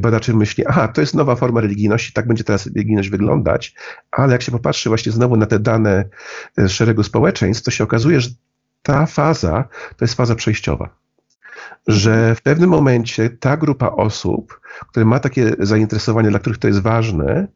badaczy 0.00 0.34
myśli, 0.34 0.66
aha, 0.66 0.88
to 0.88 1.00
jest 1.00 1.14
nowa 1.14 1.36
forma 1.36 1.60
religijności, 1.60 2.12
tak 2.12 2.26
będzie 2.26 2.44
teraz 2.44 2.66
religijność 2.66 3.08
wyglądać, 3.08 3.74
ale 4.10 4.32
jak 4.32 4.42
się 4.42 4.52
popatrzy 4.52 4.88
właśnie 4.88 5.12
znowu 5.12 5.36
na 5.36 5.46
te 5.46 5.58
dane 5.58 6.04
szeregu 6.68 7.02
społeczeństw, 7.02 7.64
to 7.64 7.70
się 7.70 7.84
okazuje, 7.84 8.20
że 8.20 8.30
ta 8.82 9.06
faza 9.06 9.68
to 9.96 10.04
jest 10.04 10.14
faza 10.14 10.34
przejściowa. 10.34 10.88
Że 11.86 12.34
w 12.34 12.42
pewnym 12.42 12.70
momencie 12.70 13.30
ta 13.30 13.56
grupa 13.56 13.88
osób, 13.88 14.60
które 14.88 15.06
ma 15.06 15.18
takie 15.18 15.52
zainteresowanie, 15.58 16.30
dla 16.30 16.38
których 16.38 16.58
to 16.58 16.68
jest 16.68 16.80
ważne, 16.80 17.48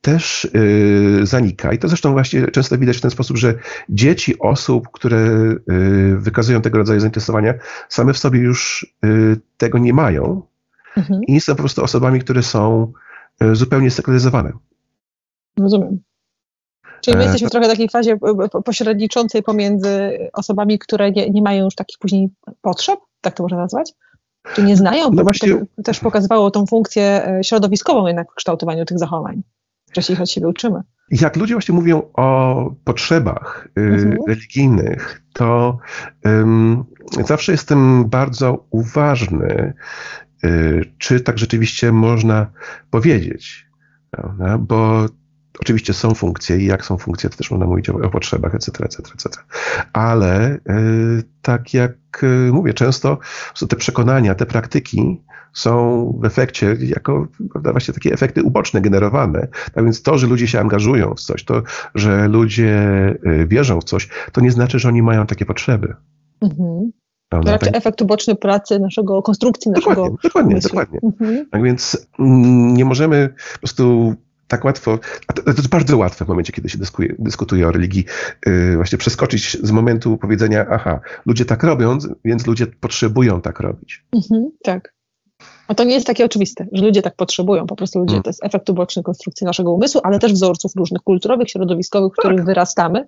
też 0.00 0.44
y, 0.44 1.26
zanika. 1.26 1.72
I 1.72 1.78
to 1.78 1.88
zresztą 1.88 2.12
właśnie 2.12 2.46
często 2.46 2.78
widać 2.78 2.96
w 2.96 3.00
ten 3.00 3.10
sposób, 3.10 3.36
że 3.36 3.54
dzieci 3.88 4.38
osób, 4.38 4.88
które 4.92 5.18
y, 5.18 6.16
wykazują 6.18 6.62
tego 6.62 6.78
rodzaju 6.78 7.00
zainteresowania, 7.00 7.54
same 7.88 8.12
w 8.12 8.18
sobie 8.18 8.40
już 8.40 8.86
y, 9.04 9.40
tego 9.56 9.78
nie 9.78 9.92
mają 9.92 10.42
mhm. 10.96 11.20
i 11.24 11.40
są 11.40 11.54
po 11.54 11.62
prostu 11.62 11.84
osobami, 11.84 12.20
które 12.20 12.42
są 12.42 12.92
zupełnie 13.52 13.90
sekularyzowane. 13.90 14.52
Rozumiem. 15.58 15.98
Czyli 17.00 17.16
my 17.16 17.22
e, 17.22 17.24
jesteśmy 17.24 17.48
w 17.48 17.50
trochę 17.50 17.68
takiej 17.68 17.88
fazie 17.88 18.18
pośredniczącej 18.64 19.42
pomiędzy 19.42 20.18
osobami, 20.32 20.78
które 20.78 21.10
nie, 21.10 21.30
nie 21.30 21.42
mają 21.42 21.64
już 21.64 21.74
takich 21.74 21.98
później 21.98 22.28
potrzeb, 22.62 23.00
tak 23.20 23.34
to 23.34 23.42
można 23.42 23.58
nazwać? 23.58 23.92
Czy 24.54 24.62
nie 24.62 24.76
znają? 24.76 25.10
No 25.12 25.22
właśnie, 25.22 25.48
to 25.76 25.82
też 25.82 26.00
pokazywało 26.00 26.50
tą 26.50 26.66
funkcję 26.66 27.26
e, 27.26 27.44
środowiskową 27.44 28.06
jednak 28.06 28.32
w 28.32 28.34
kształtowaniu 28.34 28.84
tych 28.84 28.98
zachowań 28.98 29.42
wcześniej 29.90 30.18
od 30.18 30.30
siebie 30.30 30.48
uczymy. 30.48 30.80
Jak 31.10 31.36
ludzie 31.36 31.54
właśnie 31.54 31.74
mówią 31.74 32.02
o 32.14 32.70
potrzebach 32.84 33.68
y, 33.78 33.80
mhm. 33.80 34.16
religijnych, 34.28 35.22
to 35.32 35.78
um, 36.24 36.84
zawsze 37.26 37.52
jestem 37.52 38.08
bardzo 38.08 38.66
uważny, 38.70 39.74
y, 40.44 40.84
czy 40.98 41.20
tak 41.20 41.38
rzeczywiście 41.38 41.92
można 41.92 42.46
powiedzieć. 42.90 43.66
Prawda? 44.10 44.58
Bo 44.58 45.06
Oczywiście 45.60 45.94
są 45.94 46.14
funkcje 46.14 46.58
i 46.58 46.66
jak 46.66 46.84
są 46.84 46.98
funkcje, 46.98 47.30
to 47.30 47.36
też 47.36 47.50
można 47.50 47.66
mówić 47.66 47.90
o, 47.90 47.94
o 47.94 48.10
potrzebach, 48.10 48.54
etc., 48.54 48.84
etc., 48.84 49.02
etc. 49.14 49.42
Ale 49.92 50.54
y, 50.54 50.60
tak 51.42 51.74
jak 51.74 51.92
y, 52.22 52.50
mówię, 52.52 52.74
często 52.74 53.18
te 53.68 53.76
przekonania, 53.76 54.34
te 54.34 54.46
praktyki 54.46 55.22
są 55.52 56.04
w 56.22 56.24
efekcie 56.24 56.76
jako 56.80 57.26
prawda, 57.52 57.72
właśnie 57.72 57.94
takie 57.94 58.12
efekty 58.12 58.42
uboczne 58.42 58.80
generowane. 58.80 59.48
Tak 59.74 59.84
więc 59.84 60.02
to, 60.02 60.18
że 60.18 60.26
ludzie 60.26 60.46
się 60.48 60.60
angażują 60.60 61.14
w 61.14 61.20
coś, 61.20 61.44
to, 61.44 61.62
że 61.94 62.28
ludzie 62.28 62.78
y, 63.26 63.46
wierzą 63.46 63.80
w 63.80 63.84
coś, 63.84 64.08
to 64.32 64.40
nie 64.40 64.50
znaczy, 64.50 64.78
że 64.78 64.88
oni 64.88 65.02
mają 65.02 65.26
takie 65.26 65.44
potrzeby. 65.44 65.94
Mhm. 66.40 66.90
Prawda? 67.28 67.52
Raczej 67.52 67.68
tak. 67.68 67.76
efekt 67.76 68.02
uboczny 68.02 68.36
pracy 68.36 68.78
naszego, 68.78 69.22
konstrukcji 69.22 69.72
dokładnie, 69.72 70.02
naszego 70.02 70.18
Dokładnie, 70.22 70.52
umysłu. 70.52 70.68
dokładnie. 70.68 71.00
Mhm. 71.02 71.46
Tak 71.50 71.62
więc 71.62 72.06
mm, 72.18 72.74
nie 72.74 72.84
możemy 72.84 73.34
po 73.52 73.58
prostu 73.58 74.14
tak 74.50 74.64
łatwo, 74.64 74.98
to 75.34 75.42
jest 75.46 75.68
bardzo 75.68 75.96
łatwe 75.96 76.24
w 76.24 76.28
momencie, 76.28 76.52
kiedy 76.52 76.68
się 76.68 76.78
dyskuje, 76.78 77.14
dyskutuje 77.18 77.68
o 77.68 77.72
religii, 77.72 78.04
yy, 78.46 78.76
właśnie 78.76 78.98
przeskoczyć 78.98 79.58
z 79.62 79.70
momentu 79.70 80.18
powiedzenia, 80.18 80.66
aha, 80.70 81.00
ludzie 81.26 81.44
tak 81.44 81.62
robią, 81.62 81.98
więc 82.24 82.46
ludzie 82.46 82.66
potrzebują 82.66 83.40
tak 83.40 83.60
robić. 83.60 84.04
Mhm, 84.12 84.50
tak. 84.62 84.94
A 85.68 85.74
to 85.74 85.84
nie 85.84 85.94
jest 85.94 86.06
takie 86.06 86.24
oczywiste, 86.24 86.66
że 86.72 86.84
ludzie 86.84 87.02
tak 87.02 87.16
potrzebują. 87.16 87.66
Po 87.66 87.76
prostu 87.76 87.98
ludzie, 87.98 88.10
hmm. 88.10 88.22
to 88.22 88.30
jest 88.30 88.44
efekt 88.44 88.70
uboczny 88.70 89.02
konstrukcji 89.02 89.44
naszego 89.44 89.72
umysłu, 89.72 90.00
ale 90.04 90.18
też 90.18 90.32
wzorców 90.32 90.72
różnych 90.76 91.02
kulturowych, 91.02 91.50
środowiskowych, 91.50 92.12
w 92.12 92.16
których 92.16 92.38
tak. 92.38 92.46
wyrastamy. 92.46 93.06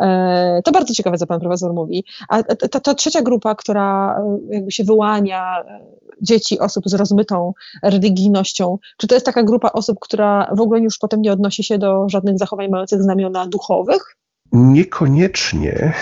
E, 0.00 0.60
to 0.64 0.72
bardzo 0.72 0.94
ciekawe, 0.94 1.18
co 1.18 1.26
pan 1.26 1.40
profesor 1.40 1.74
mówi. 1.74 2.04
A 2.28 2.42
ta, 2.42 2.80
ta, 2.80 2.94
trzecia 2.94 3.22
grupa, 3.22 3.54
która 3.54 4.16
e, 4.18 4.38
jakby 4.54 4.70
się 4.70 4.84
wyłania, 4.84 5.62
e, 5.68 5.80
dzieci, 6.22 6.58
osób 6.58 6.84
z 6.86 6.94
rozmytą 6.94 7.52
religijnością, 7.82 8.78
czy 8.96 9.06
to 9.06 9.14
jest 9.14 9.26
taka 9.26 9.42
grupa 9.42 9.68
osób, 9.72 9.98
która 10.00 10.50
w 10.56 10.60
ogóle 10.60 10.80
już 10.80 10.98
potem 10.98 11.22
nie 11.22 11.32
odnosi 11.32 11.64
się 11.64 11.78
do 11.78 12.08
żadnych 12.08 12.38
zachowań 12.38 12.68
mających 12.68 13.02
znamiona 13.02 13.46
duchowych? 13.46 14.16
Niekoniecznie. 14.52 15.92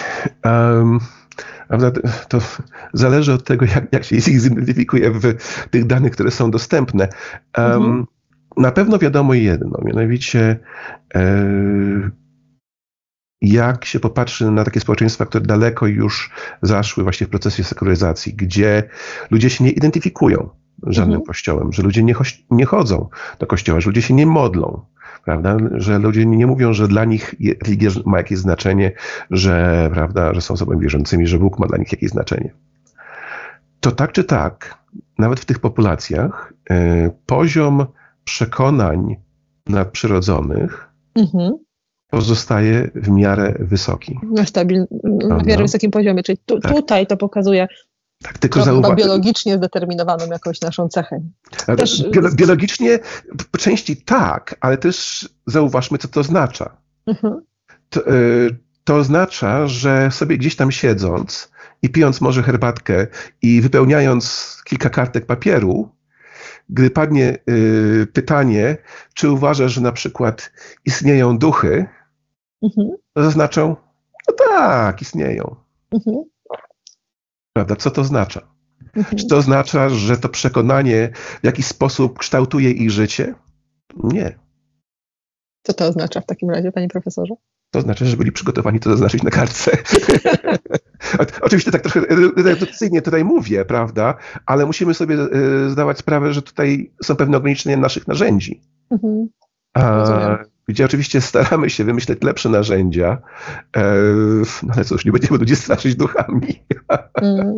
Um, 0.45 1.01
to 2.29 2.39
zależy 2.93 3.33
od 3.33 3.45
tego, 3.45 3.67
jak, 3.67 3.93
jak 3.93 4.05
się 4.05 4.17
ich 4.17 4.41
zidentyfikuje 4.41 5.11
w 5.11 5.35
tych 5.71 5.87
danych, 5.87 6.13
które 6.13 6.31
są 6.31 6.51
dostępne. 6.51 7.09
Um, 7.59 7.67
mhm. 7.67 8.07
Na 8.57 8.73
pewno 8.73 8.99
wiadomo 8.99 9.35
jedno, 9.35 9.79
mianowicie 9.85 10.59
e, 11.15 12.11
jak 13.41 13.85
się 13.85 14.01
popatrzy 14.01 14.51
na 14.51 14.65
takie 14.65 14.81
społeczeństwa, 14.81 15.27
które 15.27 15.45
daleko 15.45 15.87
już 15.87 16.31
zaszły 16.63 17.03
właśnie 17.03 17.27
w 17.27 17.31
procesie 17.31 17.65
sekularyzacji, 17.65 18.35
gdzie 18.35 18.83
ludzie 19.31 19.51
się 19.51 19.65
nie 19.65 19.71
identyfikują 19.71 20.49
żadnym 20.87 21.15
mhm. 21.15 21.27
kościołem, 21.27 21.73
że 21.73 21.83
ludzie 21.83 22.03
nie, 22.03 22.15
nie 22.51 22.65
chodzą 22.65 23.09
do 23.39 23.47
kościoła, 23.47 23.81
że 23.81 23.91
ludzie 23.91 24.03
się 24.03 24.15
nie 24.15 24.27
modlą, 24.27 24.81
prawda? 25.25 25.57
Że 25.75 25.99
ludzie 25.99 26.27
nie 26.27 26.47
mówią, 26.47 26.73
że 26.73 26.89
dla 26.89 27.05
nich 27.05 27.35
religia 27.63 27.91
ma 28.07 28.19
jakieś 28.19 28.39
znaczenie, 28.39 28.93
że, 29.31 29.89
prawda, 29.93 30.35
że 30.35 30.41
są 30.41 30.55
osobami 30.55 30.81
wierzącymi, 30.81 31.27
że 31.27 31.39
Bóg 31.39 31.59
ma 31.59 31.67
dla 31.67 31.79
nich 31.79 31.93
jakieś 31.93 32.11
znaczenie. 32.11 32.55
To 33.81 33.93
tak 33.93 34.13
czy 34.13 34.25
tak, 34.25 34.79
nawet 35.19 35.41
w 35.41 35.45
tych 35.45 35.59
populacjach 35.59 36.53
y, 36.71 37.11
poziom 37.27 37.87
przekonań 38.25 39.17
nadprzyrodzonych 39.67 40.89
mhm. 41.15 41.68
Pozostaje 42.11 42.91
w 42.95 43.09
miarę 43.09 43.55
wysoki. 43.59 44.19
Na, 44.23 44.47
stabil, 44.47 44.87
na 45.29 45.37
miarę 45.37 45.63
wysokim 45.63 45.91
poziomie, 45.91 46.23
czyli 46.23 46.39
tu, 46.47 46.61
tak. 46.61 46.73
tutaj 46.73 47.07
to 47.07 47.17
pokazuje 47.17 47.69
tak, 48.23 48.39
tylko 48.39 48.63
zauważ... 48.63 48.97
biologicznie 48.97 49.57
zdeterminowaną 49.57 50.27
jakąś 50.27 50.61
naszą 50.61 50.89
cechę. 50.89 51.21
Też... 51.77 52.05
Biologicznie 52.35 52.99
po 53.53 53.59
części 53.59 53.97
tak, 53.97 54.57
ale 54.61 54.79
też 54.79 55.29
zauważmy, 55.47 55.99
co 55.99 56.09
to 56.09 56.21
oznacza. 56.21 56.77
Mhm. 57.07 57.41
To, 57.91 58.13
y, 58.13 58.57
to 58.85 58.97
oznacza, 58.97 59.67
że 59.67 60.11
sobie 60.11 60.39
gdzieś 60.39 60.57
tam 60.57 60.73
siedząc 60.73 61.51
i 61.83 61.89
pijąc 61.89 62.21
może 62.21 62.43
herbatkę 62.43 63.07
i 63.43 63.61
wypełniając 63.61 64.57
kilka 64.65 64.91
kartek 64.91 65.27
papieru, 65.27 65.89
gdy 66.69 66.91
padnie 66.91 67.39
y, 67.51 68.07
pytanie, 68.13 68.77
czy 69.15 69.31
uważasz, 69.31 69.73
że 69.73 69.81
na 69.81 69.93
przykład 69.93 70.53
istnieją 70.85 71.39
duchy, 71.39 71.87
mhm. 72.63 72.89
to 73.15 73.23
zaznaczą, 73.23 73.77
no 74.29 74.35
tak, 74.35 75.03
istnieją. 75.03 75.57
Mhm. 75.93 76.25
Prawda? 77.53 77.77
Co 77.77 77.91
to 77.91 78.01
oznacza? 78.01 78.41
Mhm. 78.97 79.19
Czy 79.19 79.27
to 79.27 79.37
oznacza, 79.37 79.89
że 79.89 80.17
to 80.17 80.29
przekonanie 80.29 81.11
w 81.43 81.47
jakiś 81.47 81.67
sposób 81.67 82.19
kształtuje 82.19 82.71
ich 82.71 82.91
życie? 82.91 83.35
Nie. 83.97 84.39
Co 85.63 85.73
to 85.73 85.87
oznacza 85.87 86.21
w 86.21 86.27
takim 86.27 86.51
razie, 86.51 86.73
panie 86.73 86.89
profesorze? 86.89 87.35
To 87.71 87.81
znaczy, 87.81 88.07
że 88.07 88.17
byli 88.17 88.33
przygotowani 88.33 88.81
to 88.81 88.91
zaznaczyć 88.91 89.23
na 89.23 89.31
kartce. 89.31 89.71
Oczywiście 91.41 91.71
tak 91.71 91.83
trochę 91.83 92.01
redukcyjnie 92.37 93.03
tutaj 93.03 93.25
mówię, 93.25 93.65
prawda? 93.65 94.15
Ale 94.47 94.67
musimy 94.67 94.95
sobie 94.95 95.17
e, 95.17 95.71
zdawać 95.71 95.99
sprawę, 95.99 96.33
że 96.33 96.43
tutaj 96.43 96.93
są 97.05 97.17
pewne 97.17 97.37
ograniczenia 97.37 97.77
naszych 97.77 98.09
narzędzi. 98.09 98.61
Mhm. 98.91 99.29
A, 99.75 100.39
gdzie 100.69 100.85
oczywiście 100.85 101.21
staramy 101.21 101.71
się 101.71 101.85
wymyśleć 101.85 102.23
lepsze 102.23 102.49
narzędzia, 102.49 103.19
e, 103.77 103.95
no 104.63 104.75
ale 104.75 104.85
cóż, 104.85 105.05
nie 105.05 105.13
będziemy 105.13 105.39
ludzi 105.39 105.57
straszyć 105.57 105.95
duchami. 105.95 106.63
Mm. 107.15 107.57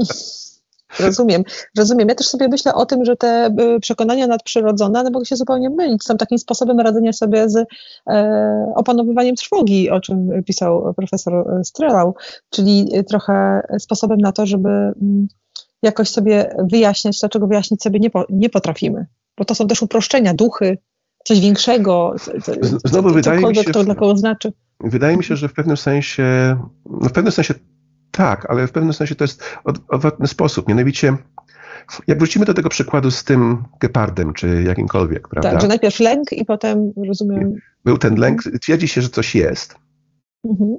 Rozumiem, 0.99 1.43
rozumiem. 1.79 2.09
Ja 2.09 2.15
też 2.15 2.27
sobie 2.27 2.49
myślę 2.49 2.75
o 2.75 2.87
tym, 2.87 3.05
że 3.05 3.17
te 3.17 3.47
y, 3.77 3.81
przekonania 3.81 4.27
nadprzyrodzone 4.27 5.01
one 5.01 5.11
mogą 5.11 5.25
się 5.25 5.37
zupełnie 5.37 5.71
mylić. 5.71 6.05
Są 6.05 6.17
takim 6.17 6.39
sposobem 6.39 6.81
radzenia 6.81 7.13
sobie 7.13 7.49
z 7.49 7.67
e, 8.07 8.73
opanowywaniem 8.77 9.37
trwogi, 9.37 9.91
o 9.91 10.01
czym 10.01 10.43
pisał 10.47 10.95
profesor 10.97 11.61
Strelau, 11.65 12.15
czyli 12.51 12.91
trochę 13.09 13.63
sposobem 13.79 14.19
na 14.21 14.33
to, 14.33 14.47
żeby 14.47 14.69
mm, 14.69 15.29
jakoś 15.83 16.09
sobie 16.09 16.55
wyjaśniać 16.59 17.21
to, 17.21 17.29
czego 17.29 17.47
wyjaśnić 17.47 17.83
sobie 17.83 18.01
nie, 18.01 18.11
po, 18.11 18.25
nie 18.31 18.51
potrafimy. 18.51 19.07
Bo 19.39 19.45
to 19.45 19.55
są 19.55 19.67
też 19.67 19.83
uproszczenia, 19.83 20.35
duchy, 20.35 20.79
coś 21.25 21.41
większego, 21.41 22.15
co, 22.43 22.53
Znowu 22.85 23.09
co, 23.09 23.15
wydaje 23.15 23.47
mi 23.47 23.57
się, 23.57 23.65
to 23.65 23.85
dla 23.85 23.95
kogo 23.95 24.17
znaczy. 24.17 24.53
Wydaje 24.81 25.17
mi 25.17 25.25
się, 25.25 25.37
że 25.37 25.49
w 25.49 25.53
pewnym 25.53 25.77
sensie, 25.77 26.57
no 26.87 27.09
w 27.09 27.13
pewnym 27.13 27.33
sensie 27.33 27.55
tak, 28.11 28.51
ale 28.51 28.67
w 28.67 28.73
pewnym 28.73 28.93
sensie 28.93 29.15
to 29.15 29.25
jest 29.25 29.45
odwrotny 29.89 30.27
sposób. 30.27 30.69
Mianowicie, 30.69 31.17
jak 32.07 32.19
wrócimy 32.19 32.45
do 32.45 32.55
tego 32.55 32.69
przykładu 32.69 33.11
z 33.11 33.25
tym 33.25 33.65
gepardem, 33.81 34.33
czy 34.33 34.63
jakimkolwiek, 34.63 35.29
prawda? 35.29 35.51
Tak, 35.51 35.61
że 35.61 35.69
najpierw 35.69 36.01
lęk 36.01 36.33
i 36.33 36.45
potem, 36.45 36.93
rozumiem... 37.09 37.55
Był 37.85 37.99
ten 37.99 38.15
lęk, 38.15 38.43
twierdzi 38.63 38.89
się, 38.89 39.03
że 39.03 39.09
coś 39.09 39.35
jest. 39.35 39.75
Mhm. 40.45 40.77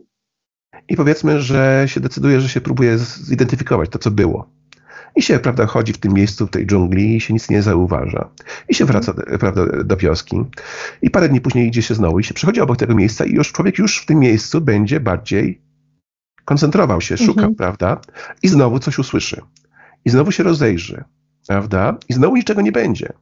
I 0.89 0.95
powiedzmy, 0.95 1.41
że 1.41 1.83
się 1.87 1.99
decyduje, 1.99 2.41
że 2.41 2.49
się 2.49 2.61
próbuje 2.61 2.97
zidentyfikować 2.97 3.89
to, 3.89 3.99
co 3.99 4.11
było. 4.11 4.49
I 5.15 5.21
się, 5.21 5.39
prawda, 5.39 5.65
chodzi 5.65 5.93
w 5.93 5.97
tym 5.97 6.13
miejscu, 6.13 6.47
w 6.47 6.49
tej 6.49 6.67
dżungli 6.67 7.15
i 7.15 7.21
się 7.21 7.33
nic 7.33 7.49
nie 7.49 7.61
zauważa. 7.61 8.29
I 8.69 8.73
się 8.73 8.85
wraca, 8.85 9.13
prawda, 9.39 9.83
do 9.83 9.97
wioski. 9.97 10.45
I 11.01 11.09
parę 11.09 11.29
dni 11.29 11.41
później 11.41 11.67
idzie 11.67 11.81
się 11.81 11.95
znowu 11.95 12.19
i 12.19 12.23
się 12.23 12.33
przechodzi 12.33 12.61
obok 12.61 12.77
tego 12.77 12.95
miejsca 12.95 13.25
i 13.25 13.31
już 13.31 13.51
człowiek 13.51 13.77
już 13.77 14.01
w 14.01 14.05
tym 14.05 14.19
miejscu 14.19 14.61
będzie 14.61 14.99
bardziej 14.99 15.61
koncentrował 16.51 17.01
się, 17.01 17.17
szukał, 17.17 17.49
mhm. 17.49 17.55
prawda? 17.55 18.01
I 18.43 18.47
znowu 18.47 18.79
coś 18.79 18.99
usłyszy. 18.99 19.41
I 20.05 20.09
znowu 20.09 20.31
się 20.31 20.43
rozejrzy, 20.43 21.03
prawda? 21.47 21.97
I 22.09 22.13
znowu 22.13 22.35
niczego 22.35 22.61
nie 22.61 22.71
będzie. 22.71 23.13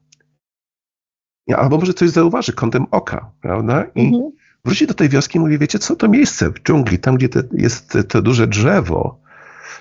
Albo 1.57 1.77
może 1.77 1.93
coś 1.93 2.09
zauważy 2.09 2.53
kątem 2.53 2.85
oka, 2.91 3.31
prawda? 3.41 3.85
I 3.95 4.07
mhm. 4.07 4.31
wróci 4.65 4.87
do 4.87 4.93
tej 4.93 5.09
wioski 5.09 5.37
i 5.37 5.41
mówi, 5.41 5.57
wiecie 5.57 5.79
co, 5.79 5.95
to 5.95 6.07
miejsce 6.07 6.49
w 6.49 6.53
dżungli, 6.53 6.99
tam 6.99 7.15
gdzie 7.15 7.29
te, 7.29 7.43
jest 7.53 7.97
to 8.07 8.21
duże 8.21 8.47
drzewo, 8.47 9.19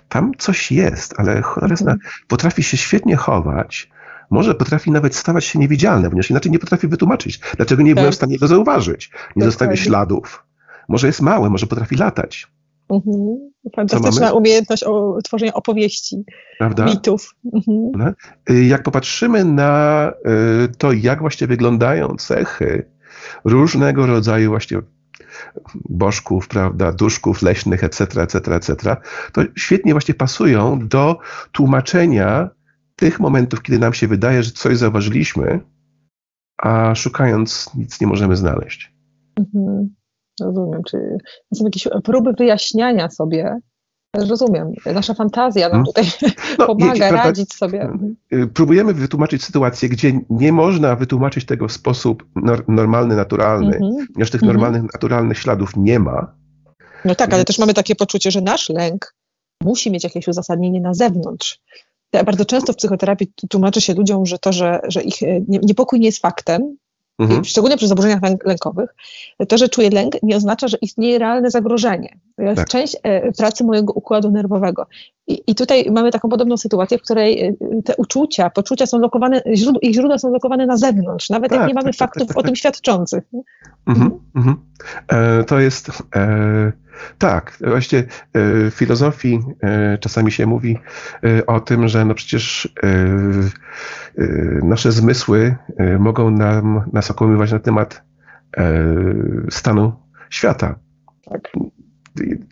tam 0.08 0.32
coś 0.38 0.72
jest, 0.72 1.14
ale 1.16 1.42
cholera 1.42 1.76
mhm. 1.80 1.98
potrafi 2.28 2.62
się 2.62 2.76
świetnie 2.76 3.16
chować, 3.16 3.90
może 4.30 4.54
potrafi 4.54 4.90
nawet 4.90 5.16
stawać 5.16 5.44
się 5.44 5.58
niewidzialne, 5.58 6.08
ponieważ 6.08 6.30
inaczej 6.30 6.52
nie 6.52 6.58
potrafi 6.58 6.88
wytłumaczyć, 6.88 7.40
dlaczego 7.56 7.82
nie 7.82 7.90
tak. 7.90 7.96
byłem 7.96 8.12
w 8.12 8.16
stanie 8.16 8.38
go 8.38 8.46
zauważyć. 8.46 9.10
Nie 9.36 9.44
zostawia 9.44 9.76
śladów. 9.76 10.44
Może 10.88 11.06
jest 11.06 11.20
małe, 11.22 11.50
może 11.50 11.66
potrafi 11.66 11.96
latać. 11.96 12.57
Mhm. 12.90 13.50
Fantastyczna 13.76 14.32
umiejętność 14.32 14.84
o, 14.84 15.18
tworzenia 15.24 15.54
opowieści, 15.54 16.24
Prawda? 16.58 16.84
mitów. 16.84 17.34
Mhm. 17.54 18.14
Y, 18.50 18.64
jak 18.64 18.82
popatrzymy 18.82 19.44
na 19.44 20.12
y, 20.64 20.68
to, 20.78 20.92
jak 20.92 21.20
właśnie 21.20 21.46
wyglądają 21.46 22.16
cechy 22.16 22.90
różnego 23.44 24.06
rodzaju 24.06 24.50
właśnie 24.50 24.78
bożków, 25.74 26.48
prawda, 26.48 26.92
duszków 26.92 27.42
leśnych, 27.42 27.84
etc., 27.84 28.22
etc., 28.22 28.54
etc., 28.54 28.96
to 29.32 29.42
świetnie 29.56 29.92
właśnie 29.92 30.14
pasują 30.14 30.88
do 30.88 31.18
tłumaczenia 31.52 32.50
tych 32.96 33.20
momentów, 33.20 33.62
kiedy 33.62 33.78
nam 33.78 33.94
się 33.94 34.08
wydaje, 34.08 34.42
że 34.42 34.50
coś 34.50 34.76
zauważyliśmy, 34.76 35.60
a 36.58 36.94
szukając 36.94 37.70
nic 37.74 38.00
nie 38.00 38.06
możemy 38.06 38.36
znaleźć. 38.36 38.92
Mhm. 39.36 39.97
Rozumiem. 40.40 40.82
Czy 40.86 41.18
są 41.54 41.64
jakieś 41.64 41.88
próby 42.04 42.32
wyjaśniania 42.32 43.10
sobie 43.10 43.56
Rozumiem. 44.16 44.72
Nasza 44.94 45.14
fantazja 45.14 45.68
nam 45.68 45.84
hmm? 45.84 45.86
tutaj 45.86 46.04
no, 46.58 46.66
pomaga 46.66 46.92
wiecie, 46.92 47.10
radzić 47.10 47.54
sobie. 47.54 47.90
Y, 48.32 48.46
próbujemy 48.46 48.94
wytłumaczyć 48.94 49.44
sytuację, 49.44 49.88
gdzie 49.88 50.20
nie 50.30 50.52
można 50.52 50.96
wytłumaczyć 50.96 51.46
tego 51.46 51.68
w 51.68 51.72
sposób 51.72 52.24
normalny, 52.68 53.16
naturalny, 53.16 53.76
mm 53.76 53.80
-hmm. 53.80 54.06
ponieważ 54.14 54.30
tych 54.30 54.42
mm 54.42 54.50
-hmm. 54.50 54.58
normalnych, 54.58 54.92
naturalnych 54.92 55.38
śladów 55.38 55.76
nie 55.76 55.98
ma. 55.98 56.34
No 57.04 57.14
tak, 57.14 57.34
ale 57.34 57.44
też 57.44 57.58
mamy 57.58 57.74
takie 57.74 57.94
poczucie, 57.94 58.30
że 58.30 58.40
nasz 58.40 58.68
lęk 58.68 59.14
musi 59.62 59.90
mieć 59.90 60.04
jakieś 60.04 60.28
uzasadnienie 60.28 60.80
na 60.80 60.94
zewnątrz. 60.94 61.60
Bardzo 62.24 62.44
często 62.44 62.72
w 62.72 62.76
psychoterapii 62.76 63.32
tłumaczy 63.50 63.80
się 63.80 63.94
ludziom, 63.94 64.26
że 64.26 64.38
to, 64.38 64.52
że, 64.52 64.80
że 64.88 65.02
ich 65.02 65.22
e, 65.22 65.40
niepokój 65.48 66.00
nie 66.00 66.06
jest 66.06 66.22
faktem, 66.22 66.76
mhm. 67.18 67.44
szczególnie 67.44 67.76
przy 67.76 67.88
zaburzeniach 67.88 68.20
lękowych, 68.44 68.94
to, 69.48 69.58
że 69.58 69.68
czuję 69.68 69.90
lęk, 69.90 70.14
nie 70.22 70.36
oznacza, 70.36 70.68
że 70.68 70.76
istnieje 70.80 71.18
realne 71.18 71.50
zagrożenie. 71.50 72.18
To 72.36 72.42
jest 72.42 72.56
tak. 72.56 72.68
część 72.68 72.96
e, 73.02 73.32
pracy 73.32 73.64
mojego 73.64 73.92
układu 73.92 74.30
nerwowego. 74.30 74.86
I, 75.26 75.42
I, 75.46 75.54
tutaj 75.54 75.90
mamy 75.90 76.10
taką 76.10 76.28
podobną 76.28 76.56
sytuację, 76.56 76.98
w 76.98 77.02
której 77.02 77.44
y, 77.44 77.56
te 77.84 77.96
uczucia, 77.96 78.50
poczucia 78.50 78.86
są 78.86 78.98
lokowane, 78.98 79.42
źródła, 79.54 79.80
ich 79.82 79.94
źródła 79.94 80.18
są 80.18 80.30
lokowane 80.30 80.66
na 80.66 80.76
zewnątrz, 80.76 81.30
nawet 81.30 81.50
tak, 81.50 81.58
jak 81.58 81.68
nie 81.68 81.74
mamy 81.74 81.90
tak, 81.90 81.98
tak 81.98 82.08
faktów 82.08 82.28
tak, 82.28 82.36
tak, 82.36 82.44
o 82.44 82.46
tym 82.46 82.56
świadczących. 82.56 83.24
Mhm, 83.86 84.20
mhm. 84.36 84.56
E, 85.08 85.44
to 85.44 85.60
jest 85.60 85.90
e, 86.16 86.72
tak, 87.18 87.58
właśnie 87.60 87.98
e, 87.98 88.04
w 88.70 88.74
filozofii 88.74 89.40
e, 89.62 89.98
czasami 89.98 90.32
się 90.32 90.46
mówi 90.46 90.78
e, 91.24 91.46
o 91.46 91.60
tym, 91.60 91.88
że 91.88 92.04
no 92.04 92.14
przecież 92.14 92.74
nasze 94.62 94.92
zmysły 94.92 95.56
mogą 95.98 96.30
nam, 96.30 96.90
nas 96.92 97.10
okłamywać 97.10 97.52
na 97.52 97.58
temat 97.58 98.02
stanu 99.50 99.92
świata. 100.30 100.78
Tak. 101.24 101.40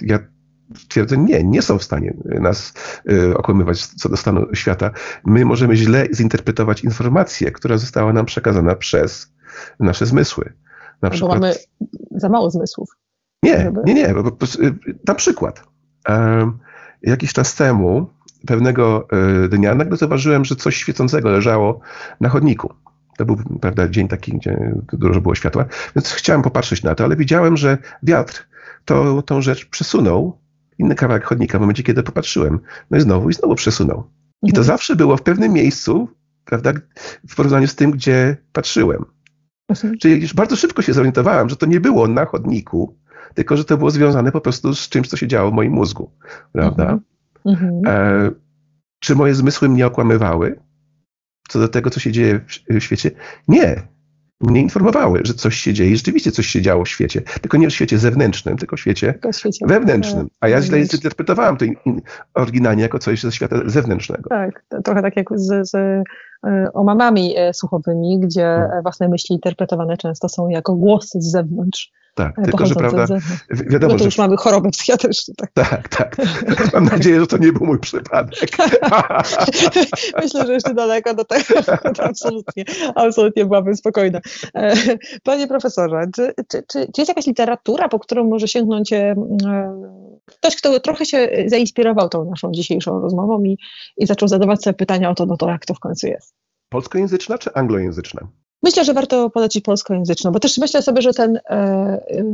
Ja 0.02 0.18
twierdzę, 0.88 1.16
nie, 1.16 1.44
nie 1.44 1.62
są 1.62 1.78
w 1.78 1.84
stanie 1.84 2.14
nas 2.24 2.74
okłamywać 3.34 3.86
co 3.86 4.08
do 4.08 4.16
stanu 4.16 4.46
świata. 4.54 4.90
My 5.24 5.44
możemy 5.44 5.76
źle 5.76 6.06
zinterpretować 6.14 6.84
informację, 6.84 7.50
która 7.50 7.78
została 7.78 8.12
nam 8.12 8.26
przekazana 8.26 8.74
przez 8.74 9.32
nasze 9.80 10.06
zmysły. 10.06 10.52
Na 11.02 11.10
przykład, 11.10 11.32
Bo 11.32 11.40
mamy 11.40 11.54
za 12.10 12.28
mało 12.28 12.50
zmysłów. 12.50 12.88
Nie, 13.42 13.72
nie, 13.84 13.94
nie. 13.94 14.14
Na 15.08 15.14
przykład. 15.14 15.64
Jakiś 17.02 17.32
czas 17.32 17.54
temu, 17.54 18.10
pewnego 18.46 19.08
e, 19.44 19.48
dnia, 19.48 19.74
nagle 19.74 19.96
zauważyłem, 19.96 20.44
że 20.44 20.56
coś 20.56 20.76
świecącego 20.76 21.30
leżało 21.30 21.80
na 22.20 22.28
chodniku. 22.28 22.74
To 23.18 23.24
był 23.24 23.36
prawda, 23.60 23.88
dzień 23.88 24.08
taki, 24.08 24.32
gdzie 24.32 24.74
dużo 24.92 25.20
było 25.20 25.34
światła, 25.34 25.64
więc 25.96 26.12
chciałem 26.12 26.42
popatrzeć 26.42 26.82
na 26.82 26.94
to, 26.94 27.04
ale 27.04 27.16
widziałem, 27.16 27.56
że 27.56 27.78
wiatr 28.02 28.48
to, 28.84 29.22
tą 29.22 29.42
rzecz 29.42 29.66
przesunął 29.66 30.38
inny 30.78 30.94
kawałek 30.94 31.24
chodnika 31.24 31.58
w 31.58 31.60
momencie, 31.60 31.82
kiedy 31.82 32.02
popatrzyłem. 32.02 32.60
No 32.90 32.98
i 32.98 33.00
znowu, 33.00 33.30
i 33.30 33.34
znowu 33.34 33.54
przesunął. 33.54 34.10
I 34.42 34.52
to 34.52 34.60
mhm. 34.60 34.64
zawsze 34.64 34.96
było 34.96 35.16
w 35.16 35.22
pewnym 35.22 35.52
miejscu, 35.52 36.08
prawda, 36.44 36.72
w 37.28 37.34
porównaniu 37.34 37.66
z 37.66 37.74
tym, 37.74 37.90
gdzie 37.90 38.36
patrzyłem. 38.52 39.04
Czyli 40.00 40.22
już 40.22 40.34
bardzo 40.34 40.56
szybko 40.56 40.82
się 40.82 40.92
zorientowałem, 40.92 41.48
że 41.48 41.56
to 41.56 41.66
nie 41.66 41.80
było 41.80 42.08
na 42.08 42.24
chodniku, 42.24 42.96
tylko 43.36 43.56
że 43.56 43.64
to 43.64 43.76
było 43.76 43.90
związane 43.90 44.32
po 44.32 44.40
prostu 44.40 44.74
z 44.74 44.88
czymś, 44.88 45.08
co 45.08 45.16
się 45.16 45.26
działo 45.26 45.50
w 45.50 45.54
moim 45.54 45.72
mózgu, 45.72 46.10
prawda? 46.52 46.98
Mhm. 47.46 47.82
E, 47.86 48.30
czy 48.98 49.14
moje 49.14 49.34
zmysły 49.34 49.68
mnie 49.68 49.86
okłamywały 49.86 50.66
co 51.48 51.58
do 51.58 51.68
tego, 51.68 51.90
co 51.90 52.00
się 52.00 52.12
dzieje 52.12 52.40
w, 52.40 52.78
w 52.80 52.82
świecie? 52.82 53.10
Nie. 53.48 53.82
Mnie 54.40 54.60
informowały, 54.60 55.20
że 55.24 55.34
coś 55.34 55.56
się 55.56 55.72
dzieje, 55.72 55.96
rzeczywiście 55.96 56.32
coś 56.32 56.46
się 56.46 56.62
działo 56.62 56.84
w 56.84 56.88
świecie, 56.88 57.22
tylko 57.40 57.56
nie 57.56 57.68
w 57.68 57.74
świecie 57.74 57.98
zewnętrznym, 57.98 58.56
tylko 58.56 58.76
w 58.76 58.80
świecie, 58.80 59.12
tylko 59.12 59.32
w 59.32 59.36
świecie 59.36 59.66
wewnętrznym. 59.66 60.28
A 60.40 60.48
ja 60.48 60.62
źle 60.62 60.84
zinterpretowałem 60.84 61.56
to 61.56 61.66
oryginalnie 62.34 62.82
jako 62.82 62.98
coś 62.98 63.22
ze 63.22 63.32
świata 63.32 63.56
zewnętrznego. 63.66 64.28
Tak, 64.28 64.64
trochę 64.84 65.02
tak 65.02 65.16
jak 65.16 65.28
z, 65.34 65.70
z 65.70 65.74
e, 65.74 66.72
omamami 66.72 67.34
e, 67.36 67.54
słuchowymi, 67.54 68.20
gdzie 68.20 68.42
hmm. 68.42 68.82
własne 68.82 69.08
myśli 69.08 69.34
interpretowane 69.34 69.96
często 69.96 70.28
są 70.28 70.48
jako 70.48 70.74
głosy 70.74 71.20
z 71.20 71.30
zewnątrz. 71.30 71.92
Tak, 72.16 72.34
tylko 72.44 72.66
że 72.66 72.74
prawda, 72.74 73.06
wiadomo, 73.50 73.92
no 73.92 73.98
to 73.98 74.04
już 74.04 74.14
że... 74.14 74.22
mamy 74.22 74.36
chorobę 74.36 74.70
psychiatryczną. 74.70 75.34
Tak. 75.34 75.50
tak, 75.88 75.88
tak. 75.88 76.16
Mam 76.72 76.84
nadzieję, 76.84 77.20
że 77.20 77.26
to 77.26 77.38
nie 77.38 77.52
był 77.52 77.66
mój 77.66 77.78
przypadek. 77.78 78.50
Myślę, 80.22 80.46
że 80.46 80.52
jeszcze 80.52 80.74
daleko 80.74 81.14
do 81.14 81.24
tego. 81.24 81.54
absolutnie, 81.98 82.64
absolutnie 82.94 83.44
byłabym 83.44 83.76
spokojna. 83.76 84.20
E, 84.54 84.74
panie 85.22 85.46
profesorze, 85.46 86.06
czy, 86.14 86.34
czy, 86.48 86.62
czy, 86.72 86.86
czy 86.94 87.00
jest 87.00 87.08
jakaś 87.08 87.26
literatura, 87.26 87.88
po 87.88 87.98
którą 87.98 88.24
może 88.24 88.48
sięgnąć 88.48 88.92
e, 88.92 89.14
ktoś, 90.26 90.56
kto 90.56 90.80
trochę 90.80 91.06
się 91.06 91.28
zainspirował 91.46 92.08
tą 92.08 92.24
naszą 92.24 92.52
dzisiejszą 92.52 93.00
rozmową 93.00 93.42
i, 93.44 93.58
i 93.96 94.06
zaczął 94.06 94.28
zadawać 94.28 94.62
sobie 94.62 94.74
pytania 94.74 95.10
o 95.10 95.14
to, 95.14 95.26
no 95.26 95.36
to 95.36 95.48
jak 95.48 95.66
to 95.66 95.74
w 95.74 95.80
końcu 95.80 96.06
jest? 96.06 96.34
Polskojęzyczna 96.68 97.38
czy 97.38 97.54
anglojęzyczna? 97.54 98.28
Myślę, 98.66 98.84
że 98.84 98.94
warto 98.94 99.30
polecić 99.30 99.64
polskojęzyczną, 99.64 100.32
bo 100.32 100.40
też 100.40 100.58
myślę 100.58 100.82
sobie, 100.82 101.02
że 101.02 101.12
ten, 101.12 101.40
e, 101.50 102.24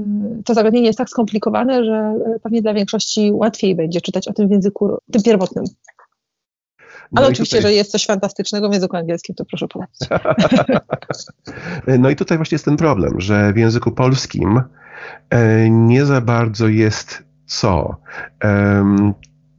to 0.45 0.55
zagadnienie 0.55 0.87
jest 0.87 0.99
tak 0.99 1.11
skomplikowane, 1.11 1.85
że 1.85 1.93
e, 1.93 2.39
pewnie 2.43 2.63
dla 2.63 2.75
większości 2.75 3.31
łatwiej 3.33 3.77
będzie 3.77 4.01
czytać 4.01 4.29
o 4.29 4.33
tym 4.33 4.49
w 4.49 4.51
języku 4.51 4.99
tym 5.13 5.23
pierwotnym. 5.23 5.65
No 5.65 6.85
Ale 7.15 7.27
no 7.27 7.33
oczywiście, 7.33 7.57
tutaj... 7.57 7.71
że 7.71 7.77
jest 7.77 7.91
coś 7.91 8.07
fantastycznego 8.07 8.69
w 8.69 8.73
języku 8.73 8.97
angielskim, 8.97 9.35
to 9.35 9.45
proszę 9.45 9.67
polecić. 9.69 10.09
no 12.03 12.11
i 12.11 12.17
tutaj 12.17 12.39
właśnie 12.39 12.55
jest 12.55 12.65
ten 12.65 12.77
problem, 12.77 13.21
że 13.21 13.53
w 13.53 13.57
języku 13.57 13.91
polskim 13.91 14.63
e, 15.31 15.71
nie 15.71 16.05
za 16.05 16.21
bardzo 16.21 16.69
jest 16.69 17.23
co 17.47 17.97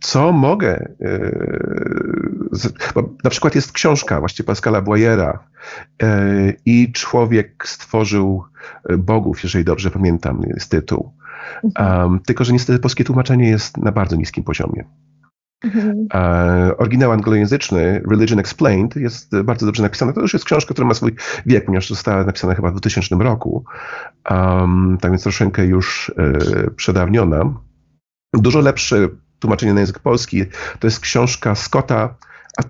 co 0.04 0.32
mogę. 0.32 0.94
E, 1.02 1.32
na 3.24 3.30
przykład 3.30 3.56
jest 3.56 3.72
książka 3.72 4.20
właśnie 4.20 4.46
Pascala 4.46 4.82
Boyera 4.82 5.48
e, 6.04 6.54
i 6.66 6.92
człowiek 6.92 7.68
stworzył 7.68 8.44
e, 8.90 8.98
bogów, 8.98 9.44
jeżeli 9.44 9.66
dobrze 9.66 9.92
pamiętam, 9.92 10.42
jest 10.48 10.72
tytuł. 10.72 11.14
Um, 11.80 12.20
tylko, 12.26 12.44
że 12.44 12.54
niestety 12.54 12.80
polskie 12.80 13.04
tłumaczenie 13.04 13.50
jest 13.50 13.78
na 13.78 13.92
bardzo 13.92 14.16
niskim 14.16 14.44
poziomie. 14.44 14.84
Mhm. 15.64 16.08
oryginał 16.78 17.12
anglojęzyczny, 17.12 18.02
Religion 18.12 18.40
Explained, 18.40 18.96
jest 18.96 19.42
bardzo 19.42 19.66
dobrze 19.66 19.84
napisany. 19.84 20.14
To 20.14 20.22
już 20.22 20.34
jest 20.34 20.46
książka, 20.46 20.74
która 20.74 20.88
ma 20.88 20.94
swój 20.94 21.16
wiek, 21.46 21.66
ponieważ 21.66 21.90
została 21.90 22.24
napisana 22.24 22.56
chyba 22.56 22.70
w 22.70 22.72
2000 22.72 23.16
roku. 23.16 23.66
Um, 24.30 24.98
tak 25.02 25.12
więc 25.12 25.24
troszeczkę 25.24 25.66
już 25.66 26.12
e, 26.18 26.72
przedawniona. 26.72 27.54
Dużo 28.34 28.60
lepszy 28.60 29.10
tłumaczenie 29.44 29.74
na 29.74 29.80
język 29.80 30.00
polski, 30.00 30.46
to 30.80 30.88
jest 30.88 31.00
książka 31.00 31.56
Scotta, 31.56 32.16
a, 32.58 32.62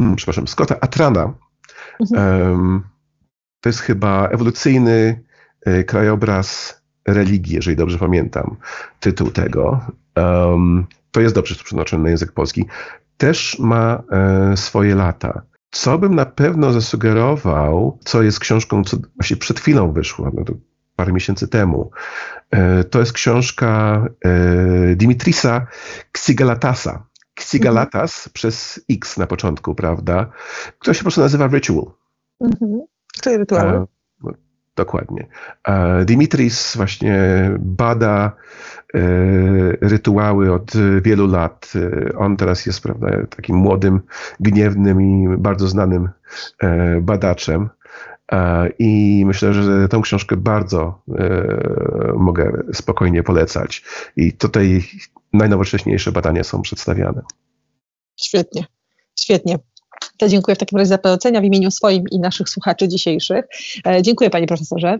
hmm, 0.00 0.16
przepraszam, 0.16 0.48
Scotta 0.48 0.80
Atrana. 0.80 1.34
Mhm. 2.00 2.50
Um, 2.50 2.82
to 3.60 3.68
jest 3.68 3.80
chyba 3.80 4.28
ewolucyjny 4.28 5.24
y, 5.68 5.84
krajobraz 5.84 6.80
religii, 7.08 7.54
jeżeli 7.54 7.76
dobrze 7.76 7.98
pamiętam 7.98 8.56
tytuł 9.00 9.30
tego. 9.30 9.80
Um, 10.16 10.86
to 11.10 11.20
jest 11.20 11.34
dobrze 11.34 11.54
przetłumaczone 11.54 12.02
na 12.02 12.10
język 12.10 12.32
polski. 12.32 12.66
Też 13.16 13.58
ma 13.58 14.02
e, 14.12 14.56
swoje 14.56 14.94
lata. 14.94 15.42
Co 15.70 15.98
bym 15.98 16.14
na 16.14 16.26
pewno 16.26 16.72
zasugerował, 16.72 17.98
co 18.04 18.22
jest 18.22 18.40
książką, 18.40 18.84
co 18.84 18.96
właśnie 19.16 19.36
przed 19.36 19.60
chwilą 19.60 19.92
wyszło, 19.92 20.30
no 20.34 20.44
parę 20.96 21.12
miesięcy 21.12 21.48
temu. 21.48 21.90
E, 22.50 22.84
to 22.84 23.00
jest 23.00 23.12
książka 23.12 24.04
e, 24.24 24.96
Dimitrisa 24.96 25.66
Ksigalatasa. 26.12 27.08
Ksigalatas 27.34 28.18
mhm. 28.18 28.32
przez 28.32 28.80
X 28.90 29.16
na 29.16 29.26
początku, 29.26 29.74
prawda? 29.74 30.30
Która 30.78 30.94
się 30.94 30.98
po 30.98 31.04
prostu 31.04 31.20
nazywa 31.20 31.46
Ritual. 31.46 31.90
Mhm. 32.40 32.80
Czyli 33.22 33.36
rytuały. 33.36 33.70
A, 33.70 33.86
no, 34.22 34.32
dokładnie. 34.76 35.26
Dimitris 36.04 36.76
właśnie 36.76 37.50
bada 37.58 38.32
e, 38.94 39.00
rytuały 39.80 40.52
od 40.52 40.72
wielu 41.02 41.26
lat. 41.26 41.72
On 42.16 42.36
teraz 42.36 42.66
jest, 42.66 42.82
prawda, 42.82 43.26
takim 43.36 43.56
młodym, 43.56 44.00
gniewnym 44.40 45.02
i 45.02 45.36
bardzo 45.38 45.68
znanym 45.68 46.08
e, 46.58 47.00
badaczem. 47.00 47.68
E, 48.32 48.68
I 48.78 49.22
myślę, 49.26 49.54
że 49.54 49.88
tę 49.88 50.00
książkę 50.02 50.36
bardzo 50.36 51.02
e, 51.18 52.12
mogę 52.16 52.62
spokojnie 52.72 53.22
polecać. 53.22 53.82
I 54.16 54.32
tutaj 54.32 54.82
najnowocześniejsze 55.32 56.12
badania 56.12 56.44
są 56.44 56.62
przedstawiane. 56.62 57.22
Świetnie, 58.16 58.64
świetnie. 59.20 59.58
To 60.18 60.28
dziękuję 60.28 60.54
w 60.54 60.58
takim 60.58 60.78
razie 60.78 60.88
za 60.88 60.98
polecenia 60.98 61.40
w 61.40 61.44
imieniu 61.44 61.70
swoim 61.70 62.04
i 62.10 62.18
naszych 62.18 62.48
słuchaczy 62.48 62.88
dzisiejszych. 62.88 63.44
E, 63.86 64.02
dziękuję 64.02 64.30
panie 64.30 64.46
profesorze. 64.46 64.98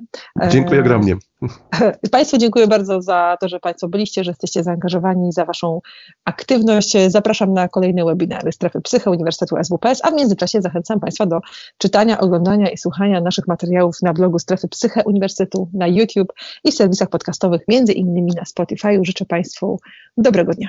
Dziękuję 0.49 0.81
ogromnie. 0.81 1.17
Państwu 2.13 2.39
dziękuję 2.39 2.67
bardzo 2.67 3.03
za 3.03 3.37
to, 3.41 3.49
że 3.49 3.61
Państwo 3.61 3.89
byliście, 3.89 4.25
że 4.25 4.31
jesteście 4.31 4.63
zaangażowani, 4.63 5.33
za 5.33 5.45
Waszą 5.45 5.81
aktywność. 6.25 6.97
Zapraszam 7.09 7.53
na 7.53 7.69
kolejne 7.69 8.05
webinary 8.05 8.53
Strefy 8.53 8.81
Psycho 8.81 9.11
Uniwersytetu 9.11 9.57
SWPS, 9.65 10.05
a 10.05 10.11
w 10.11 10.15
międzyczasie 10.15 10.63
zachęcam 10.63 11.01
Państwa 11.01 11.27
do 11.27 11.41
czytania, 11.79 12.21
oglądania 12.21 12.71
i 12.71 12.79
słuchania 12.79 13.21
naszych 13.21 13.47
materiałów 13.49 14.03
na 14.03 14.13
blogu 14.13 14.39
Strefy 14.39 14.69
Psyche 14.69 15.03
Uniwersytetu, 15.05 15.69
na 15.73 15.87
YouTube 15.87 16.33
i 16.65 16.73
w 16.73 16.75
serwisach 16.75 17.09
podcastowych, 17.09 17.61
między 17.69 17.93
innymi 17.93 18.33
na 18.37 18.45
Spotify. 18.45 19.01
Życzę 19.03 19.25
Państwu 19.25 19.81
dobrego 20.17 20.53
dnia. 20.53 20.69